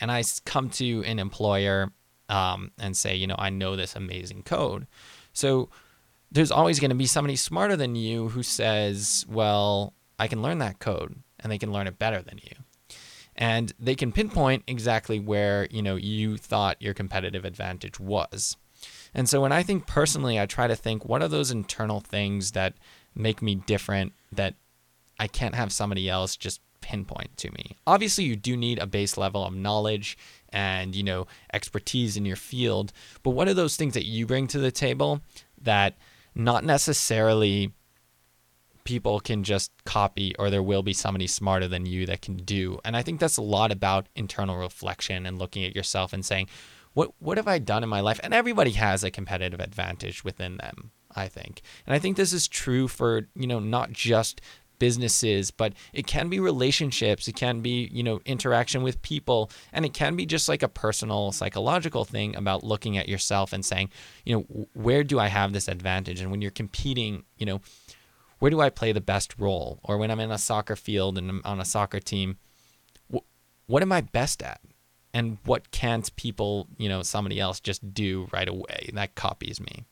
and 0.00 0.10
I 0.10 0.24
come 0.46 0.70
to 0.70 1.04
an 1.04 1.18
employer 1.18 1.92
um, 2.30 2.72
and 2.78 2.96
say, 2.96 3.14
you 3.14 3.26
know, 3.26 3.36
I 3.38 3.50
know 3.50 3.76
this 3.76 3.94
amazing 3.94 4.42
code. 4.42 4.86
So 5.32 5.68
there's 6.30 6.50
always 6.50 6.80
going 6.80 6.90
to 6.90 6.94
be 6.94 7.06
somebody 7.06 7.36
smarter 7.36 7.76
than 7.76 7.94
you 7.96 8.28
who 8.28 8.42
says, 8.42 9.24
well, 9.28 9.94
I 10.18 10.28
can 10.28 10.42
learn 10.42 10.58
that 10.58 10.78
code 10.78 11.22
and 11.40 11.50
they 11.50 11.58
can 11.58 11.72
learn 11.72 11.86
it 11.86 11.98
better 11.98 12.22
than 12.22 12.38
you. 12.42 12.56
and 13.38 13.72
they 13.78 13.94
can 13.94 14.10
pinpoint 14.12 14.64
exactly 14.66 15.20
where 15.20 15.68
you 15.70 15.80
know 15.80 15.94
you 15.96 16.36
thought 16.36 16.82
your 16.82 16.92
competitive 16.92 17.44
advantage 17.44 17.98
was. 17.98 18.56
And 19.14 19.28
so 19.28 19.40
when 19.40 19.52
I 19.52 19.62
think 19.62 19.86
personally, 19.86 20.38
I 20.38 20.46
try 20.46 20.66
to 20.66 20.76
think 20.76 21.04
what 21.04 21.22
are 21.22 21.28
those 21.28 21.50
internal 21.50 22.00
things 22.00 22.52
that 22.52 22.74
make 23.14 23.40
me 23.40 23.54
different 23.54 24.12
that 24.32 24.54
I 25.18 25.28
can't 25.28 25.54
have 25.54 25.72
somebody 25.72 26.08
else 26.10 26.36
just 26.36 26.60
pinpoint 26.80 27.36
to 27.38 27.50
me. 27.52 27.76
Obviously, 27.86 28.24
you 28.24 28.36
do 28.36 28.56
need 28.56 28.78
a 28.78 28.86
base 28.86 29.16
level 29.16 29.44
of 29.44 29.54
knowledge 29.54 30.16
and, 30.50 30.94
you 30.94 31.02
know, 31.02 31.26
expertise 31.52 32.16
in 32.16 32.24
your 32.24 32.36
field, 32.36 32.92
but 33.22 33.30
what 33.30 33.48
are 33.48 33.54
those 33.54 33.76
things 33.76 33.94
that 33.94 34.06
you 34.06 34.26
bring 34.26 34.46
to 34.48 34.58
the 34.58 34.70
table 34.70 35.20
that 35.60 35.96
not 36.38 36.64
necessarily 36.64 37.72
people 38.84 39.20
can 39.20 39.44
just 39.44 39.70
copy 39.84 40.34
or 40.38 40.48
there 40.48 40.62
will 40.62 40.82
be 40.82 40.94
somebody 40.94 41.26
smarter 41.26 41.68
than 41.68 41.84
you 41.84 42.06
that 42.06 42.22
can 42.22 42.36
do. 42.36 42.78
And 42.86 42.96
I 42.96 43.02
think 43.02 43.20
that's 43.20 43.36
a 43.36 43.42
lot 43.42 43.70
about 43.70 44.06
internal 44.14 44.56
reflection 44.56 45.26
and 45.26 45.38
looking 45.38 45.62
at 45.64 45.76
yourself 45.76 46.14
and 46.14 46.24
saying, 46.24 46.48
what 46.94 47.12
what 47.18 47.36
have 47.36 47.46
I 47.46 47.58
done 47.58 47.82
in 47.82 47.88
my 47.90 48.00
life? 48.00 48.18
And 48.22 48.32
everybody 48.32 48.70
has 48.72 49.04
a 49.04 49.10
competitive 49.10 49.60
advantage 49.60 50.24
within 50.24 50.56
them, 50.56 50.90
I 51.14 51.28
think. 51.28 51.60
And 51.86 51.94
I 51.94 51.98
think 51.98 52.16
this 52.16 52.32
is 52.32 52.48
true 52.48 52.88
for, 52.88 53.28
you 53.34 53.46
know, 53.46 53.58
not 53.58 53.92
just 53.92 54.40
businesses, 54.78 55.50
but 55.50 55.72
it 55.92 56.06
can 56.06 56.28
be 56.28 56.40
relationships, 56.40 57.28
it 57.28 57.36
can 57.36 57.60
be, 57.60 57.88
you 57.92 58.02
know, 58.02 58.20
interaction 58.24 58.82
with 58.82 59.00
people, 59.02 59.50
and 59.72 59.84
it 59.84 59.92
can 59.94 60.16
be 60.16 60.26
just 60.26 60.48
like 60.48 60.62
a 60.62 60.68
personal 60.68 61.32
psychological 61.32 62.04
thing 62.04 62.36
about 62.36 62.64
looking 62.64 62.96
at 62.96 63.08
yourself 63.08 63.52
and 63.52 63.64
saying, 63.64 63.90
you 64.24 64.34
know, 64.36 64.68
where 64.74 65.04
do 65.04 65.18
I 65.18 65.28
have 65.28 65.52
this 65.52 65.68
advantage? 65.68 66.20
And 66.20 66.30
when 66.30 66.42
you're 66.42 66.50
competing, 66.50 67.24
you 67.36 67.46
know, 67.46 67.60
where 68.38 68.50
do 68.50 68.60
I 68.60 68.70
play 68.70 68.92
the 68.92 69.00
best 69.00 69.34
role? 69.38 69.80
Or 69.82 69.98
when 69.98 70.10
I'm 70.10 70.20
in 70.20 70.30
a 70.30 70.38
soccer 70.38 70.76
field 70.76 71.18
and 71.18 71.28
I'm 71.28 71.42
on 71.44 71.60
a 71.60 71.64
soccer 71.64 72.00
team, 72.00 72.38
wh- 73.12 73.26
what 73.66 73.82
am 73.82 73.92
I 73.92 74.00
best 74.00 74.42
at? 74.42 74.60
And 75.14 75.38
what 75.44 75.70
can't 75.70 76.14
people, 76.16 76.68
you 76.76 76.88
know, 76.88 77.02
somebody 77.02 77.40
else 77.40 77.60
just 77.60 77.94
do 77.94 78.28
right 78.32 78.48
away 78.48 78.90
that 78.92 79.14
copies 79.14 79.60
me? 79.60 79.84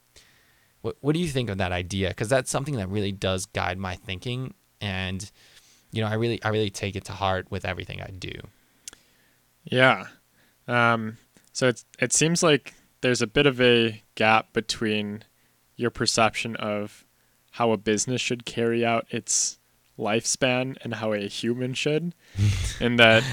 What, 0.83 0.97
what 1.01 1.15
do 1.15 1.19
you 1.19 1.29
think 1.29 1.51
of 1.51 1.59
that 1.59 1.73
idea? 1.73 2.11
Because 2.11 2.29
that's 2.29 2.51
something 2.51 2.77
that 2.77 2.89
really 2.89 3.11
does 3.11 3.47
guide 3.47 3.79
my 3.79 3.97
thinking, 3.97 4.55
and 4.81 5.31
you 5.93 6.03
know, 6.03 6.09
I 6.09 6.15
really, 6.15 6.43
I 6.43 6.49
really 6.49 6.71
take 6.71 6.97
it 6.97 7.05
to 7.07 7.13
heart 7.13 7.47
with 7.51 7.65
everything 7.65 8.03
I 8.03 8.11
do. 8.11 8.33
Yeah. 9.65 10.07
Um, 10.69 11.17
so 11.53 11.69
it's 11.69 11.85
it 11.99 12.13
seems 12.13 12.43
like 12.43 12.75
there's 13.01 13.23
a 13.23 13.27
bit 13.27 13.47
of 13.47 13.61
a 13.61 14.03
gap 14.15 14.53
between 14.53 15.25
your 15.77 15.91
perception 15.91 16.57
of 16.57 17.05
how 17.53 17.73
a 17.73 17.79
business 17.79 18.21
should 18.21 18.45
carry 18.45 18.85
out 18.85 19.07
its 19.11 19.59
lifespan 19.99 20.77
and 20.83 20.95
how 20.95 21.13
a 21.13 21.27
human 21.27 21.73
should, 21.73 22.15
and 22.81 22.99
that 22.99 23.25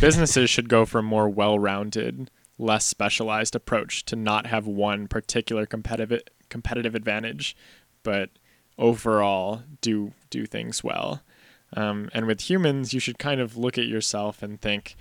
businesses 0.00 0.48
should 0.48 0.68
go 0.68 0.84
for 0.84 1.00
a 1.00 1.02
more 1.02 1.28
well-rounded, 1.28 2.30
less 2.58 2.86
specialized 2.86 3.56
approach 3.56 4.04
to 4.04 4.14
not 4.14 4.46
have 4.46 4.66
one 4.66 5.08
particular 5.08 5.66
competitive 5.66 6.22
competitive 6.48 6.94
advantage, 6.94 7.56
but 8.04 8.30
overall 8.78 9.62
do 9.80 10.12
do 10.30 10.46
things 10.46 10.82
well. 10.82 11.22
Um, 11.74 12.10
and 12.12 12.26
with 12.26 12.50
humans, 12.50 12.92
you 12.92 13.00
should 13.00 13.18
kind 13.18 13.40
of 13.40 13.56
look 13.56 13.78
at 13.78 13.86
yourself 13.86 14.42
and 14.42 14.60
think, 14.60 14.94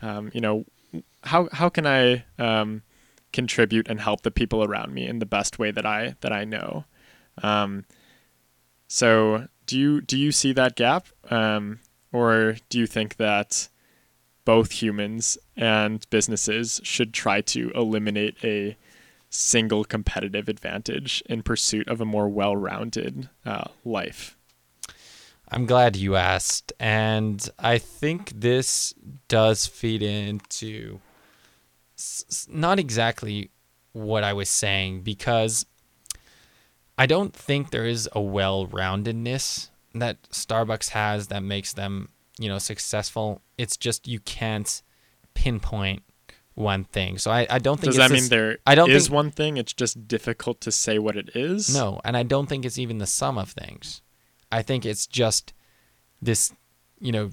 um, 0.00 0.30
you 0.32 0.40
know, 0.40 0.64
how 1.24 1.48
how 1.52 1.68
can 1.68 1.86
I 1.86 2.24
um, 2.38 2.82
contribute 3.32 3.88
and 3.88 4.00
help 4.00 4.22
the 4.22 4.30
people 4.30 4.64
around 4.64 4.94
me 4.94 5.06
in 5.06 5.18
the 5.18 5.26
best 5.26 5.58
way 5.58 5.70
that 5.70 5.84
I 5.84 6.14
that 6.20 6.32
I 6.32 6.44
know. 6.44 6.84
Um, 7.42 7.84
so 8.88 9.48
do 9.66 9.78
you 9.78 10.00
do 10.00 10.16
you 10.16 10.32
see 10.32 10.52
that 10.52 10.76
gap, 10.76 11.08
um, 11.30 11.80
or 12.12 12.56
do 12.68 12.78
you 12.78 12.86
think 12.86 13.16
that 13.16 13.68
both 14.44 14.70
humans 14.72 15.38
and 15.56 16.06
businesses 16.10 16.80
should 16.84 17.12
try 17.12 17.40
to 17.40 17.70
eliminate 17.74 18.36
a 18.44 18.76
single 19.34 19.84
competitive 19.84 20.48
advantage 20.48 21.22
in 21.26 21.42
pursuit 21.42 21.88
of 21.88 22.00
a 22.00 22.04
more 22.04 22.28
well-rounded 22.28 23.28
uh, 23.44 23.64
life? 23.84 24.36
I'm 25.48 25.66
glad 25.66 25.96
you 25.96 26.16
asked, 26.16 26.72
and 26.80 27.48
I 27.58 27.78
think 27.78 28.40
this 28.40 28.94
does 29.28 29.66
feed 29.66 30.02
into 30.02 31.00
s- 31.98 32.46
not 32.50 32.78
exactly 32.78 33.50
what 33.92 34.24
I 34.24 34.32
was 34.32 34.48
saying 34.48 35.02
because 35.02 35.66
I 36.96 37.06
don't 37.06 37.34
think 37.34 37.70
there 37.70 37.84
is 37.84 38.08
a 38.12 38.20
well-roundedness 38.20 39.68
that 39.94 40.22
Starbucks 40.30 40.90
has 40.90 41.28
that 41.28 41.42
makes 41.42 41.72
them, 41.72 42.08
you 42.38 42.48
know, 42.48 42.58
successful. 42.58 43.42
It's 43.58 43.76
just 43.76 44.08
you 44.08 44.20
can't 44.20 44.82
pinpoint 45.34 46.02
one 46.54 46.84
thing. 46.84 47.18
So 47.18 47.30
I, 47.30 47.46
I 47.50 47.58
don't 47.58 47.78
think 47.80 47.94
Does 47.94 47.96
it's 47.98 48.08
that 48.08 48.10
this- 48.14 48.22
mean 48.22 48.30
there 48.30 48.58
I 48.66 48.74
don't 48.74 48.90
is 48.90 49.04
think- 49.06 49.14
one 49.14 49.30
thing? 49.30 49.56
It's 49.56 49.72
just 49.72 50.06
difficult 50.08 50.60
to 50.62 50.70
say 50.72 50.98
what 50.98 51.16
it 51.16 51.30
is. 51.34 51.74
No, 51.74 52.00
and 52.04 52.16
I 52.16 52.22
don't 52.22 52.46
think 52.48 52.64
it's 52.64 52.78
even 52.78 52.98
the 52.98 53.06
sum 53.06 53.38
of 53.38 53.50
things. 53.50 54.02
I 54.52 54.62
think 54.62 54.86
it's 54.86 55.06
just 55.06 55.52
this, 56.22 56.52
you 57.00 57.10
know, 57.12 57.30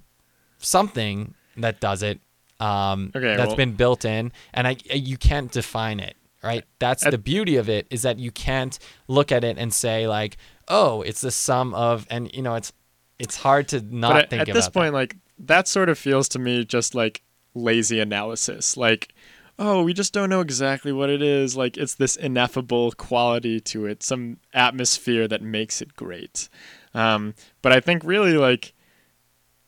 something 0.58 1.34
that 1.58 1.80
does 1.80 2.04
it. 2.04 2.20
Um, 2.60 3.12
Okay, 3.16 3.36
that's 3.36 3.48
well- 3.50 3.56
been 3.58 3.74
built 3.74 4.06
in, 4.06 4.32
and 4.54 4.68
I 4.68 4.78
you 4.94 5.18
can't 5.18 5.52
define 5.52 6.00
it. 6.00 6.16
Right. 6.44 6.64
That's 6.80 7.06
At- 7.06 7.12
the 7.12 7.20
beauty 7.20 7.58
of 7.58 7.70
it 7.70 7.86
is 7.92 8.02
that 8.02 8.18
you 8.18 8.32
can't 8.32 8.78
look 9.08 9.32
at 9.32 9.44
it 9.44 9.60
and 9.60 9.72
say 9.72 10.08
like, 10.08 10.38
oh, 10.68 11.04
it's 11.04 11.22
the 11.22 11.30
sum 11.30 11.76
of, 11.76 12.08
and 12.10 12.34
you 12.34 12.42
know, 12.42 12.56
it's 12.56 12.74
it's 13.20 13.38
hard 13.38 13.68
to 13.70 13.82
not 13.82 14.14
but 14.14 14.24
at, 14.24 14.30
think 14.32 14.42
at 14.50 14.54
this 14.54 14.66
that. 14.66 14.74
point, 14.74 14.94
like 14.96 15.18
that 15.38 15.68
sort 15.68 15.90
of 15.90 16.00
feels 16.00 16.28
to 16.30 16.40
me 16.40 16.66
just 16.66 16.96
like 16.96 17.22
lazy 17.54 18.00
analysis. 18.00 18.78
Like, 18.78 19.14
oh, 19.60 19.84
we 19.84 19.94
just 19.94 20.14
don't 20.14 20.30
know 20.30 20.42
exactly 20.42 20.92
what 20.92 21.10
it 21.10 21.22
is. 21.22 21.56
Like, 21.56 21.78
it's 21.78 21.96
this 21.96 22.16
ineffable 22.16 22.92
quality 22.94 23.60
to 23.62 23.86
it, 23.86 24.04
some 24.04 24.38
atmosphere 24.54 25.28
that 25.28 25.42
makes 25.42 25.82
it 25.82 25.96
great. 25.96 26.50
Um, 26.94 27.36
but 27.62 27.72
I 27.72 27.80
think 27.80 28.04
really, 28.04 28.34
like, 28.34 28.74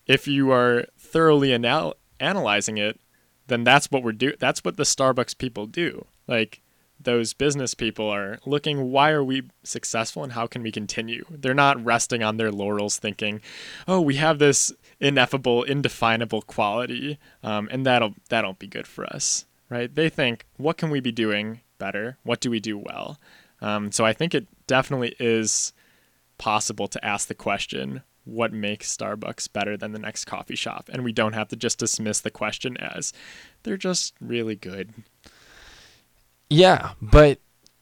if 0.07 0.27
you 0.27 0.51
are 0.51 0.85
thoroughly 0.97 1.51
anal- 1.53 1.95
analyzing 2.19 2.77
it, 2.77 2.99
then 3.47 3.63
that's 3.63 3.91
what 3.91 4.03
we're 4.03 4.13
do. 4.13 4.33
That's 4.39 4.63
what 4.63 4.77
the 4.77 4.83
Starbucks 4.83 5.37
people 5.37 5.65
do. 5.65 6.05
Like, 6.27 6.61
those 7.03 7.33
business 7.33 7.73
people 7.73 8.09
are 8.09 8.39
looking 8.45 8.91
why 8.91 9.11
are 9.11 9.23
we 9.23 9.43
successful 9.63 10.23
and 10.23 10.33
how 10.33 10.47
can 10.47 10.63
we 10.63 10.71
continue? 10.71 11.25
They're 11.29 11.53
not 11.53 11.83
resting 11.83 12.23
on 12.23 12.37
their 12.37 12.51
laurels 12.51 12.97
thinking 12.97 13.41
oh 13.87 14.01
we 14.01 14.15
have 14.15 14.39
this 14.39 14.71
ineffable 14.99 15.63
indefinable 15.63 16.41
quality 16.41 17.17
um, 17.43 17.67
and 17.71 17.85
that'll 17.85 18.15
that'll 18.29 18.53
be 18.53 18.67
good 18.67 18.87
for 18.87 19.05
us 19.05 19.45
right? 19.69 19.93
They 19.93 20.09
think 20.09 20.45
what 20.57 20.77
can 20.77 20.89
we 20.89 20.99
be 20.99 21.11
doing 21.11 21.61
better? 21.79 22.17
What 22.23 22.39
do 22.39 22.51
we 22.51 22.59
do 22.59 22.77
well? 22.77 23.19
Um, 23.61 23.91
so 23.91 24.05
i 24.05 24.11
think 24.11 24.35
it 24.35 24.47
definitely 24.67 25.15
is 25.19 25.71
possible 26.37 26.87
to 26.89 27.05
ask 27.05 27.27
the 27.27 27.35
question 27.35 28.01
what 28.25 28.53
makes 28.53 28.95
starbucks 28.95 29.51
better 29.51 29.75
than 29.75 29.91
the 29.91 29.99
next 29.99 30.25
coffee 30.25 30.55
shop? 30.55 30.89
And 30.91 31.03
we 31.03 31.11
don't 31.11 31.33
have 31.33 31.49
to 31.49 31.55
just 31.55 31.79
dismiss 31.79 32.21
the 32.21 32.31
question 32.31 32.77
as 32.77 33.13
they're 33.63 33.77
just 33.77 34.13
really 34.21 34.55
good 34.55 34.93
Yeah, 36.49 36.91
but 37.01 37.39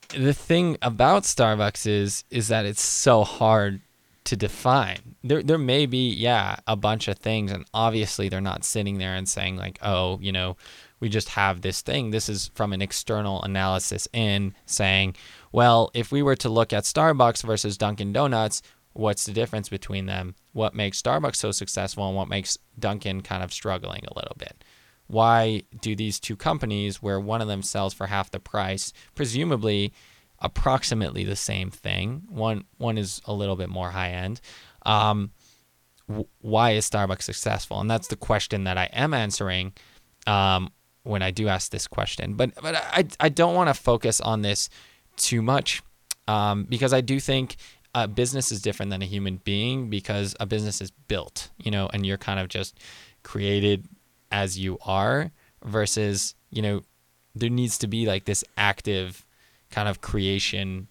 the 0.10 0.34
thing 0.34 0.78
about 0.82 1.24
Starbucks 1.24 1.88
is 1.88 2.24
is 2.30 2.48
that 2.50 2.66
it's 2.66 2.82
so 2.82 3.24
hard 3.24 3.82
to 4.26 4.36
define. 4.36 5.16
There 5.24 5.44
there 5.44 5.58
may 5.58 5.86
be 5.86 6.10
yeah, 6.10 6.58
a 6.68 6.76
bunch 6.76 7.08
of 7.08 7.18
things 7.18 7.52
and 7.52 7.66
obviously 7.74 8.30
they're 8.30 8.42
not 8.42 8.64
sitting 8.64 8.98
there 8.98 9.16
and 9.16 9.28
saying 9.28 9.58
like, 9.58 9.80
"Oh, 9.82 10.20
you 10.22 10.32
know, 10.32 10.58
we 11.00 11.10
just 11.10 11.30
have 11.30 11.62
this 11.62 11.82
thing." 11.82 12.12
This 12.12 12.30
is 12.30 12.52
from 12.54 12.74
an 12.74 12.82
external 12.82 13.42
analysis 13.44 14.08
in 14.14 14.54
saying, 14.66 15.16
"Well, 15.52 15.90
if 15.94 16.12
we 16.12 16.22
were 16.22 16.36
to 16.38 16.50
look 16.50 16.72
at 16.74 16.84
Starbucks 16.84 17.44
versus 17.44 17.78
Dunkin' 17.78 18.14
Donuts, 18.14 18.62
what's 18.94 19.26
the 19.26 19.34
difference 19.34 19.70
between 19.70 20.06
them? 20.06 20.36
What 20.54 20.76
makes 20.76 21.02
Starbucks 21.02 21.38
so 21.38 21.52
successful 21.52 22.08
and 22.08 22.16
what 22.16 22.30
makes 22.30 22.58
Dunkin' 22.78 23.22
kind 23.22 23.44
of 23.44 23.54
struggling 23.54 24.04
a 24.08 24.16
little 24.18 24.36
bit?" 24.38 24.64
Why 25.12 25.64
do 25.82 25.96
these 25.96 26.20
two 26.20 26.36
companies 26.36 27.02
where 27.02 27.20
one 27.20 27.42
of 27.42 27.48
them 27.48 27.62
sells 27.62 27.94
for 27.94 28.08
half 28.08 28.32
the 28.32 28.40
price 28.40 28.94
presumably 29.14 29.94
approximately 30.40 31.24
the 31.24 31.36
same 31.36 31.70
thing? 31.70 32.24
One 32.30 32.66
one 32.78 32.98
is 32.98 33.22
a 33.26 33.34
little 33.34 33.56
bit 33.56 33.70
more 33.70 33.92
high 33.92 34.12
end 34.12 34.42
um, 34.86 35.32
why 36.40 36.72
is 36.72 36.90
starbucks 36.90 37.24
successful? 37.24 37.80
And 37.80 37.90
that's 37.90 38.08
the 38.08 38.16
question 38.16 38.64
that 38.66 38.78
i 38.78 38.86
am 38.86 39.14
answering 39.14 39.74
um, 40.28 40.70
when 41.04 41.22
i 41.22 41.32
do 41.32 41.48
ask 41.48 41.72
this 41.72 41.88
question. 41.88 42.34
But 42.34 42.56
but 42.62 42.76
i, 42.76 43.06
I 43.20 43.30
don't 43.30 43.56
want 43.56 43.70
to 43.70 43.74
focus 43.74 44.22
on 44.22 44.42
this 44.42 44.70
too 45.18 45.42
much 45.42 45.82
um, 46.28 46.66
because 46.66 46.94
i 46.94 47.02
do 47.02 47.20
think 47.20 47.58
a 47.94 48.08
business 48.08 48.52
is 48.52 48.62
different 48.62 48.90
than 48.90 49.02
a 49.02 49.06
human 49.06 49.38
being 49.44 49.90
because 49.90 50.36
a 50.40 50.46
business 50.46 50.80
is 50.82 50.92
built 50.92 51.50
you 51.58 51.70
know 51.70 51.90
and 51.94 52.06
you're 52.06 52.18
kind 52.18 52.40
of 52.40 52.48
just 52.48 52.80
created 53.24 53.88
as 54.32 54.58
you 54.58 54.78
are 54.86 55.32
versus 55.64 56.36
you 56.50 56.62
know 56.62 56.82
there 57.36 57.50
needs 57.50 57.78
to 57.78 57.88
be 57.88 58.06
like 58.06 58.26
this 58.26 58.44
active 58.58 59.26
kind 59.70 59.88
of 59.88 60.02
creation 60.02 60.88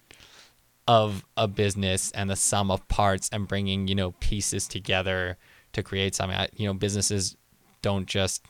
of 0.88 1.24
a 1.36 1.46
business 1.46 2.10
and 2.12 2.28
the 2.28 2.36
sum 2.36 2.70
of 2.70 2.86
parts 2.88 3.28
and 3.32 3.46
bringing 3.46 3.86
you 3.86 3.94
know 3.94 4.12
pieces 4.20 4.66
together 4.66 5.36
to 5.72 5.82
create 5.82 6.14
something. 6.14 6.36
I, 6.36 6.48
you 6.56 6.66
know 6.66 6.74
businesses 6.74 7.36
don't 7.82 8.06
just 8.06 8.44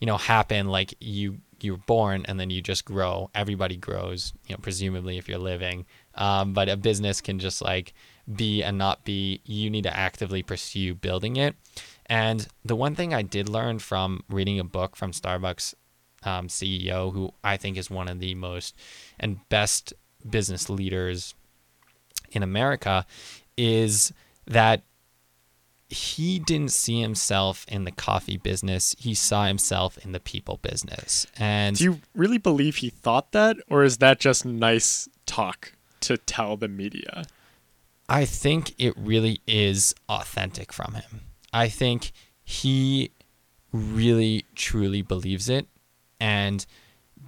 you 0.00 0.06
know 0.06 0.16
happen 0.16 0.68
like 0.68 0.94
you 1.00 1.38
you're 1.60 1.78
born 1.78 2.24
and 2.28 2.38
then 2.38 2.50
you 2.50 2.62
just 2.62 2.84
grow. 2.84 3.30
Everybody 3.34 3.76
grows 3.76 4.32
you 4.46 4.54
know 4.54 4.60
presumably 4.62 5.18
if 5.18 5.28
you're 5.28 5.38
living. 5.38 5.86
Um, 6.14 6.54
but 6.54 6.68
a 6.68 6.76
business 6.76 7.20
can 7.20 7.38
just 7.38 7.60
like 7.60 7.92
be 8.34 8.62
and 8.62 8.78
not 8.78 9.04
be 9.04 9.40
you 9.44 9.68
need 9.68 9.82
to 9.84 9.94
actively 9.94 10.42
pursue 10.42 10.94
building 10.94 11.36
it 11.36 11.54
and 12.06 12.48
the 12.64 12.76
one 12.76 12.94
thing 12.94 13.12
i 13.12 13.22
did 13.22 13.48
learn 13.48 13.78
from 13.78 14.22
reading 14.28 14.58
a 14.58 14.64
book 14.64 14.96
from 14.96 15.12
starbucks 15.12 15.74
um, 16.22 16.48
ceo 16.48 17.12
who 17.12 17.32
i 17.44 17.56
think 17.56 17.76
is 17.76 17.90
one 17.90 18.08
of 18.08 18.20
the 18.20 18.34
most 18.34 18.74
and 19.18 19.46
best 19.48 19.92
business 20.28 20.68
leaders 20.68 21.34
in 22.32 22.42
america 22.42 23.06
is 23.56 24.12
that 24.46 24.82
he 25.88 26.38
didn't 26.38 26.72
see 26.72 27.00
himself 27.00 27.64
in 27.68 27.84
the 27.84 27.92
coffee 27.92 28.36
business. 28.36 28.96
He 28.98 29.14
saw 29.14 29.46
himself 29.46 29.96
in 29.98 30.12
the 30.12 30.20
people 30.20 30.58
business. 30.62 31.26
And 31.38 31.76
do 31.76 31.84
you 31.84 32.00
really 32.14 32.38
believe 32.38 32.76
he 32.76 32.90
thought 32.90 33.32
that, 33.32 33.56
or 33.68 33.84
is 33.84 33.98
that 33.98 34.18
just 34.18 34.44
nice 34.44 35.08
talk 35.26 35.72
to 36.00 36.16
tell 36.16 36.56
the 36.56 36.68
media? 36.68 37.24
I 38.08 38.24
think 38.24 38.74
it 38.78 38.94
really 38.96 39.40
is 39.46 39.94
authentic 40.08 40.72
from 40.72 40.94
him. 40.94 41.22
I 41.52 41.68
think 41.68 42.12
he 42.44 43.10
really 43.72 44.44
truly 44.54 45.02
believes 45.02 45.48
it. 45.48 45.66
And 46.20 46.64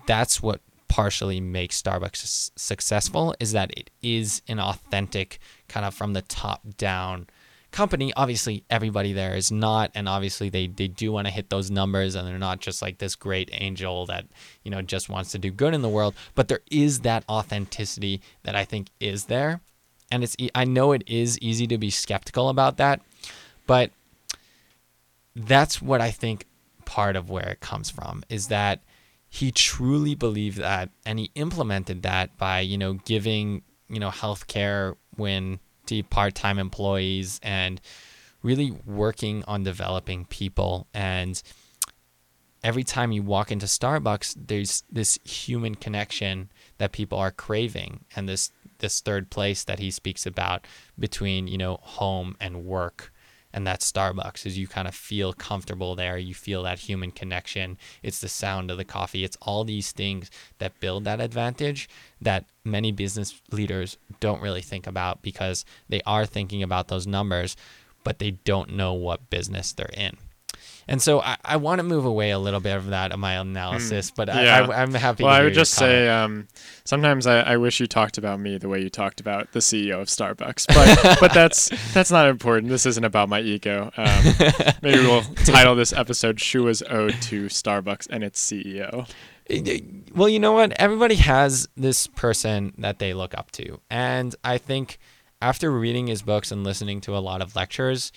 that's 0.06 0.42
what 0.42 0.60
partially 0.88 1.40
makes 1.40 1.80
Starbucks 1.80 2.52
successful 2.56 3.34
is 3.38 3.52
that 3.52 3.70
it 3.76 3.90
is 4.02 4.42
an 4.48 4.58
authentic 4.58 5.38
kind 5.68 5.84
of 5.84 5.94
from 5.94 6.14
the 6.14 6.22
top 6.22 6.62
down 6.78 7.26
company. 7.70 8.12
Obviously 8.16 8.64
everybody 8.70 9.12
there 9.12 9.36
is 9.36 9.52
not 9.52 9.90
and 9.94 10.08
obviously 10.08 10.48
they, 10.48 10.66
they 10.66 10.88
do 10.88 11.12
want 11.12 11.26
to 11.26 11.32
hit 11.32 11.50
those 11.50 11.70
numbers 11.70 12.14
and 12.14 12.26
they're 12.26 12.38
not 12.38 12.60
just 12.60 12.80
like 12.80 12.98
this 12.98 13.14
great 13.14 13.50
angel 13.52 14.06
that 14.06 14.24
you 14.64 14.70
know 14.70 14.80
just 14.80 15.10
wants 15.10 15.30
to 15.32 15.38
do 15.38 15.50
good 15.50 15.74
in 15.74 15.82
the 15.82 15.88
world. 15.88 16.14
But 16.34 16.48
there 16.48 16.60
is 16.70 17.00
that 17.00 17.24
authenticity 17.28 18.22
that 18.44 18.54
i 18.54 18.64
think 18.64 18.88
is 18.98 19.24
there. 19.26 19.60
And 20.10 20.24
it's 20.24 20.36
i 20.54 20.64
know 20.64 20.92
it 20.92 21.04
is 21.06 21.38
easy 21.40 21.66
to 21.66 21.76
be 21.76 21.90
skeptical 21.90 22.48
about 22.48 22.78
that 22.78 23.02
but 23.68 23.90
that's 25.38 25.80
what 25.80 26.00
i 26.00 26.10
think 26.10 26.46
part 26.84 27.16
of 27.16 27.30
where 27.30 27.48
it 27.48 27.60
comes 27.60 27.90
from 27.90 28.22
is 28.28 28.48
that 28.48 28.82
he 29.28 29.50
truly 29.50 30.14
believed 30.14 30.58
that 30.58 30.90
and 31.04 31.18
he 31.18 31.30
implemented 31.34 32.02
that 32.02 32.36
by 32.38 32.60
you 32.60 32.78
know 32.78 32.94
giving 32.94 33.62
you 33.88 34.00
know 34.00 34.10
health 34.10 34.46
care 34.46 34.96
when 35.16 35.60
to 35.88 36.02
part-time 36.04 36.58
employees 36.58 37.40
and 37.42 37.80
really 38.42 38.70
working 38.86 39.42
on 39.48 39.64
developing 39.64 40.24
people. 40.26 40.86
And 40.94 41.42
every 42.62 42.84
time 42.84 43.10
you 43.10 43.22
walk 43.22 43.50
into 43.50 43.66
Starbucks 43.66 44.36
there's 44.46 44.84
this 44.90 45.18
human 45.24 45.74
connection 45.74 46.50
that 46.78 46.92
people 46.92 47.18
are 47.18 47.30
craving 47.30 48.04
and 48.14 48.28
this 48.28 48.52
this 48.78 49.00
third 49.00 49.28
place 49.30 49.64
that 49.64 49.80
he 49.80 49.90
speaks 49.90 50.26
about 50.26 50.66
between 50.98 51.48
you 51.48 51.58
know 51.58 51.78
home 51.82 52.36
and 52.40 52.64
work 52.64 53.12
and 53.52 53.66
that's 53.66 53.90
Starbucks 53.90 54.46
is 54.46 54.58
you 54.58 54.66
kind 54.66 54.86
of 54.86 54.94
feel 54.94 55.32
comfortable 55.32 55.94
there. 55.94 56.18
You 56.18 56.34
feel 56.34 56.62
that 56.64 56.80
human 56.80 57.10
connection. 57.10 57.78
It's 58.02 58.20
the 58.20 58.28
sound 58.28 58.70
of 58.70 58.76
the 58.76 58.84
coffee. 58.84 59.24
It's 59.24 59.38
all 59.40 59.64
these 59.64 59.92
things 59.92 60.30
that 60.58 60.80
build 60.80 61.04
that 61.04 61.20
advantage 61.20 61.88
that 62.20 62.44
many 62.64 62.92
business 62.92 63.40
leaders 63.50 63.96
don't 64.20 64.42
really 64.42 64.62
think 64.62 64.86
about 64.86 65.22
because 65.22 65.64
they 65.88 66.02
are 66.06 66.26
thinking 66.26 66.62
about 66.62 66.88
those 66.88 67.06
numbers 67.06 67.56
but 68.04 68.18
they 68.18 68.30
don't 68.30 68.72
know 68.72 68.92
what 68.92 69.30
business 69.30 69.72
they're 69.72 69.90
in 69.94 70.16
and 70.88 71.02
so 71.02 71.20
I, 71.20 71.36
I 71.44 71.56
want 71.58 71.80
to 71.80 71.82
move 71.82 72.06
away 72.06 72.30
a 72.30 72.38
little 72.38 72.60
bit 72.60 72.74
of 72.74 72.86
that 72.86 73.12
of 73.12 73.18
my 73.18 73.34
analysis, 73.34 74.10
mm, 74.10 74.16
but 74.16 74.28
yeah. 74.28 74.66
I, 74.70 74.82
am 74.82 74.94
happy. 74.94 75.22
Well, 75.22 75.32
I 75.32 75.42
would 75.42 75.52
just 75.52 75.74
say 75.74 76.08
um, 76.08 76.48
sometimes 76.84 77.26
I, 77.26 77.40
I 77.40 77.56
wish 77.58 77.78
you 77.78 77.86
talked 77.86 78.16
about 78.16 78.40
me 78.40 78.56
the 78.56 78.68
way 78.68 78.80
you 78.80 78.88
talked 78.88 79.20
about 79.20 79.52
the 79.52 79.58
CEO 79.58 80.00
of 80.00 80.08
Starbucks, 80.08 80.66
but 80.68 81.18
but 81.20 81.34
that's 81.34 81.70
that's 81.92 82.10
not 82.10 82.26
important. 82.28 82.70
This 82.70 82.86
isn't 82.86 83.04
about 83.04 83.28
my 83.28 83.40
ego. 83.40 83.90
Um, 83.98 84.24
maybe 84.82 85.00
we'll 85.00 85.22
title 85.44 85.74
this 85.74 85.92
episode 85.92 86.38
"Shua's 86.38 86.82
Ode 86.88 87.20
to 87.22 87.46
Starbucks 87.46 88.08
and 88.08 88.24
its 88.24 88.42
CEO." 88.42 89.06
Well, 90.14 90.28
you 90.28 90.38
know 90.38 90.52
what? 90.52 90.72
Everybody 90.80 91.16
has 91.16 91.68
this 91.76 92.06
person 92.06 92.72
that 92.78 92.98
they 92.98 93.12
look 93.12 93.36
up 93.36 93.50
to, 93.52 93.80
and 93.90 94.34
I 94.42 94.56
think 94.56 94.98
after 95.42 95.70
reading 95.70 96.06
his 96.06 96.22
books 96.22 96.50
and 96.50 96.64
listening 96.64 97.02
to 97.02 97.16
a 97.16 97.20
lot 97.20 97.42
of 97.42 97.54
lectures, 97.54 98.10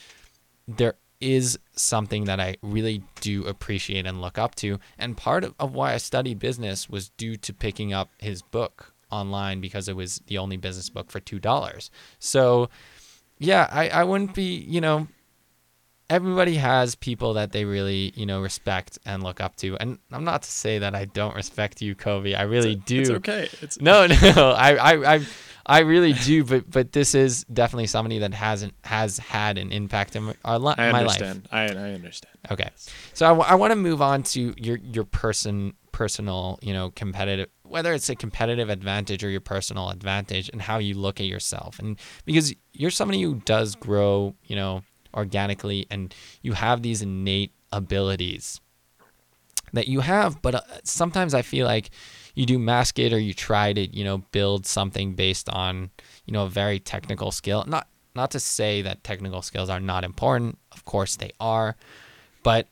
there 0.67 0.95
is 1.21 1.57
something 1.73 2.25
that 2.25 2.39
I 2.39 2.57
really 2.61 3.03
do 3.21 3.45
appreciate 3.45 4.05
and 4.05 4.21
look 4.21 4.37
up 4.37 4.55
to. 4.55 4.79
And 4.97 5.15
part 5.15 5.43
of, 5.43 5.53
of 5.59 5.73
why 5.73 5.93
I 5.93 5.97
studied 5.97 6.39
business 6.39 6.89
was 6.89 7.09
due 7.09 7.37
to 7.37 7.53
picking 7.53 7.93
up 7.93 8.09
his 8.17 8.41
book 8.41 8.93
online 9.11 9.61
because 9.61 9.87
it 9.87 9.95
was 9.95 10.21
the 10.27 10.37
only 10.37 10.57
business 10.57 10.89
book 10.89 11.11
for 11.11 11.19
$2. 11.19 11.89
So, 12.19 12.69
yeah, 13.37 13.67
I, 13.71 13.89
I 13.89 14.03
wouldn't 14.03 14.33
be, 14.33 14.55
you 14.55 14.81
know, 14.81 15.07
everybody 16.09 16.55
has 16.55 16.95
people 16.95 17.35
that 17.35 17.53
they 17.53 17.63
really, 17.63 18.11
you 18.15 18.25
know, 18.25 18.41
respect 18.41 18.99
and 19.05 19.23
look 19.23 19.39
up 19.39 19.55
to. 19.57 19.77
And 19.77 19.97
I'm 20.11 20.25
not 20.25 20.43
to 20.43 20.51
say 20.51 20.79
that 20.79 20.93
I 20.93 21.05
don't 21.05 21.35
respect 21.35 21.81
you, 21.81 21.95
Kobe. 21.95 22.33
I 22.33 22.43
really 22.43 22.73
it's, 22.73 22.85
do. 22.85 23.01
It's 23.01 23.09
okay. 23.09 23.49
It's 23.61 23.79
no, 23.79 24.07
no. 24.35 24.51
I, 24.51 24.75
I, 24.75 25.15
I 25.15 25.25
I 25.65 25.79
really 25.79 26.13
do, 26.13 26.43
but 26.43 26.69
but 26.69 26.91
this 26.91 27.13
is 27.15 27.43
definitely 27.45 27.87
somebody 27.87 28.19
that 28.19 28.33
hasn't 28.33 28.73
has 28.83 29.17
had 29.17 29.57
an 29.57 29.71
impact 29.71 30.15
in 30.15 30.33
our 30.43 30.59
li- 30.59 30.75
I 30.77 30.91
my 30.91 30.99
understand. 31.01 31.47
life. 31.51 31.75
I 31.77 31.89
I 31.89 31.93
understand. 31.93 32.35
Okay, 32.49 32.69
so 33.13 33.25
I, 33.25 33.29
w- 33.29 33.47
I 33.47 33.55
want 33.55 33.71
to 33.71 33.75
move 33.75 34.01
on 34.01 34.23
to 34.23 34.53
your 34.57 34.77
your 34.77 35.03
person 35.03 35.73
personal 35.91 36.57
you 36.61 36.73
know 36.73 36.89
competitive 36.91 37.49
whether 37.63 37.93
it's 37.93 38.09
a 38.09 38.15
competitive 38.15 38.69
advantage 38.69 39.23
or 39.23 39.29
your 39.29 39.41
personal 39.41 39.89
advantage 39.89 40.49
and 40.49 40.61
how 40.61 40.77
you 40.77 40.93
look 40.93 41.19
at 41.19 41.25
yourself 41.27 41.79
and 41.79 41.99
because 42.25 42.53
you're 42.73 42.89
somebody 42.89 43.21
who 43.21 43.35
does 43.45 43.75
grow 43.75 44.33
you 44.45 44.55
know 44.55 44.81
organically 45.13 45.85
and 45.91 46.15
you 46.41 46.53
have 46.53 46.81
these 46.81 47.01
innate 47.01 47.53
abilities 47.73 48.61
that 49.73 49.87
you 49.87 49.99
have 49.99 50.41
but 50.41 50.55
uh, 50.55 50.61
sometimes 50.83 51.33
i 51.33 51.41
feel 51.41 51.67
like 51.67 51.89
you 52.35 52.45
do 52.45 52.57
mask 52.57 52.99
it 52.99 53.13
or 53.13 53.19
you 53.19 53.33
try 53.33 53.73
to 53.73 53.95
you 53.95 54.03
know 54.03 54.19
build 54.31 54.65
something 54.65 55.13
based 55.13 55.49
on 55.49 55.89
you 56.25 56.33
know 56.33 56.45
a 56.45 56.49
very 56.49 56.79
technical 56.79 57.31
skill. 57.31 57.63
Not 57.67 57.87
not 58.15 58.31
to 58.31 58.39
say 58.39 58.81
that 58.81 59.03
technical 59.03 59.41
skills 59.41 59.69
are 59.69 59.79
not 59.79 60.03
important. 60.03 60.57
Of 60.71 60.85
course 60.85 61.15
they 61.15 61.31
are. 61.39 61.75
But 62.43 62.67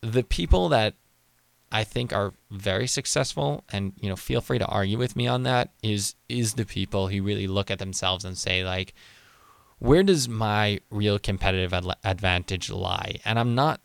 the 0.00 0.22
people 0.22 0.68
that 0.68 0.94
I 1.72 1.82
think 1.84 2.12
are 2.12 2.34
very 2.50 2.86
successful 2.86 3.64
and 3.72 3.92
you 4.00 4.08
know 4.08 4.16
feel 4.16 4.40
free 4.40 4.58
to 4.58 4.66
argue 4.66 4.98
with 4.98 5.16
me 5.16 5.26
on 5.26 5.42
that 5.42 5.70
is 5.82 6.14
is 6.28 6.54
the 6.54 6.64
people 6.64 7.08
who 7.08 7.22
really 7.22 7.46
look 7.46 7.70
at 7.70 7.78
themselves 7.78 8.24
and 8.24 8.38
say 8.38 8.64
like 8.64 8.94
where 9.78 10.02
does 10.02 10.28
my 10.28 10.80
real 10.90 11.18
competitive 11.18 11.74
ad- 11.74 11.96
advantage 12.04 12.70
lie? 12.70 13.16
And 13.24 13.38
I'm 13.38 13.54
not 13.54 13.80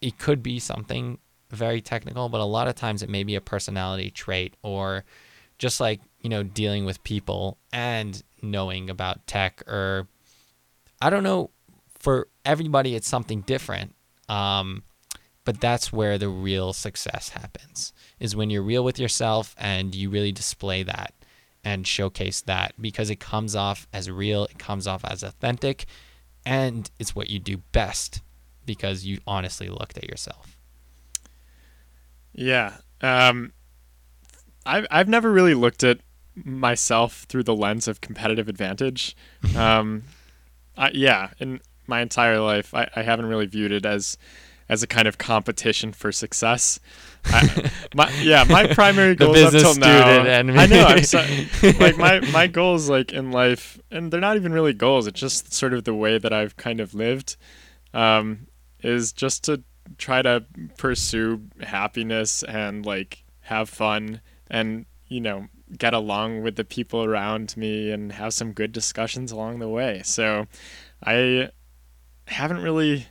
it 0.00 0.18
could 0.18 0.42
be 0.42 0.58
something 0.58 1.18
very 1.56 1.80
technical, 1.80 2.28
but 2.28 2.40
a 2.40 2.44
lot 2.44 2.68
of 2.68 2.74
times 2.74 3.02
it 3.02 3.08
may 3.08 3.24
be 3.24 3.34
a 3.34 3.40
personality 3.40 4.10
trait 4.10 4.54
or 4.62 5.04
just 5.58 5.80
like, 5.80 6.00
you 6.20 6.30
know, 6.30 6.42
dealing 6.42 6.84
with 6.84 7.02
people 7.02 7.58
and 7.72 8.22
knowing 8.42 8.90
about 8.90 9.26
tech 9.26 9.62
or 9.66 10.06
I 11.00 11.10
don't 11.10 11.24
know, 11.24 11.50
for 11.98 12.28
everybody 12.44 12.94
it's 12.94 13.08
something 13.08 13.40
different. 13.42 13.94
Um, 14.28 14.82
but 15.44 15.60
that's 15.60 15.92
where 15.92 16.18
the 16.18 16.28
real 16.28 16.72
success 16.72 17.30
happens 17.30 17.92
is 18.18 18.34
when 18.34 18.50
you're 18.50 18.62
real 18.62 18.84
with 18.84 18.98
yourself 18.98 19.54
and 19.58 19.94
you 19.94 20.10
really 20.10 20.32
display 20.32 20.82
that 20.82 21.14
and 21.64 21.86
showcase 21.86 22.40
that 22.42 22.74
because 22.80 23.10
it 23.10 23.20
comes 23.20 23.56
off 23.56 23.86
as 23.92 24.10
real, 24.10 24.44
it 24.44 24.58
comes 24.58 24.86
off 24.86 25.04
as 25.04 25.22
authentic, 25.22 25.86
and 26.44 26.90
it's 26.98 27.14
what 27.14 27.28
you 27.28 27.38
do 27.38 27.58
best 27.72 28.22
because 28.64 29.04
you 29.04 29.18
honestly 29.26 29.68
looked 29.68 29.96
at 29.98 30.08
yourself. 30.08 30.55
Yeah. 32.36 32.74
Um, 33.00 33.52
I've 34.64 34.86
I've 34.90 35.08
never 35.08 35.32
really 35.32 35.54
looked 35.54 35.82
at 35.82 35.98
myself 36.34 37.24
through 37.28 37.44
the 37.44 37.56
lens 37.56 37.88
of 37.88 38.00
competitive 38.00 38.48
advantage. 38.48 39.16
Um, 39.56 40.02
I, 40.76 40.90
yeah, 40.92 41.30
in 41.38 41.60
my 41.86 42.02
entire 42.02 42.40
life, 42.40 42.74
I, 42.74 42.90
I 42.94 43.02
haven't 43.02 43.26
really 43.26 43.46
viewed 43.46 43.72
it 43.72 43.86
as 43.86 44.18
as 44.68 44.82
a 44.82 44.86
kind 44.86 45.06
of 45.06 45.16
competition 45.16 45.92
for 45.92 46.10
success. 46.12 46.80
I, 47.24 47.70
my, 47.94 48.12
yeah, 48.20 48.44
my 48.44 48.66
primary 48.74 49.14
goals 49.14 49.38
up 49.38 49.52
till 49.52 49.74
now. 49.76 50.20
I 50.60 50.66
know. 50.66 50.84
I'm 50.84 51.02
so, 51.04 51.24
like 51.80 51.96
my 51.96 52.20
my 52.32 52.46
goals 52.48 52.90
like 52.90 53.12
in 53.12 53.30
life, 53.30 53.80
and 53.90 54.12
they're 54.12 54.20
not 54.20 54.36
even 54.36 54.52
really 54.52 54.74
goals. 54.74 55.06
It's 55.06 55.20
just 55.20 55.54
sort 55.54 55.72
of 55.72 55.84
the 55.84 55.94
way 55.94 56.18
that 56.18 56.32
I've 56.32 56.56
kind 56.56 56.80
of 56.80 56.92
lived. 56.94 57.36
Um, 57.94 58.48
is 58.82 59.12
just 59.12 59.44
to 59.44 59.62
try 59.98 60.22
to 60.22 60.44
pursue 60.76 61.42
happiness 61.60 62.42
and 62.42 62.84
like 62.84 63.24
have 63.40 63.68
fun 63.68 64.20
and 64.48 64.86
you 65.08 65.20
know 65.20 65.46
get 65.76 65.94
along 65.94 66.42
with 66.42 66.56
the 66.56 66.64
people 66.64 67.02
around 67.04 67.56
me 67.56 67.90
and 67.90 68.12
have 68.12 68.32
some 68.32 68.52
good 68.52 68.72
discussions 68.72 69.32
along 69.32 69.58
the 69.58 69.68
way 69.68 70.00
so 70.04 70.46
i 71.04 71.48
haven't 72.26 72.62
really 72.62 73.06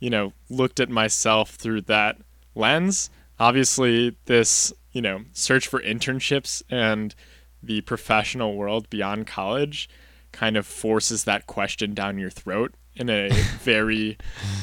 you 0.00 0.10
know, 0.10 0.32
looked 0.48 0.80
at 0.80 0.90
myself 0.90 1.50
through 1.50 1.82
that 1.82 2.18
lens. 2.54 3.10
Obviously, 3.38 4.16
this, 4.26 4.72
you 4.92 5.02
know, 5.02 5.24
search 5.32 5.66
for 5.66 5.80
internships 5.80 6.62
and 6.70 7.14
the 7.62 7.80
professional 7.82 8.56
world 8.56 8.88
beyond 8.90 9.26
college 9.26 9.88
kind 10.32 10.56
of 10.56 10.66
forces 10.66 11.24
that 11.24 11.46
question 11.46 11.94
down 11.94 12.18
your 12.18 12.30
throat 12.30 12.74
in 12.96 13.10
a 13.10 13.28
very, 13.60 14.18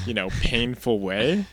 you 0.06 0.14
know, 0.14 0.30
painful 0.42 1.00
way. 1.00 1.46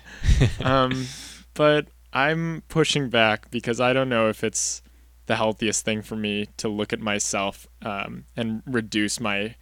Um, 0.62 1.06
but 1.54 1.88
I'm 2.12 2.62
pushing 2.68 3.08
back 3.08 3.50
because 3.50 3.80
I 3.80 3.92
don't 3.92 4.08
know 4.08 4.28
if 4.28 4.42
it's 4.42 4.82
the 5.26 5.36
healthiest 5.36 5.84
thing 5.84 6.02
for 6.02 6.16
me 6.16 6.48
to 6.56 6.68
look 6.68 6.92
at 6.92 7.00
myself 7.00 7.66
um, 7.82 8.24
and 8.36 8.62
reduce 8.66 9.20
my 9.20 9.54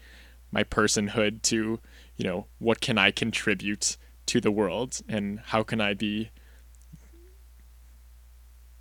my 0.51 0.65
personhood 0.65 1.43
to, 1.43 1.79
you 2.17 2.25
know, 2.25 2.47
what 2.59 2.81
can 2.81 2.97
I 2.97 3.11
contribute 3.11 3.99
to 4.27 4.41
the 4.41 4.51
world 4.51 5.01
and 5.09 5.41
how 5.41 5.63
can 5.63 5.81
I 5.81 5.93
be 5.95 6.31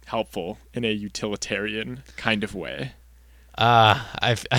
helpful 0.07 0.57
in 0.73 0.85
a 0.85 0.91
utilitarian 0.91 2.03
kind 2.15 2.43
of 2.43 2.55
way. 2.55 2.93
Uh 3.57 4.01
I've 4.21 4.45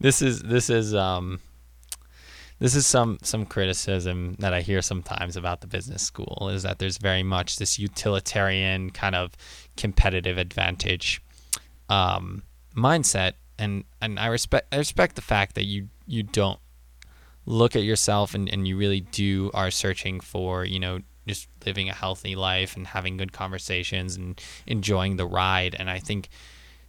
this 0.00 0.22
is 0.22 0.42
this 0.42 0.70
is 0.70 0.94
um 0.94 1.40
this 2.58 2.74
is 2.74 2.86
some 2.86 3.18
some 3.22 3.44
criticism 3.44 4.36
that 4.38 4.54
I 4.54 4.62
hear 4.62 4.80
sometimes 4.80 5.36
about 5.36 5.60
the 5.60 5.66
business 5.66 6.02
school 6.02 6.48
is 6.50 6.62
that 6.62 6.78
there's 6.78 6.96
very 6.96 7.22
much 7.22 7.56
this 7.56 7.78
utilitarian 7.78 8.90
kind 8.90 9.14
of 9.14 9.32
competitive 9.76 10.38
advantage 10.38 11.22
um, 11.88 12.42
mindset, 12.74 13.34
and 13.58 13.84
and 14.00 14.18
I 14.18 14.28
respect 14.28 14.72
I 14.72 14.78
respect 14.78 15.16
the 15.16 15.22
fact 15.22 15.54
that 15.56 15.64
you 15.64 15.88
you 16.06 16.22
don't 16.22 16.58
look 17.44 17.76
at 17.76 17.82
yourself 17.82 18.34
and, 18.34 18.48
and 18.48 18.66
you 18.66 18.76
really 18.76 19.00
do 19.00 19.50
are 19.54 19.70
searching 19.70 20.18
for 20.20 20.64
you 20.64 20.80
know 20.80 21.00
just 21.28 21.48
living 21.64 21.88
a 21.88 21.94
healthy 21.94 22.36
life 22.36 22.76
and 22.76 22.86
having 22.86 23.16
good 23.16 23.32
conversations 23.32 24.16
and 24.16 24.40
enjoying 24.66 25.16
the 25.16 25.26
ride, 25.26 25.76
and 25.78 25.90
I 25.90 25.98
think 25.98 26.28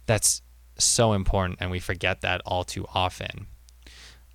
that's 0.06 0.40
so 0.78 1.12
important, 1.12 1.58
and 1.60 1.70
we 1.70 1.78
forget 1.78 2.22
that 2.22 2.40
all 2.46 2.64
too 2.64 2.86
often. 2.94 3.48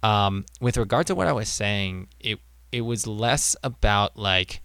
Um, 0.03 0.45
with 0.61 0.77
regard 0.77 1.07
to 1.07 1.15
what 1.15 1.27
I 1.27 1.31
was 1.31 1.49
saying, 1.49 2.09
it 2.19 2.39
it 2.71 2.81
was 2.81 3.07
less 3.07 3.55
about 3.63 4.17
like 4.17 4.61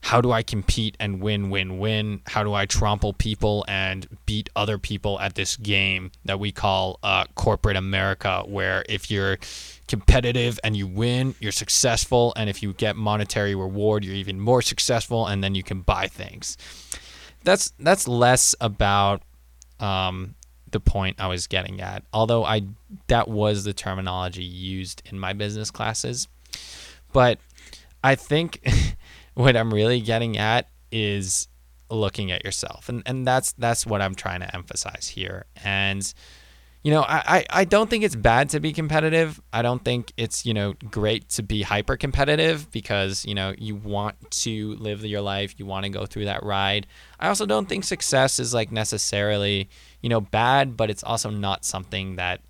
how 0.00 0.20
do 0.20 0.30
I 0.30 0.42
compete 0.42 0.96
and 1.00 1.20
win, 1.20 1.50
win, 1.50 1.78
win? 1.78 2.22
How 2.26 2.44
do 2.44 2.54
I 2.54 2.66
trample 2.66 3.12
people 3.12 3.64
and 3.66 4.06
beat 4.26 4.48
other 4.54 4.78
people 4.78 5.18
at 5.20 5.34
this 5.34 5.56
game 5.56 6.12
that 6.24 6.38
we 6.38 6.52
call 6.52 6.98
uh, 7.02 7.24
corporate 7.34 7.76
America, 7.76 8.44
where 8.46 8.84
if 8.88 9.10
you're 9.10 9.38
competitive 9.88 10.60
and 10.62 10.76
you 10.76 10.86
win, 10.86 11.34
you're 11.40 11.52
successful, 11.52 12.32
and 12.36 12.48
if 12.48 12.62
you 12.62 12.72
get 12.74 12.96
monetary 12.96 13.54
reward, 13.54 14.04
you're 14.04 14.14
even 14.14 14.40
more 14.40 14.62
successful, 14.62 15.26
and 15.26 15.42
then 15.42 15.54
you 15.54 15.64
can 15.64 15.80
buy 15.80 16.06
things. 16.06 16.56
That's 17.42 17.72
that's 17.78 18.06
less 18.06 18.54
about 18.60 19.22
um, 19.80 20.36
the 20.72 20.80
point 20.80 21.20
I 21.20 21.26
was 21.26 21.46
getting 21.46 21.80
at. 21.80 22.04
Although 22.12 22.44
I 22.44 22.62
that 23.08 23.28
was 23.28 23.64
the 23.64 23.72
terminology 23.72 24.44
used 24.44 25.02
in 25.06 25.18
my 25.18 25.32
business 25.32 25.70
classes. 25.70 26.28
But 27.12 27.38
I 28.02 28.14
think 28.14 28.66
what 29.34 29.56
I'm 29.56 29.72
really 29.72 30.00
getting 30.00 30.36
at 30.36 30.68
is 30.90 31.48
looking 31.90 32.30
at 32.30 32.44
yourself. 32.44 32.88
And 32.88 33.02
and 33.06 33.26
that's 33.26 33.52
that's 33.52 33.86
what 33.86 34.02
I'm 34.02 34.14
trying 34.14 34.40
to 34.40 34.54
emphasize 34.54 35.08
here. 35.08 35.46
And 35.64 36.12
you 36.84 36.92
know, 36.92 37.02
I, 37.02 37.44
I 37.50 37.64
don't 37.64 37.90
think 37.90 38.04
it's 38.04 38.14
bad 38.14 38.50
to 38.50 38.60
be 38.60 38.72
competitive. 38.72 39.40
I 39.52 39.62
don't 39.62 39.84
think 39.84 40.12
it's, 40.16 40.46
you 40.46 40.54
know, 40.54 40.74
great 40.90 41.28
to 41.30 41.42
be 41.42 41.62
hyper 41.62 41.96
competitive 41.96 42.70
because, 42.70 43.24
you 43.24 43.34
know, 43.34 43.52
you 43.58 43.74
want 43.74 44.30
to 44.30 44.74
live 44.76 45.04
your 45.04 45.20
life, 45.20 45.54
you 45.58 45.66
want 45.66 45.84
to 45.84 45.90
go 45.90 46.06
through 46.06 46.26
that 46.26 46.44
ride. 46.44 46.86
I 47.18 47.28
also 47.28 47.46
don't 47.46 47.68
think 47.68 47.82
success 47.82 48.38
is 48.38 48.54
like 48.54 48.70
necessarily, 48.70 49.68
you 50.00 50.08
know, 50.08 50.20
bad, 50.20 50.76
but 50.76 50.90
it's 50.90 51.02
also 51.02 51.30
not 51.30 51.64
something 51.64 52.16
that 52.16 52.40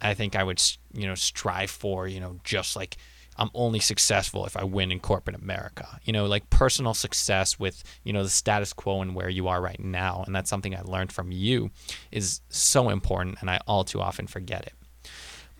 I 0.00 0.14
think 0.14 0.36
I 0.36 0.44
would, 0.44 0.62
you 0.92 1.06
know, 1.06 1.14
strive 1.14 1.70
for, 1.70 2.06
you 2.06 2.20
know, 2.20 2.38
just 2.44 2.76
like 2.76 2.96
I'm 3.38 3.50
only 3.54 3.78
successful 3.78 4.46
if 4.46 4.56
I 4.56 4.64
win 4.64 4.90
in 4.90 4.98
corporate 4.98 5.36
America. 5.36 6.00
You 6.04 6.12
know, 6.12 6.26
like 6.26 6.50
personal 6.50 6.92
success 6.92 7.58
with, 7.58 7.84
you 8.02 8.12
know, 8.12 8.24
the 8.24 8.28
status 8.28 8.72
quo 8.72 9.00
and 9.00 9.14
where 9.14 9.28
you 9.28 9.48
are 9.48 9.60
right 9.60 9.78
now. 9.78 10.24
And 10.26 10.34
that's 10.34 10.50
something 10.50 10.74
I 10.74 10.82
learned 10.82 11.12
from 11.12 11.30
you 11.30 11.70
is 12.10 12.40
so 12.48 12.88
important. 12.88 13.38
And 13.40 13.48
I 13.48 13.60
all 13.66 13.84
too 13.84 14.00
often 14.00 14.26
forget 14.26 14.62
it. 14.62 14.72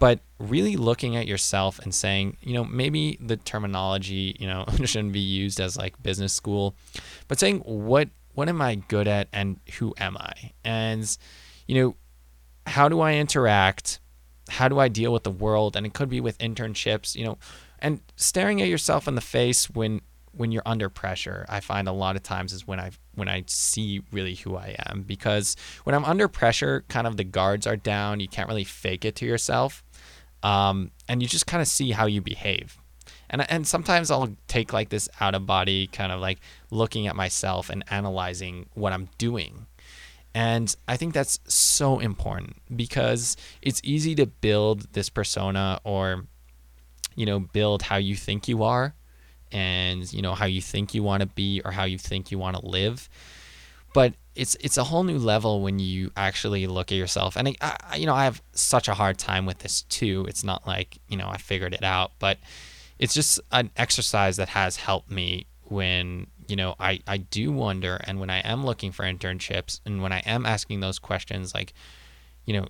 But 0.01 0.20
really 0.39 0.76
looking 0.76 1.16
at 1.16 1.26
yourself 1.26 1.78
and 1.80 1.95
saying, 1.95 2.36
you 2.41 2.55
know, 2.55 2.64
maybe 2.64 3.18
the 3.20 3.36
terminology, 3.36 4.36
you 4.39 4.47
know, 4.47 4.64
shouldn't 4.84 5.12
be 5.12 5.20
used 5.20 5.61
as 5.61 5.76
like 5.76 6.01
business 6.03 6.32
school, 6.32 6.74
but 7.26 7.39
saying 7.39 7.61
what 7.61 8.09
what 8.39 8.49
am 8.49 8.62
I 8.62 8.76
good 8.76 9.09
at 9.09 9.26
and 9.32 9.59
who 9.78 9.93
am 9.99 10.16
I? 10.16 10.53
And, 10.62 11.18
you 11.66 11.74
know, 11.74 11.97
how 12.68 12.89
do 12.89 13.01
I 13.01 13.14
interact? 13.14 13.99
How 14.49 14.68
do 14.68 14.78
I 14.78 14.86
deal 14.86 15.12
with 15.12 15.24
the 15.24 15.30
world? 15.32 15.74
And 15.74 15.84
it 15.84 15.93
could 15.93 16.09
be 16.09 16.20
with 16.20 16.39
internships, 16.39 17.16
you 17.16 17.24
know, 17.24 17.39
and 17.80 18.01
staring 18.14 18.62
at 18.62 18.68
yourself 18.68 19.09
in 19.09 19.16
the 19.16 19.20
face 19.20 19.68
when 19.68 20.03
when 20.30 20.53
you're 20.53 20.62
under 20.66 20.89
pressure 20.91 21.47
i 21.49 21.59
find 21.59 21.89
a 21.89 21.93
lot 21.93 22.14
of 22.14 22.22
times 22.22 22.53
is 22.53 22.66
when 22.66 22.78
i 22.78 22.91
when 23.14 23.28
i 23.28 23.43
see 23.47 24.03
really 24.12 24.34
who 24.34 24.57
i 24.57 24.76
am 24.86 25.03
because 25.03 25.57
when 25.84 25.95
i'm 25.95 26.05
under 26.05 26.28
pressure 26.28 26.84
kind 26.89 27.07
of 27.07 27.16
the 27.16 27.24
guards 27.24 27.66
are 27.66 27.76
down 27.76 28.20
you 28.20 28.28
can't 28.28 28.47
really 28.47 28.62
fake 28.62 29.05
it 29.07 29.16
to 29.16 29.24
yourself 29.24 29.82
um, 30.43 30.93
and 31.09 31.22
you 31.22 31.28
just 31.28 31.47
kind 31.47 31.62
of 31.62 31.66
see 31.66 31.91
how 31.93 32.07
you 32.07 32.20
behave 32.20 32.78
and 33.30 33.50
and 33.50 33.66
sometimes 33.66 34.10
i'll 34.10 34.34
take 34.46 34.72
like 34.72 34.88
this 34.88 35.08
out 35.20 35.34
of 35.34 35.46
body 35.46 35.86
kind 35.88 36.12
of 36.12 36.20
like 36.20 36.38
looking 36.70 37.06
at 37.06 37.16
myself 37.16 37.70
and 37.70 37.84
analyzing 37.90 38.66
what 38.74 38.92
i'm 38.92 39.08
doing 39.18 39.66
and 40.34 40.76
I 40.86 40.96
think 40.96 41.14
that's 41.14 41.40
so 41.48 41.98
important 41.98 42.56
because 42.76 43.36
it's 43.62 43.80
easy 43.82 44.14
to 44.16 44.26
build 44.26 44.92
this 44.92 45.08
persona 45.08 45.80
or 45.82 46.26
you 47.18 47.26
know, 47.26 47.40
build 47.40 47.82
how 47.82 47.96
you 47.96 48.14
think 48.14 48.46
you 48.46 48.62
are 48.62 48.94
and, 49.50 50.10
you 50.12 50.22
know, 50.22 50.34
how 50.36 50.46
you 50.46 50.60
think 50.60 50.94
you 50.94 51.02
want 51.02 51.20
to 51.20 51.26
be 51.26 51.60
or 51.64 51.72
how 51.72 51.82
you 51.82 51.98
think 51.98 52.30
you 52.30 52.38
want 52.38 52.56
to 52.56 52.64
live. 52.64 53.08
But 53.92 54.14
it's 54.36 54.56
it's 54.60 54.76
a 54.76 54.84
whole 54.84 55.02
new 55.02 55.18
level 55.18 55.60
when 55.60 55.80
you 55.80 56.12
actually 56.16 56.68
look 56.68 56.92
at 56.92 56.94
yourself. 56.94 57.34
And 57.36 57.48
I, 57.60 57.76
I, 57.90 57.96
you 57.96 58.06
know, 58.06 58.14
I 58.14 58.22
have 58.22 58.40
such 58.52 58.86
a 58.86 58.94
hard 58.94 59.18
time 59.18 59.46
with 59.46 59.58
this 59.58 59.82
too. 59.82 60.26
It's 60.28 60.44
not 60.44 60.64
like, 60.64 60.98
you 61.08 61.16
know, 61.16 61.28
I 61.28 61.38
figured 61.38 61.74
it 61.74 61.82
out, 61.82 62.12
but 62.20 62.38
it's 62.99 63.14
just 63.14 63.40
an 63.53 63.70
exercise 63.76 64.36
that 64.36 64.51
has 64.51 64.76
helped 64.76 65.11
me 65.11 65.46
when 65.64 66.26
you 66.46 66.57
know 66.57 66.74
I, 66.80 67.01
I 67.07 67.18
do 67.18 67.53
wonder 67.53 68.01
and 68.05 68.18
when 68.20 68.30
i 68.30 68.38
am 68.38 68.64
looking 68.64 68.92
for 68.92 69.05
internships 69.05 69.80
and 69.84 70.03
when 70.03 70.12
i 70.12 70.20
am 70.20 70.46
asking 70.46 70.80
those 70.80 70.99
questions 70.99 71.55
like 71.55 71.74
you 72.44 72.55
know 72.55 72.66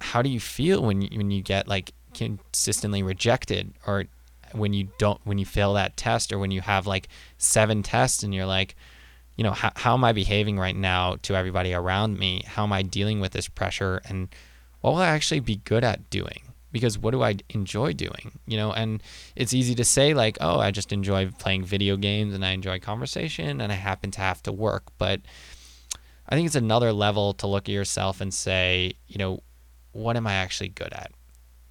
how 0.00 0.22
do 0.22 0.30
you 0.30 0.40
feel 0.40 0.82
when 0.82 1.02
you, 1.02 1.18
when 1.18 1.30
you 1.30 1.42
get 1.42 1.68
like 1.68 1.92
consistently 2.14 3.02
rejected 3.02 3.74
or 3.86 4.06
when 4.52 4.72
you 4.72 4.88
don't 4.98 5.20
when 5.24 5.38
you 5.38 5.46
fail 5.46 5.74
that 5.74 5.96
test 5.96 6.32
or 6.32 6.38
when 6.38 6.50
you 6.50 6.60
have 6.60 6.86
like 6.86 7.08
seven 7.38 7.82
tests 7.82 8.22
and 8.22 8.34
you're 8.34 8.46
like 8.46 8.74
you 9.36 9.44
know 9.44 9.52
how, 9.52 9.70
how 9.76 9.94
am 9.94 10.04
i 10.04 10.12
behaving 10.12 10.58
right 10.58 10.76
now 10.76 11.16
to 11.22 11.34
everybody 11.34 11.72
around 11.72 12.18
me? 12.18 12.42
How 12.46 12.64
am 12.64 12.72
i 12.72 12.82
dealing 12.82 13.20
with 13.20 13.32
this 13.32 13.48
pressure 13.48 14.00
and 14.06 14.28
what 14.80 14.92
will 14.92 15.00
i 15.00 15.08
actually 15.08 15.40
be 15.40 15.56
good 15.56 15.84
at 15.84 16.10
doing 16.10 16.49
because 16.72 16.98
what 16.98 17.12
do 17.12 17.22
i 17.22 17.36
enjoy 17.50 17.92
doing 17.92 18.38
you 18.46 18.56
know 18.56 18.72
and 18.72 19.02
it's 19.36 19.52
easy 19.52 19.74
to 19.74 19.84
say 19.84 20.14
like 20.14 20.38
oh 20.40 20.58
i 20.58 20.70
just 20.70 20.92
enjoy 20.92 21.30
playing 21.38 21.64
video 21.64 21.96
games 21.96 22.34
and 22.34 22.44
i 22.44 22.50
enjoy 22.50 22.78
conversation 22.78 23.60
and 23.60 23.72
i 23.72 23.74
happen 23.74 24.10
to 24.10 24.20
have 24.20 24.42
to 24.42 24.52
work 24.52 24.84
but 24.98 25.20
i 26.28 26.34
think 26.34 26.46
it's 26.46 26.56
another 26.56 26.92
level 26.92 27.32
to 27.34 27.46
look 27.46 27.68
at 27.68 27.72
yourself 27.72 28.20
and 28.20 28.32
say 28.32 28.92
you 29.08 29.18
know 29.18 29.40
what 29.92 30.16
am 30.16 30.26
i 30.26 30.34
actually 30.34 30.68
good 30.68 30.92
at 30.92 31.10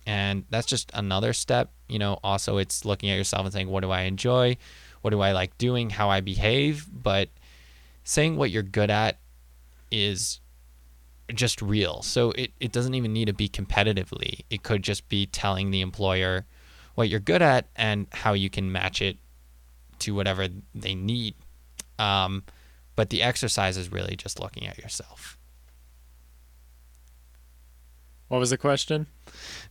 and 0.09 0.45
that's 0.49 0.65
just 0.65 0.89
another 0.95 1.33
step. 1.33 1.71
You 1.87 1.99
know, 1.99 2.17
also 2.23 2.57
it's 2.57 2.83
looking 2.83 3.11
at 3.11 3.15
yourself 3.15 3.45
and 3.45 3.53
saying, 3.53 3.69
what 3.69 3.81
do 3.81 3.91
I 3.91 4.01
enjoy? 4.01 4.57
What 5.01 5.11
do 5.11 5.21
I 5.21 5.33
like 5.33 5.55
doing? 5.59 5.91
How 5.91 6.09
I 6.09 6.19
behave? 6.19 6.87
But 6.91 7.29
saying 8.03 8.35
what 8.35 8.49
you're 8.49 8.63
good 8.63 8.89
at 8.89 9.19
is 9.91 10.39
just 11.35 11.61
real. 11.61 12.01
So 12.01 12.31
it, 12.31 12.51
it 12.59 12.71
doesn't 12.71 12.93
even 12.93 13.13
need 13.13 13.25
to 13.25 13.33
be 13.33 13.49
competitively. 13.49 14.41
It 14.49 14.63
could 14.63 14.83
just 14.83 15.07
be 15.09 15.25
telling 15.25 15.71
the 15.71 15.81
employer 15.81 16.45
what 16.95 17.09
you're 17.09 17.19
good 17.19 17.41
at 17.41 17.69
and 17.75 18.07
how 18.11 18.33
you 18.33 18.49
can 18.49 18.71
match 18.71 19.01
it 19.01 19.17
to 19.99 20.13
whatever 20.13 20.47
they 20.75 20.95
need. 20.95 21.35
Um, 21.97 22.43
but 22.95 23.09
the 23.09 23.23
exercise 23.23 23.77
is 23.77 23.91
really 23.91 24.17
just 24.17 24.39
looking 24.39 24.67
at 24.67 24.77
yourself. 24.77 25.38
What 28.29 28.37
was 28.39 28.51
the 28.51 28.57
question? 28.57 29.07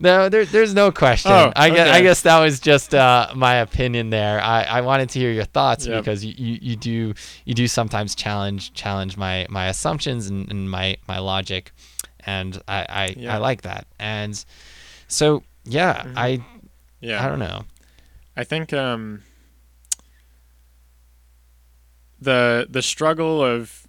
No, 0.01 0.29
there, 0.29 0.45
there's 0.45 0.75
no 0.75 0.91
question. 0.93 1.33
Oh, 1.33 1.53
I 1.57 1.71
guess 1.71 1.89
okay. 1.89 1.91
I 1.91 2.03
guess 2.03 2.23
that 2.23 2.39
was 2.41 2.61
just 2.61 2.95
uh, 2.95 3.29
my 3.35 3.55
opinion 3.57 4.11
there. 4.11 4.41
I, 4.41 4.63
I 4.65 4.81
wanted 4.83 5.09
to 5.11 5.19
hear 5.19 5.33
your 5.33 5.45
thoughts 5.45 5.87
Yep. 5.87 6.01
because 6.03 6.25
you, 6.25 6.35
you, 6.37 6.59
you 6.61 6.77
do 6.77 7.15
you 7.45 7.55
do 7.55 7.67
sometimes 7.69 8.15
challenge 8.15 8.73
challenge 8.75 9.17
my, 9.17 9.47
my 9.49 9.69
assumptions 9.69 10.27
and, 10.29 10.49
and 10.51 10.71
my, 10.71 10.97
my 11.09 11.19
logic, 11.19 11.73
and 12.27 12.61
I 12.69 12.87
I, 12.89 13.15
Yeah. 13.17 13.35
I 13.35 13.39
like 13.39 13.63
that. 13.63 13.87
And 13.99 14.45
so 15.09 15.43
yeah, 15.65 16.03
Mhm. 16.05 16.13
I 16.17 16.45
Yeah. 17.01 17.25
I 17.25 17.29
don't 17.29 17.39
know. 17.41 17.65
I 18.37 18.45
think 18.45 18.73
um, 18.73 19.23
the 22.21 22.67
the 22.69 22.83
struggle 22.83 23.43
of 23.45 23.87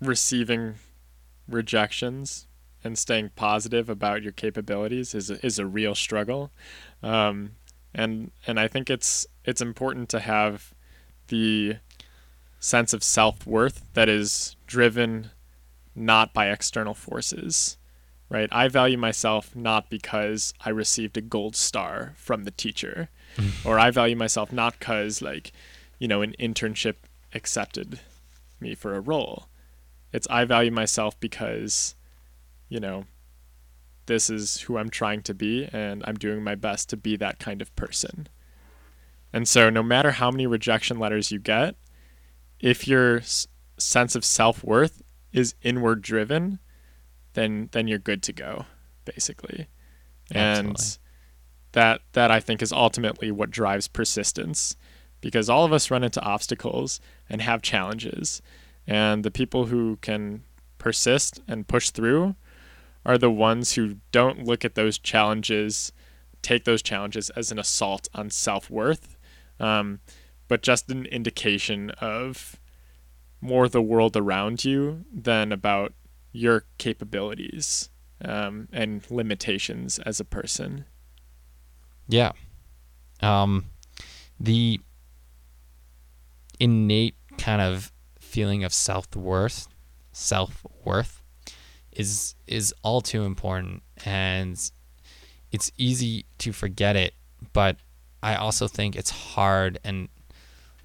receiving 0.00 0.76
rejections 1.48 2.46
and 2.84 2.98
staying 2.98 3.30
positive 3.36 3.88
about 3.88 4.22
your 4.22 4.32
capabilities 4.32 5.14
is 5.14 5.30
a, 5.30 5.44
is 5.44 5.58
a 5.58 5.66
real 5.66 5.94
struggle, 5.94 6.50
um, 7.02 7.52
and 7.94 8.30
and 8.46 8.58
I 8.58 8.68
think 8.68 8.90
it's 8.90 9.26
it's 9.44 9.60
important 9.60 10.08
to 10.10 10.20
have 10.20 10.74
the 11.28 11.76
sense 12.60 12.92
of 12.92 13.02
self 13.02 13.46
worth 13.46 13.84
that 13.94 14.08
is 14.08 14.56
driven 14.66 15.30
not 15.94 16.32
by 16.32 16.48
external 16.48 16.94
forces, 16.94 17.76
right? 18.28 18.48
I 18.52 18.68
value 18.68 18.96
myself 18.96 19.54
not 19.54 19.90
because 19.90 20.54
I 20.64 20.70
received 20.70 21.16
a 21.16 21.20
gold 21.20 21.56
star 21.56 22.14
from 22.16 22.44
the 22.44 22.50
teacher, 22.50 23.10
or 23.64 23.78
I 23.78 23.90
value 23.90 24.16
myself 24.16 24.52
not 24.52 24.78
because 24.78 25.20
like, 25.20 25.52
you 25.98 26.08
know, 26.08 26.22
an 26.22 26.34
internship 26.38 26.94
accepted 27.34 28.00
me 28.60 28.74
for 28.74 28.94
a 28.94 29.00
role. 29.00 29.48
It's 30.12 30.26
I 30.28 30.44
value 30.44 30.70
myself 30.70 31.18
because, 31.18 31.94
you 32.72 32.80
know, 32.80 33.04
this 34.06 34.30
is 34.30 34.62
who 34.62 34.78
I'm 34.78 34.88
trying 34.88 35.20
to 35.24 35.34
be 35.34 35.68
and 35.74 36.02
I'm 36.06 36.16
doing 36.16 36.42
my 36.42 36.54
best 36.54 36.88
to 36.88 36.96
be 36.96 37.16
that 37.16 37.38
kind 37.38 37.60
of 37.60 37.74
person. 37.76 38.28
And 39.30 39.46
so 39.46 39.68
no 39.68 39.82
matter 39.82 40.12
how 40.12 40.30
many 40.30 40.46
rejection 40.46 40.98
letters 40.98 41.30
you 41.30 41.38
get, 41.38 41.76
if 42.60 42.88
your 42.88 43.18
s- 43.18 43.46
sense 43.76 44.14
of 44.14 44.24
self-worth 44.24 45.02
is 45.32 45.54
inward 45.60 46.00
driven, 46.00 46.60
then 47.34 47.68
then 47.72 47.88
you're 47.88 47.98
good 47.98 48.22
to 48.22 48.32
go, 48.32 48.64
basically. 49.04 49.68
And 50.30 50.70
Absolutely. 50.70 51.02
that 51.72 52.00
that 52.12 52.30
I 52.30 52.40
think 52.40 52.62
is 52.62 52.72
ultimately 52.72 53.30
what 53.30 53.50
drives 53.50 53.86
persistence 53.86 54.76
because 55.20 55.50
all 55.50 55.66
of 55.66 55.74
us 55.74 55.90
run 55.90 56.04
into 56.04 56.22
obstacles 56.22 57.00
and 57.28 57.42
have 57.42 57.60
challenges. 57.60 58.40
And 58.86 59.24
the 59.24 59.30
people 59.30 59.66
who 59.66 59.96
can 60.00 60.44
persist 60.78 61.40
and 61.46 61.68
push 61.68 61.90
through 61.90 62.34
are 63.04 63.18
the 63.18 63.30
ones 63.30 63.72
who 63.72 63.96
don't 64.10 64.44
look 64.44 64.64
at 64.64 64.74
those 64.74 64.98
challenges, 64.98 65.92
take 66.40 66.64
those 66.64 66.82
challenges 66.82 67.30
as 67.30 67.50
an 67.50 67.58
assault 67.58 68.08
on 68.14 68.30
self 68.30 68.70
worth, 68.70 69.16
um, 69.58 70.00
but 70.48 70.62
just 70.62 70.90
an 70.90 71.06
indication 71.06 71.90
of 72.00 72.60
more 73.40 73.68
the 73.68 73.82
world 73.82 74.16
around 74.16 74.64
you 74.64 75.04
than 75.12 75.52
about 75.52 75.92
your 76.30 76.64
capabilities 76.78 77.90
um, 78.24 78.68
and 78.72 79.08
limitations 79.10 79.98
as 80.00 80.20
a 80.20 80.24
person. 80.24 80.84
Yeah. 82.08 82.32
Um, 83.20 83.66
the 84.38 84.80
innate 86.58 87.16
kind 87.38 87.60
of 87.60 87.92
feeling 88.18 88.64
of 88.64 88.72
self 88.72 89.14
worth, 89.16 89.68
self 90.12 90.64
worth, 90.84 91.21
is 91.92 92.34
is 92.46 92.74
all 92.82 93.00
too 93.00 93.24
important, 93.24 93.82
and 94.04 94.58
it's 95.50 95.72
easy 95.76 96.26
to 96.38 96.52
forget 96.52 96.96
it. 96.96 97.14
But 97.52 97.76
I 98.22 98.36
also 98.36 98.68
think 98.68 98.96
it's 98.96 99.10
hard 99.10 99.78
and 99.84 100.08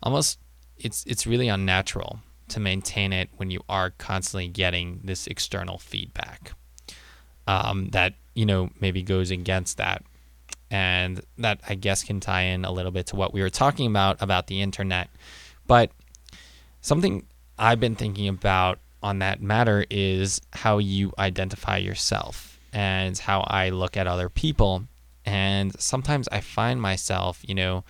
almost 0.02 0.40
it's 0.78 1.04
it's 1.06 1.28
really 1.28 1.48
unnatural 1.48 2.20
to 2.50 2.60
maintain 2.60 3.14
it 3.14 3.30
when 3.38 3.52
you 3.52 3.62
are 3.68 3.92
constantly 3.92 4.48
getting 4.48 5.02
this 5.04 5.28
external 5.28 5.78
feedback 5.78 6.54
um, 7.46 7.90
that 7.90 8.14
you 8.34 8.46
know 8.46 8.70
maybe 8.80 9.04
goes 9.04 9.32
against 9.32 9.78
that 9.78 10.04
and 10.70 11.22
that 11.38 11.62
I 11.68 11.76
guess 11.76 12.04
can 12.04 12.20
tie 12.20 12.44
in 12.44 12.66
a 12.66 12.72
little 12.72 12.92
bit 12.92 13.08
to 13.08 13.16
what 13.16 13.34
we 13.34 13.42
were 13.42 13.50
talking 13.50 13.88
about 13.88 14.22
about 14.22 14.48
the 14.48 14.62
internet. 14.62 15.10
But 15.66 15.92
something 16.82 17.26
I've 17.58 17.80
been 17.80 17.96
thinking 17.96 18.28
about 18.28 18.80
on 19.04 19.20
that 19.20 19.42
matter 19.42 19.86
is 19.90 20.42
how 20.54 20.78
you 20.78 21.14
identify 21.20 21.78
yourself 21.78 22.60
and 22.74 23.18
how 23.18 23.42
I 23.42 23.70
look 23.70 23.96
at 23.96 24.08
other 24.08 24.30
people. 24.30 24.84
And 25.26 25.80
sometimes 25.80 26.28
I 26.32 26.42
find 26.42 26.82
myself, 26.82 27.42
you 27.48 27.56
know, 27.56 27.84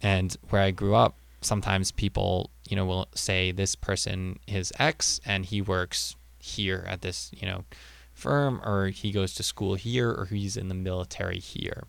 and 0.00 0.36
where 0.50 0.62
I 0.62 0.70
grew 0.70 0.94
up, 0.94 1.16
sometimes 1.40 1.90
people, 1.90 2.50
you 2.68 2.76
know, 2.76 2.84
will 2.84 3.08
say 3.14 3.52
this 3.52 3.74
person 3.74 4.38
is 4.46 4.72
X 4.78 5.20
and 5.24 5.44
he 5.46 5.60
works 5.62 6.16
here 6.38 6.84
at 6.86 7.02
this, 7.02 7.30
you 7.36 7.46
know, 7.46 7.64
firm 8.12 8.60
or 8.64 8.88
he 8.88 9.12
goes 9.12 9.34
to 9.34 9.42
school 9.42 9.74
here 9.74 10.10
or 10.10 10.26
he's 10.26 10.56
in 10.56 10.68
the 10.68 10.74
military 10.74 11.38
here. 11.38 11.84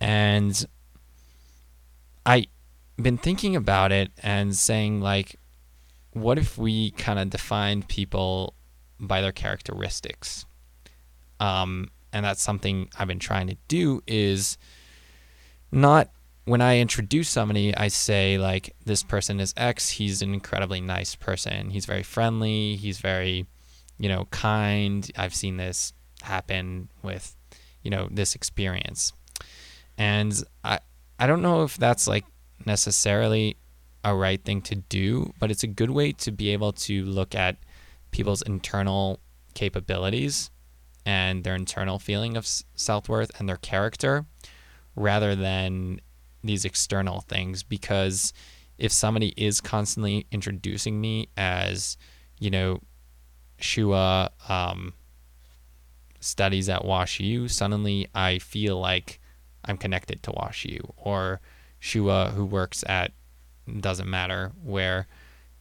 And 0.00 0.66
I 2.26 2.46
been 3.00 3.18
thinking 3.18 3.56
about 3.56 3.90
it 3.90 4.12
and 4.22 4.54
saying 4.54 5.00
like 5.00 5.36
what 6.14 6.38
if 6.38 6.56
we 6.56 6.92
kind 6.92 7.18
of 7.18 7.30
defined 7.30 7.88
people 7.88 8.54
by 8.98 9.20
their 9.20 9.32
characteristics? 9.32 10.46
Um, 11.40 11.90
and 12.12 12.24
that's 12.24 12.42
something 12.42 12.88
I've 12.98 13.08
been 13.08 13.18
trying 13.18 13.48
to 13.48 13.56
do 13.68 14.02
is 14.06 14.56
not 15.70 16.08
when 16.44 16.60
I 16.60 16.78
introduce 16.78 17.28
somebody, 17.28 17.76
I 17.76 17.88
say 17.88 18.38
like 18.38 18.74
this 18.84 19.02
person 19.02 19.40
is 19.40 19.54
X. 19.56 19.90
He's 19.90 20.22
an 20.22 20.32
incredibly 20.32 20.80
nice 20.80 21.14
person. 21.14 21.70
He's 21.70 21.86
very 21.86 22.02
friendly. 22.02 22.76
He's 22.76 22.98
very, 22.98 23.46
you 23.98 24.08
know, 24.08 24.26
kind. 24.30 25.10
I've 25.16 25.34
seen 25.34 25.56
this 25.56 25.92
happen 26.22 26.88
with, 27.02 27.34
you 27.82 27.90
know, 27.90 28.08
this 28.10 28.34
experience, 28.34 29.12
and 29.96 30.42
I 30.62 30.80
I 31.18 31.26
don't 31.26 31.42
know 31.42 31.62
if 31.62 31.76
that's 31.76 32.06
like 32.06 32.24
necessarily 32.66 33.56
a 34.04 34.14
right 34.14 34.42
thing 34.44 34.60
to 34.62 34.76
do, 34.76 35.32
but 35.38 35.50
it's 35.50 35.62
a 35.62 35.68
good 35.68 35.90
way 35.90 36.12
to 36.12 36.30
be 36.30 36.50
able 36.50 36.72
to 36.72 37.04
look 37.04 37.34
at 37.34 37.56
people's 38.10 38.42
internal 38.42 39.18
capabilities 39.54 40.50
and 41.06 41.44
their 41.44 41.54
internal 41.54 41.98
feeling 41.98 42.36
of 42.36 42.46
self 42.46 43.08
worth 43.08 43.38
and 43.38 43.48
their 43.48 43.56
character 43.56 44.26
rather 44.94 45.34
than 45.34 46.00
these 46.42 46.64
external 46.64 47.20
things. 47.22 47.62
Because 47.62 48.32
if 48.78 48.92
somebody 48.92 49.32
is 49.36 49.60
constantly 49.60 50.26
introducing 50.30 51.00
me 51.00 51.28
as, 51.36 51.96
you 52.38 52.50
know, 52.50 52.80
Shua 53.58 54.30
um, 54.48 54.92
studies 56.20 56.68
at 56.68 56.84
Wash 56.84 57.20
U, 57.20 57.48
suddenly 57.48 58.08
I 58.14 58.38
feel 58.38 58.78
like 58.78 59.20
I'm 59.64 59.78
connected 59.78 60.22
to 60.24 60.32
Wash 60.32 60.64
U. 60.64 60.92
Or 60.96 61.40
Shua, 61.78 62.32
who 62.34 62.44
works 62.44 62.84
at 62.88 63.12
doesn't 63.80 64.08
matter 64.08 64.52
where 64.62 65.06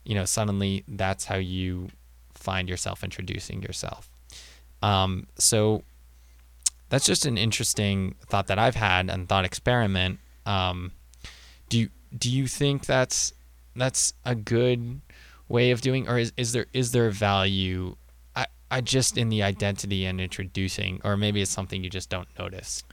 you 0.04 0.16
know 0.16 0.26
suddenly 0.26 0.84
that's 0.88 1.26
how 1.26 1.36
you 1.36 1.90
find 2.34 2.68
yourself 2.68 3.04
introducing 3.04 3.62
yourself. 3.62 4.10
Um, 4.82 5.28
so 5.38 5.84
that's 6.90 7.06
just 7.06 7.26
an 7.26 7.38
interesting 7.40 8.14
thought 8.28 8.48
that 8.48 8.60
i've 8.60 8.76
had 8.76 9.10
and 9.10 9.28
thought 9.28 9.46
experiment. 9.46 10.20
Um, 10.46 10.92
do 11.70 11.80
you 11.80 11.90
do 12.16 12.30
you 12.30 12.48
think 12.48 12.86
that's 12.86 13.34
that's 13.76 14.14
a 14.26 14.36
good 14.36 15.02
way 15.48 15.72
of 15.72 15.82
doing 15.82 16.08
or 16.08 16.20
is, 16.20 16.34
is 16.38 16.52
there 16.52 16.68
is 16.74 16.92
there 16.92 17.10
value? 17.10 17.96
I, 18.36 18.46
I 18.70 18.82
just 18.82 19.18
in 19.18 19.30
the 19.30 19.42
identity 19.42 20.06
and 20.06 20.22
introducing 20.22 21.02
or 21.04 21.18
maybe 21.18 21.42
it's 21.42 21.50
something 21.50 21.84
you 21.84 21.90
just 21.90 22.10
don't 22.10 22.28
notice 22.38 22.84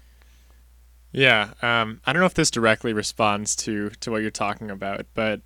Yeah, 1.12 1.54
um, 1.60 2.00
I 2.06 2.12
don't 2.12 2.20
know 2.20 2.26
if 2.26 2.34
this 2.34 2.50
directly 2.50 2.92
responds 2.92 3.56
to 3.56 3.90
to 4.00 4.10
what 4.10 4.22
you're 4.22 4.30
talking 4.30 4.70
about, 4.70 5.06
but 5.14 5.40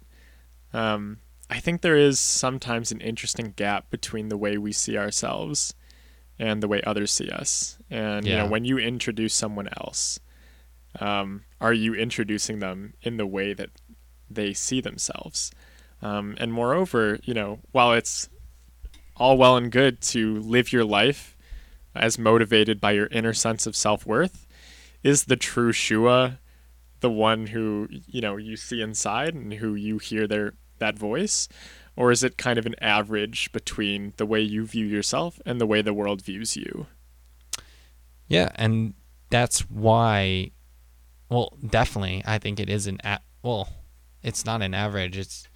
um, 0.73 1.19
I 1.49 1.61
think 1.61 1.81
there 1.81 1.97
is 1.97 2.21
sometimes 2.21 2.93
an 2.93 3.01
interesting 3.01 3.53
gap 3.57 3.91
between 3.91 4.29
the 4.29 4.37
way 4.37 4.59
we 4.59 4.73
see 4.73 4.99
ourselves 4.99 5.75
and 6.39 6.63
the 6.63 6.69
way 6.69 6.83
others 6.83 7.13
see 7.13 7.31
us. 7.31 7.79
And 7.91 8.27
you 8.27 8.37
know, 8.37 8.47
when 8.47 8.65
you 8.65 8.79
introduce 8.79 9.35
someone 9.35 9.69
else, 9.79 10.21
um, 11.01 11.45
are 11.61 11.73
you 11.73 11.95
introducing 11.95 12.59
them 12.59 12.95
in 13.03 13.17
the 13.17 13.27
way 13.27 13.55
that 13.55 13.71
they 14.29 14.53
see 14.53 14.81
themselves? 14.81 15.51
Um, 16.03 16.37
and 16.39 16.53
moreover, 16.53 17.19
you 17.23 17.35
know, 17.35 17.61
while 17.73 17.93
it's 17.93 18.29
all 19.17 19.39
well 19.39 19.57
and 19.57 19.71
good 19.71 20.01
to 20.03 20.41
live 20.41 20.73
your 20.73 20.85
life 20.85 21.37
as 21.95 22.19
motivated 22.19 22.81
by 22.81 22.93
your 22.93 23.07
inner 23.07 23.33
sense 23.33 23.67
of 23.67 23.77
self 23.77 24.05
worth, 24.05 24.44
is 25.05 25.27
the 25.27 25.37
true 25.37 25.71
Shua 25.71 26.41
the 27.01 27.11
one 27.11 27.49
who 27.49 27.87
you 27.91 28.21
know 28.21 28.37
you 28.37 28.57
see 28.57 28.81
inside 28.81 29.35
and 29.35 29.55
who 29.55 29.75
you 29.75 29.99
hear 29.99 30.27
their 30.27 30.55
that 30.79 30.99
voice 30.99 31.49
or 31.97 32.11
is 32.11 32.25
it 32.25 32.37
kind 32.39 32.59
of 32.59 32.67
an 32.67 32.75
average 32.81 33.53
between 33.53 34.15
the 34.17 34.27
way 34.27 34.41
you 34.41 34.65
view 34.67 34.87
yourself 34.87 35.39
and 35.47 35.61
the 35.61 35.67
way 35.67 35.83
the 35.83 35.95
world 35.95 36.23
views 36.23 36.57
you 36.57 36.87
Yeah, 38.27 38.51
and 38.57 38.95
that's 39.31 39.61
why. 39.71 40.51
Well, 41.29 41.57
definitely, 41.69 42.23
I 42.25 42.39
think 42.39 42.59
it 42.61 42.69
is 42.71 42.87
an 42.87 42.99
a- 43.05 43.21
well. 43.43 43.69
It's 44.23 44.47
not 44.47 44.63
an 44.63 44.73
average. 44.73 45.19
It's 45.19 45.47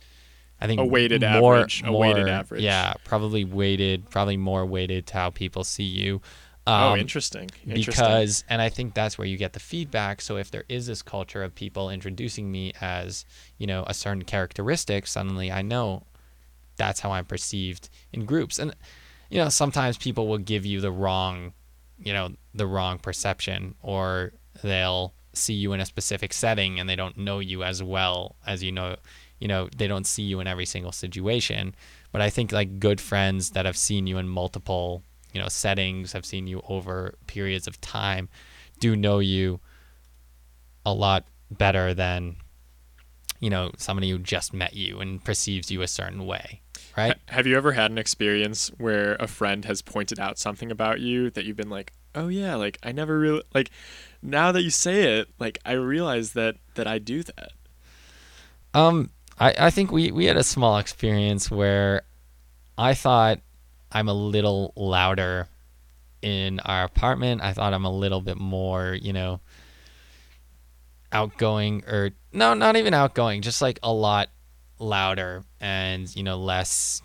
I 0.61 0.67
think 0.67 0.81
A 0.81 0.85
weighted 0.85 1.23
more, 1.23 1.57
average, 1.57 1.83
a 1.87 1.93
weighted 1.93 2.29
average. 2.29 2.63
Yeah, 2.63 2.95
probably 3.05 3.45
weighted, 3.45 4.11
probably 4.11 4.37
more 4.37 4.67
weighted 4.67 5.07
to 5.09 5.15
how 5.15 5.31
people 5.31 5.65
see 5.65 5.85
you. 5.85 6.21
Oh, 6.69 6.93
Um, 6.93 6.99
interesting. 7.01 7.51
Interesting. 7.67 7.85
because 8.05 8.45
and 8.49 8.61
i 8.63 8.69
think 8.69 8.95
that's 8.95 9.17
where 9.19 9.27
you 9.27 9.37
get 9.37 9.53
the 9.55 9.61
feedback 9.61 10.21
so 10.21 10.37
if 10.37 10.51
there 10.51 10.65
is 10.69 10.87
this 10.87 11.03
culture 11.03 11.43
of 11.43 11.55
people 11.55 11.91
introducing 11.91 12.51
me 12.53 12.73
as 12.81 13.25
you 13.59 13.67
know 13.67 13.85
a 13.87 13.95
certain 13.95 14.25
characteristic 14.25 15.07
suddenly 15.07 15.51
i 15.51 15.63
know 15.63 16.05
that's 16.77 17.01
how 17.01 17.11
i'm 17.11 17.25
perceived 17.25 17.89
in 18.13 18.25
groups 18.25 18.59
and 18.59 18.75
you 19.31 19.39
know 19.39 19.49
sometimes 19.49 19.97
people 19.97 20.29
will 20.29 20.39
give 20.39 20.65
you 20.65 20.81
the 20.81 20.93
wrong 20.93 21.53
you 21.99 22.13
know 22.13 22.29
the 22.55 22.67
wrong 22.67 22.99
perception 22.99 23.75
or 23.83 24.33
they'll 24.63 25.13
see 25.33 25.55
you 25.55 25.73
in 25.73 25.81
a 25.81 25.87
specific 25.87 26.33
setting 26.33 26.79
and 26.81 26.89
they 26.89 26.97
don't 26.97 27.17
know 27.17 27.39
you 27.39 27.63
as 27.65 27.83
well 27.83 28.37
as 28.47 28.63
you 28.63 28.73
know 28.73 28.97
you 29.41 29.49
know 29.49 29.69
they 29.77 29.87
don't 29.87 30.07
see 30.07 30.23
you 30.23 30.41
in 30.41 30.47
every 30.47 30.67
single 30.67 30.93
situation 30.93 31.75
but 32.13 32.21
i 32.21 32.31
think 32.31 32.51
like 32.53 32.79
good 32.81 33.01
friends 33.01 33.51
that 33.51 33.65
have 33.67 33.77
seen 33.77 34.07
you 34.07 34.19
in 34.19 34.29
multiple 34.29 35.03
you 35.39 35.45
know 35.45 35.49
settings 35.49 36.15
have 36.15 36.27
seen 36.27 36.49
you 36.49 36.61
over 36.69 37.15
periods 37.29 37.69
of 37.69 37.81
time 37.81 38.29
do 38.81 38.97
know 38.97 39.21
you 39.21 39.61
a 40.85 40.93
lot 40.93 41.25
better 41.49 41.95
than 41.95 42.35
you 43.39 43.49
know 43.49 43.71
somebody 43.77 44.11
who 44.11 44.19
just 44.19 44.53
met 44.53 44.75
you 44.75 44.99
and 44.99 45.23
perceives 45.23 45.71
you 45.71 45.81
a 45.81 45.87
certain 45.87 46.27
way 46.27 46.61
right 46.97 47.13
Ha- 47.29 47.35
Have 47.37 47.47
you 47.47 47.57
ever 47.57 47.71
had 47.71 47.93
an 47.93 47.99
experience 47.99 48.73
where 48.79 49.15
a 49.21 49.29
friend 49.29 49.65
has 49.65 49.81
pointed 49.81 50.19
out 50.19 50.41
something 50.41 50.73
about 50.73 50.99
you 50.99 51.31
that 51.31 51.45
you've 51.45 51.57
been 51.57 51.71
like, 51.71 51.93
"Oh 52.17 52.27
yeah, 52.27 52.57
like 52.57 52.77
I 52.83 52.91
never 52.91 53.17
really 53.17 53.43
like 53.55 53.71
now 54.21 54.51
that 54.51 54.63
you 54.63 54.71
say 54.71 55.21
it, 55.21 55.29
like 55.39 55.61
I 55.65 55.73
realize 55.75 56.33
that 56.33 56.57
that 56.75 56.89
I 56.89 56.99
do 56.99 57.23
that." 57.23 57.53
Um, 58.75 59.11
I, 59.39 59.55
I 59.57 59.71
think 59.71 59.93
we, 59.93 60.11
we 60.11 60.25
had 60.25 60.37
a 60.37 60.43
small 60.43 60.79
experience 60.79 61.49
where 61.49 62.03
I 62.77 62.95
thought 62.95 63.39
I'm 63.91 64.09
a 64.09 64.15
little 64.15 64.73
louder 64.77 65.49
in 66.23 66.61
our 66.61 66.85
apartment. 66.85 67.43
I 67.43 67.53
thought 67.53 67.73
I'm 67.73 67.85
a 67.85 67.93
little 67.93 68.21
bit 68.21 68.37
more, 68.37 68.95
you 68.95 69.13
know, 69.13 69.41
outgoing 71.13 71.85
or 71.87 72.11
no, 72.33 72.55
not 72.55 72.77
even 72.77 72.95
outgoing, 72.95 73.43
just 73.43 73.63
like 73.63 73.79
a 73.83 73.93
lot 73.93 74.29
louder 74.79 75.45
and, 75.61 76.15
you 76.15 76.23
know, 76.23 76.37
less 76.37 77.03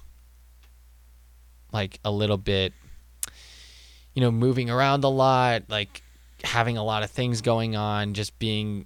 like 1.71 1.99
a 2.05 2.11
little 2.11 2.37
bit, 2.37 2.73
you 4.13 4.21
know, 4.21 4.31
moving 4.31 4.69
around 4.69 5.03
a 5.03 5.09
lot, 5.09 5.63
like 5.69 6.01
having 6.43 6.77
a 6.77 6.83
lot 6.83 7.03
of 7.03 7.09
things 7.09 7.41
going 7.41 7.75
on, 7.75 8.13
just 8.13 8.37
being 8.37 8.85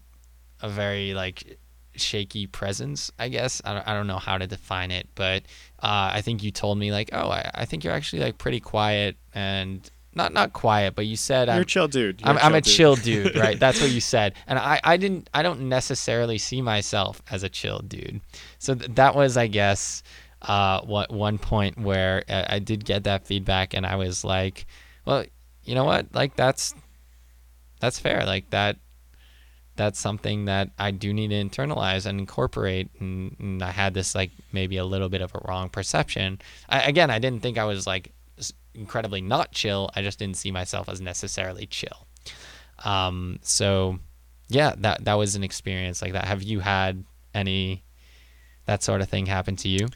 a 0.62 0.70
very 0.70 1.14
like 1.14 1.58
shaky 1.96 2.48
presence, 2.48 3.12
I 3.20 3.30
guess. 3.30 3.62
I 3.66 3.74
don't, 3.74 3.88
I 3.88 3.94
don't 3.94 4.08
know 4.08 4.20
how 4.20 4.38
to 4.38 4.48
define 4.48 4.92
it, 4.92 5.08
but 5.16 5.44
uh, 5.80 6.12
I 6.14 6.22
think 6.22 6.44
you 6.44 6.52
told 6.52 6.78
me 6.78 6.92
like, 6.92 7.10
oh, 7.14 7.30
I, 7.30 7.52
I 7.54 7.66
think 7.66 7.84
you're 7.84 7.94
actually 7.94 8.24
like 8.24 8.38
pretty 8.38 8.60
quiet 8.60 9.16
and 9.34 9.90
not 10.18 10.34
not 10.34 10.52
quiet, 10.52 10.96
but 10.96 11.06
you 11.06 11.16
said 11.16 11.48
You're 11.48 11.56
I'm 11.58 11.62
a 11.62 11.66
chill 11.66 11.88
dude. 11.88 12.22
You're 12.22 12.30
I'm, 12.30 12.38
I'm 12.40 12.56
a 12.56 12.62
dude. 12.62 12.74
chill 12.74 12.96
dude, 12.96 13.36
right? 13.38 13.60
That's 13.60 13.80
what 13.80 13.92
you 13.92 14.02
said, 14.02 14.34
and 14.48 14.58
I 14.58 14.82
I 14.84 14.98
didn't 14.98 15.30
I 15.34 15.44
don't 15.44 15.70
necessarily 15.70 16.40
see 16.40 16.62
myself 16.62 17.22
as 17.30 17.44
a 17.44 17.50
chill 17.50 17.80
dude. 17.80 18.22
So 18.58 18.74
th- 18.74 18.96
that 18.96 19.16
was 19.16 19.38
I 19.38 19.48
guess 19.48 20.02
uh 20.42 20.82
what 20.82 21.12
one 21.12 21.38
point 21.38 21.80
where 21.80 22.24
uh, 22.28 22.46
I 22.50 22.60
did 22.60 22.84
get 22.84 23.04
that 23.04 23.28
feedback, 23.28 23.76
and 23.76 23.86
I 23.86 23.96
was 23.96 24.24
like, 24.24 24.66
well, 25.06 25.24
you 25.64 25.76
know 25.76 25.86
what, 25.86 26.08
like 26.14 26.36
that's 26.36 26.74
that's 27.80 28.00
fair, 28.00 28.26
like 28.26 28.50
that 28.50 28.78
that's 29.78 30.00
something 30.00 30.46
that 30.46 30.72
I 30.78 30.92
do 30.92 31.14
need 31.14 31.30
to 31.30 31.36
internalize 31.36 32.06
and 32.06 32.20
incorporate. 32.20 32.90
And, 33.00 33.36
and 33.40 33.64
I 33.64 33.72
had 33.72 33.94
this 33.94 34.14
like 34.16 34.32
maybe 34.52 34.78
a 34.78 34.86
little 34.86 35.10
bit 35.10 35.22
of 35.22 35.34
a 35.34 35.42
wrong 35.48 35.70
perception. 35.70 36.40
I, 36.68 36.82
again, 36.82 37.10
I 37.10 37.20
didn't 37.20 37.42
think 37.42 37.58
I 37.58 37.64
was 37.64 37.88
like 37.88 38.12
incredibly 38.74 39.22
not 39.22 39.52
chill. 39.52 39.90
I 39.96 40.02
just 40.02 40.20
didn't 40.20 40.38
see 40.38 40.52
myself 40.52 40.88
as 40.88 41.02
necessarily 41.02 41.66
chill. 41.66 42.08
Um, 42.84 43.40
so 43.42 44.00
yeah, 44.50 44.74
that 44.78 45.06
that 45.06 45.16
was 45.16 45.36
an 45.36 45.44
experience 45.44 46.02
like 46.02 46.14
that. 46.14 46.26
Have 46.26 46.44
you 46.44 46.60
had 46.60 47.04
any 47.34 47.84
that 48.66 48.84
sort 48.84 49.02
of 49.02 49.10
thing 49.10 49.26
happen 49.26 49.56
to 49.58 49.70
you? 49.70 49.88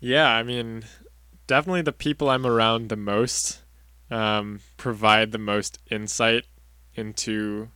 Yeah, 0.00 0.28
I 0.28 0.42
mean, 0.42 0.84
definitely 1.46 1.82
the 1.82 1.92
people 1.92 2.28
I'm 2.28 2.46
around 2.46 2.88
the 2.88 2.96
most 2.96 3.62
um, 4.10 4.60
provide 4.76 5.32
the 5.32 5.38
most 5.38 5.78
insight 5.90 6.44
into 6.94 7.70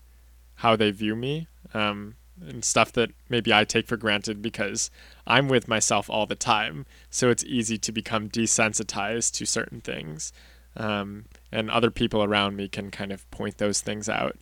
how 0.58 0.74
they 0.74 0.90
view 0.90 1.14
me 1.14 1.46
um, 1.72 2.16
and 2.40 2.64
stuff 2.64 2.92
that 2.92 3.10
maybe 3.28 3.52
I 3.52 3.64
take 3.64 3.86
for 3.86 3.96
granted 3.96 4.42
because 4.42 4.90
I'm 5.26 5.48
with 5.48 5.68
myself 5.68 6.10
all 6.10 6.26
the 6.26 6.34
time. 6.34 6.84
So 7.10 7.30
it's 7.30 7.44
easy 7.44 7.78
to 7.78 7.92
become 7.92 8.28
desensitized 8.28 9.32
to 9.34 9.46
certain 9.46 9.80
things. 9.80 10.32
Um, 10.76 11.26
and 11.52 11.70
other 11.70 11.90
people 11.90 12.22
around 12.22 12.56
me 12.56 12.68
can 12.68 12.90
kind 12.90 13.12
of 13.12 13.28
point 13.30 13.58
those 13.58 13.80
things 13.80 14.08
out. 14.08 14.36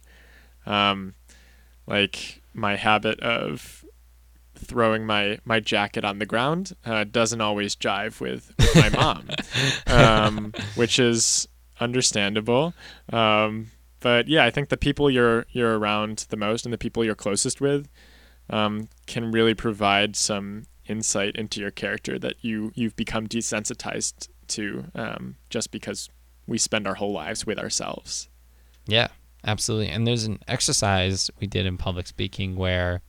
Um, 0.64 1.14
like 1.86 2.40
my 2.52 2.76
habit 2.76 3.20
of 3.20 3.84
throwing 4.54 5.04
my 5.04 5.38
my 5.44 5.60
jacket 5.60 6.02
on 6.04 6.18
the 6.18 6.26
ground 6.26 6.74
uh, 6.86 7.04
doesn't 7.04 7.42
always 7.42 7.76
jive 7.76 8.20
with, 8.20 8.54
with 8.58 8.74
my 8.74 8.88
mom, 8.88 9.28
um, 9.86 10.52
which 10.74 10.98
is 10.98 11.46
understandable. 11.78 12.72
Um, 13.12 13.70
but 14.00 14.28
yeah, 14.28 14.44
I 14.44 14.50
think 14.50 14.68
the 14.68 14.76
people 14.76 15.10
you're 15.10 15.46
you're 15.50 15.78
around 15.78 16.26
the 16.28 16.36
most 16.36 16.64
and 16.64 16.72
the 16.72 16.78
people 16.78 17.04
you're 17.04 17.14
closest 17.14 17.60
with 17.60 17.88
um, 18.50 18.88
can 19.06 19.30
really 19.32 19.54
provide 19.54 20.16
some 20.16 20.64
insight 20.86 21.34
into 21.36 21.60
your 21.60 21.70
character 21.70 22.18
that 22.18 22.36
you 22.42 22.72
you've 22.74 22.96
become 22.96 23.26
desensitized 23.26 24.28
to 24.48 24.84
um, 24.94 25.36
just 25.50 25.70
because 25.70 26.08
we 26.46 26.58
spend 26.58 26.86
our 26.86 26.94
whole 26.94 27.12
lives 27.12 27.44
with 27.46 27.58
ourselves. 27.58 28.28
Yeah, 28.86 29.08
absolutely. 29.44 29.88
And 29.88 30.06
there's 30.06 30.24
an 30.24 30.38
exercise 30.46 31.30
we 31.40 31.46
did 31.46 31.66
in 31.66 31.76
public 31.76 32.06
speaking 32.06 32.56
where 32.56 33.02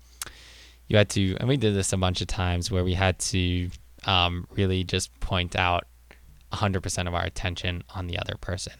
you 0.87 0.97
had 0.97 1.09
to, 1.09 1.35
and 1.35 1.47
we 1.47 1.57
did 1.57 1.75
this 1.75 1.93
a 1.93 1.97
bunch 1.97 2.21
of 2.21 2.27
times, 2.27 2.71
where 2.71 2.83
we 2.83 2.93
had 2.93 3.19
to 3.19 3.69
um, 4.05 4.47
really 4.51 4.83
just 4.83 5.17
point 5.19 5.55
out 5.55 5.85
100% 6.53 7.07
of 7.07 7.13
our 7.13 7.23
attention 7.23 7.83
on 7.93 8.07
the 8.07 8.17
other 8.17 8.35
person. 8.39 8.73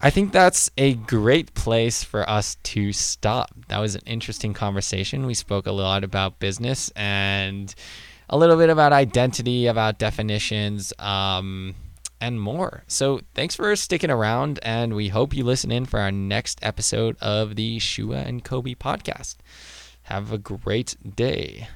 I 0.00 0.10
think 0.10 0.30
that's 0.30 0.70
a 0.78 0.94
great 0.94 1.54
place 1.54 2.04
for 2.04 2.28
us 2.30 2.56
to 2.62 2.92
stop. 2.92 3.50
That 3.66 3.78
was 3.78 3.96
an 3.96 4.02
interesting 4.06 4.54
conversation. 4.54 5.26
We 5.26 5.34
spoke 5.34 5.66
a 5.66 5.72
lot 5.72 6.04
about 6.04 6.38
business 6.38 6.92
and 6.94 7.74
a 8.30 8.38
little 8.38 8.56
bit 8.56 8.70
about 8.70 8.92
identity, 8.92 9.66
about 9.66 9.98
definitions, 9.98 10.92
um, 11.00 11.74
and 12.20 12.40
more. 12.40 12.84
So 12.86 13.22
thanks 13.34 13.56
for 13.56 13.74
sticking 13.74 14.10
around, 14.10 14.60
and 14.62 14.94
we 14.94 15.08
hope 15.08 15.34
you 15.34 15.42
listen 15.44 15.72
in 15.72 15.84
for 15.84 15.98
our 15.98 16.12
next 16.12 16.60
episode 16.62 17.16
of 17.20 17.56
the 17.56 17.80
Shua 17.80 18.18
and 18.18 18.44
Kobe 18.44 18.74
podcast. 18.74 19.36
Have 20.02 20.32
a 20.32 20.38
great 20.38 20.96
day. 21.16 21.68